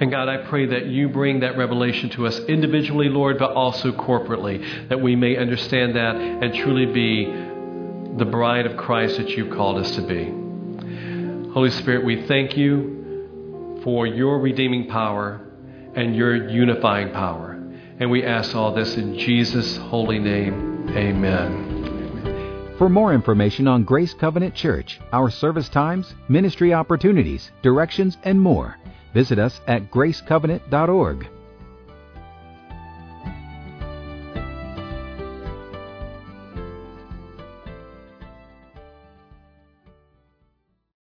And 0.00 0.10
God, 0.10 0.28
I 0.30 0.38
pray 0.48 0.64
that 0.66 0.86
you 0.86 1.10
bring 1.10 1.40
that 1.40 1.58
revelation 1.58 2.08
to 2.10 2.26
us 2.26 2.38
individually, 2.40 3.10
Lord, 3.10 3.38
but 3.38 3.52
also 3.52 3.92
corporately, 3.92 4.88
that 4.88 5.00
we 5.00 5.14
may 5.14 5.36
understand 5.36 5.94
that 5.94 6.16
and 6.16 6.54
truly 6.54 6.86
be 6.86 7.26
the 8.16 8.24
bride 8.24 8.64
of 8.64 8.78
Christ 8.78 9.18
that 9.18 9.28
you've 9.30 9.54
called 9.54 9.76
us 9.78 9.94
to 9.96 10.02
be. 10.02 11.50
Holy 11.52 11.70
Spirit, 11.70 12.04
we 12.04 12.26
thank 12.26 12.56
you 12.56 13.80
for 13.84 14.06
your 14.06 14.38
redeeming 14.38 14.88
power 14.88 15.42
and 15.94 16.16
your 16.16 16.48
unifying 16.48 17.12
power. 17.12 17.52
And 17.98 18.10
we 18.10 18.24
ask 18.24 18.56
all 18.56 18.72
this 18.72 18.96
in 18.96 19.18
Jesus' 19.18 19.76
holy 19.76 20.18
name. 20.18 20.88
Amen. 20.96 22.74
For 22.78 22.88
more 22.88 23.12
information 23.12 23.68
on 23.68 23.84
Grace 23.84 24.14
Covenant 24.14 24.54
Church, 24.54 24.98
our 25.12 25.28
service 25.28 25.68
times, 25.68 26.14
ministry 26.28 26.72
opportunities, 26.72 27.50
directions, 27.60 28.16
and 28.22 28.40
more, 28.40 28.78
visit 29.12 29.38
us 29.38 29.60
at 29.66 29.90
gracecovenant.org. 29.90 31.28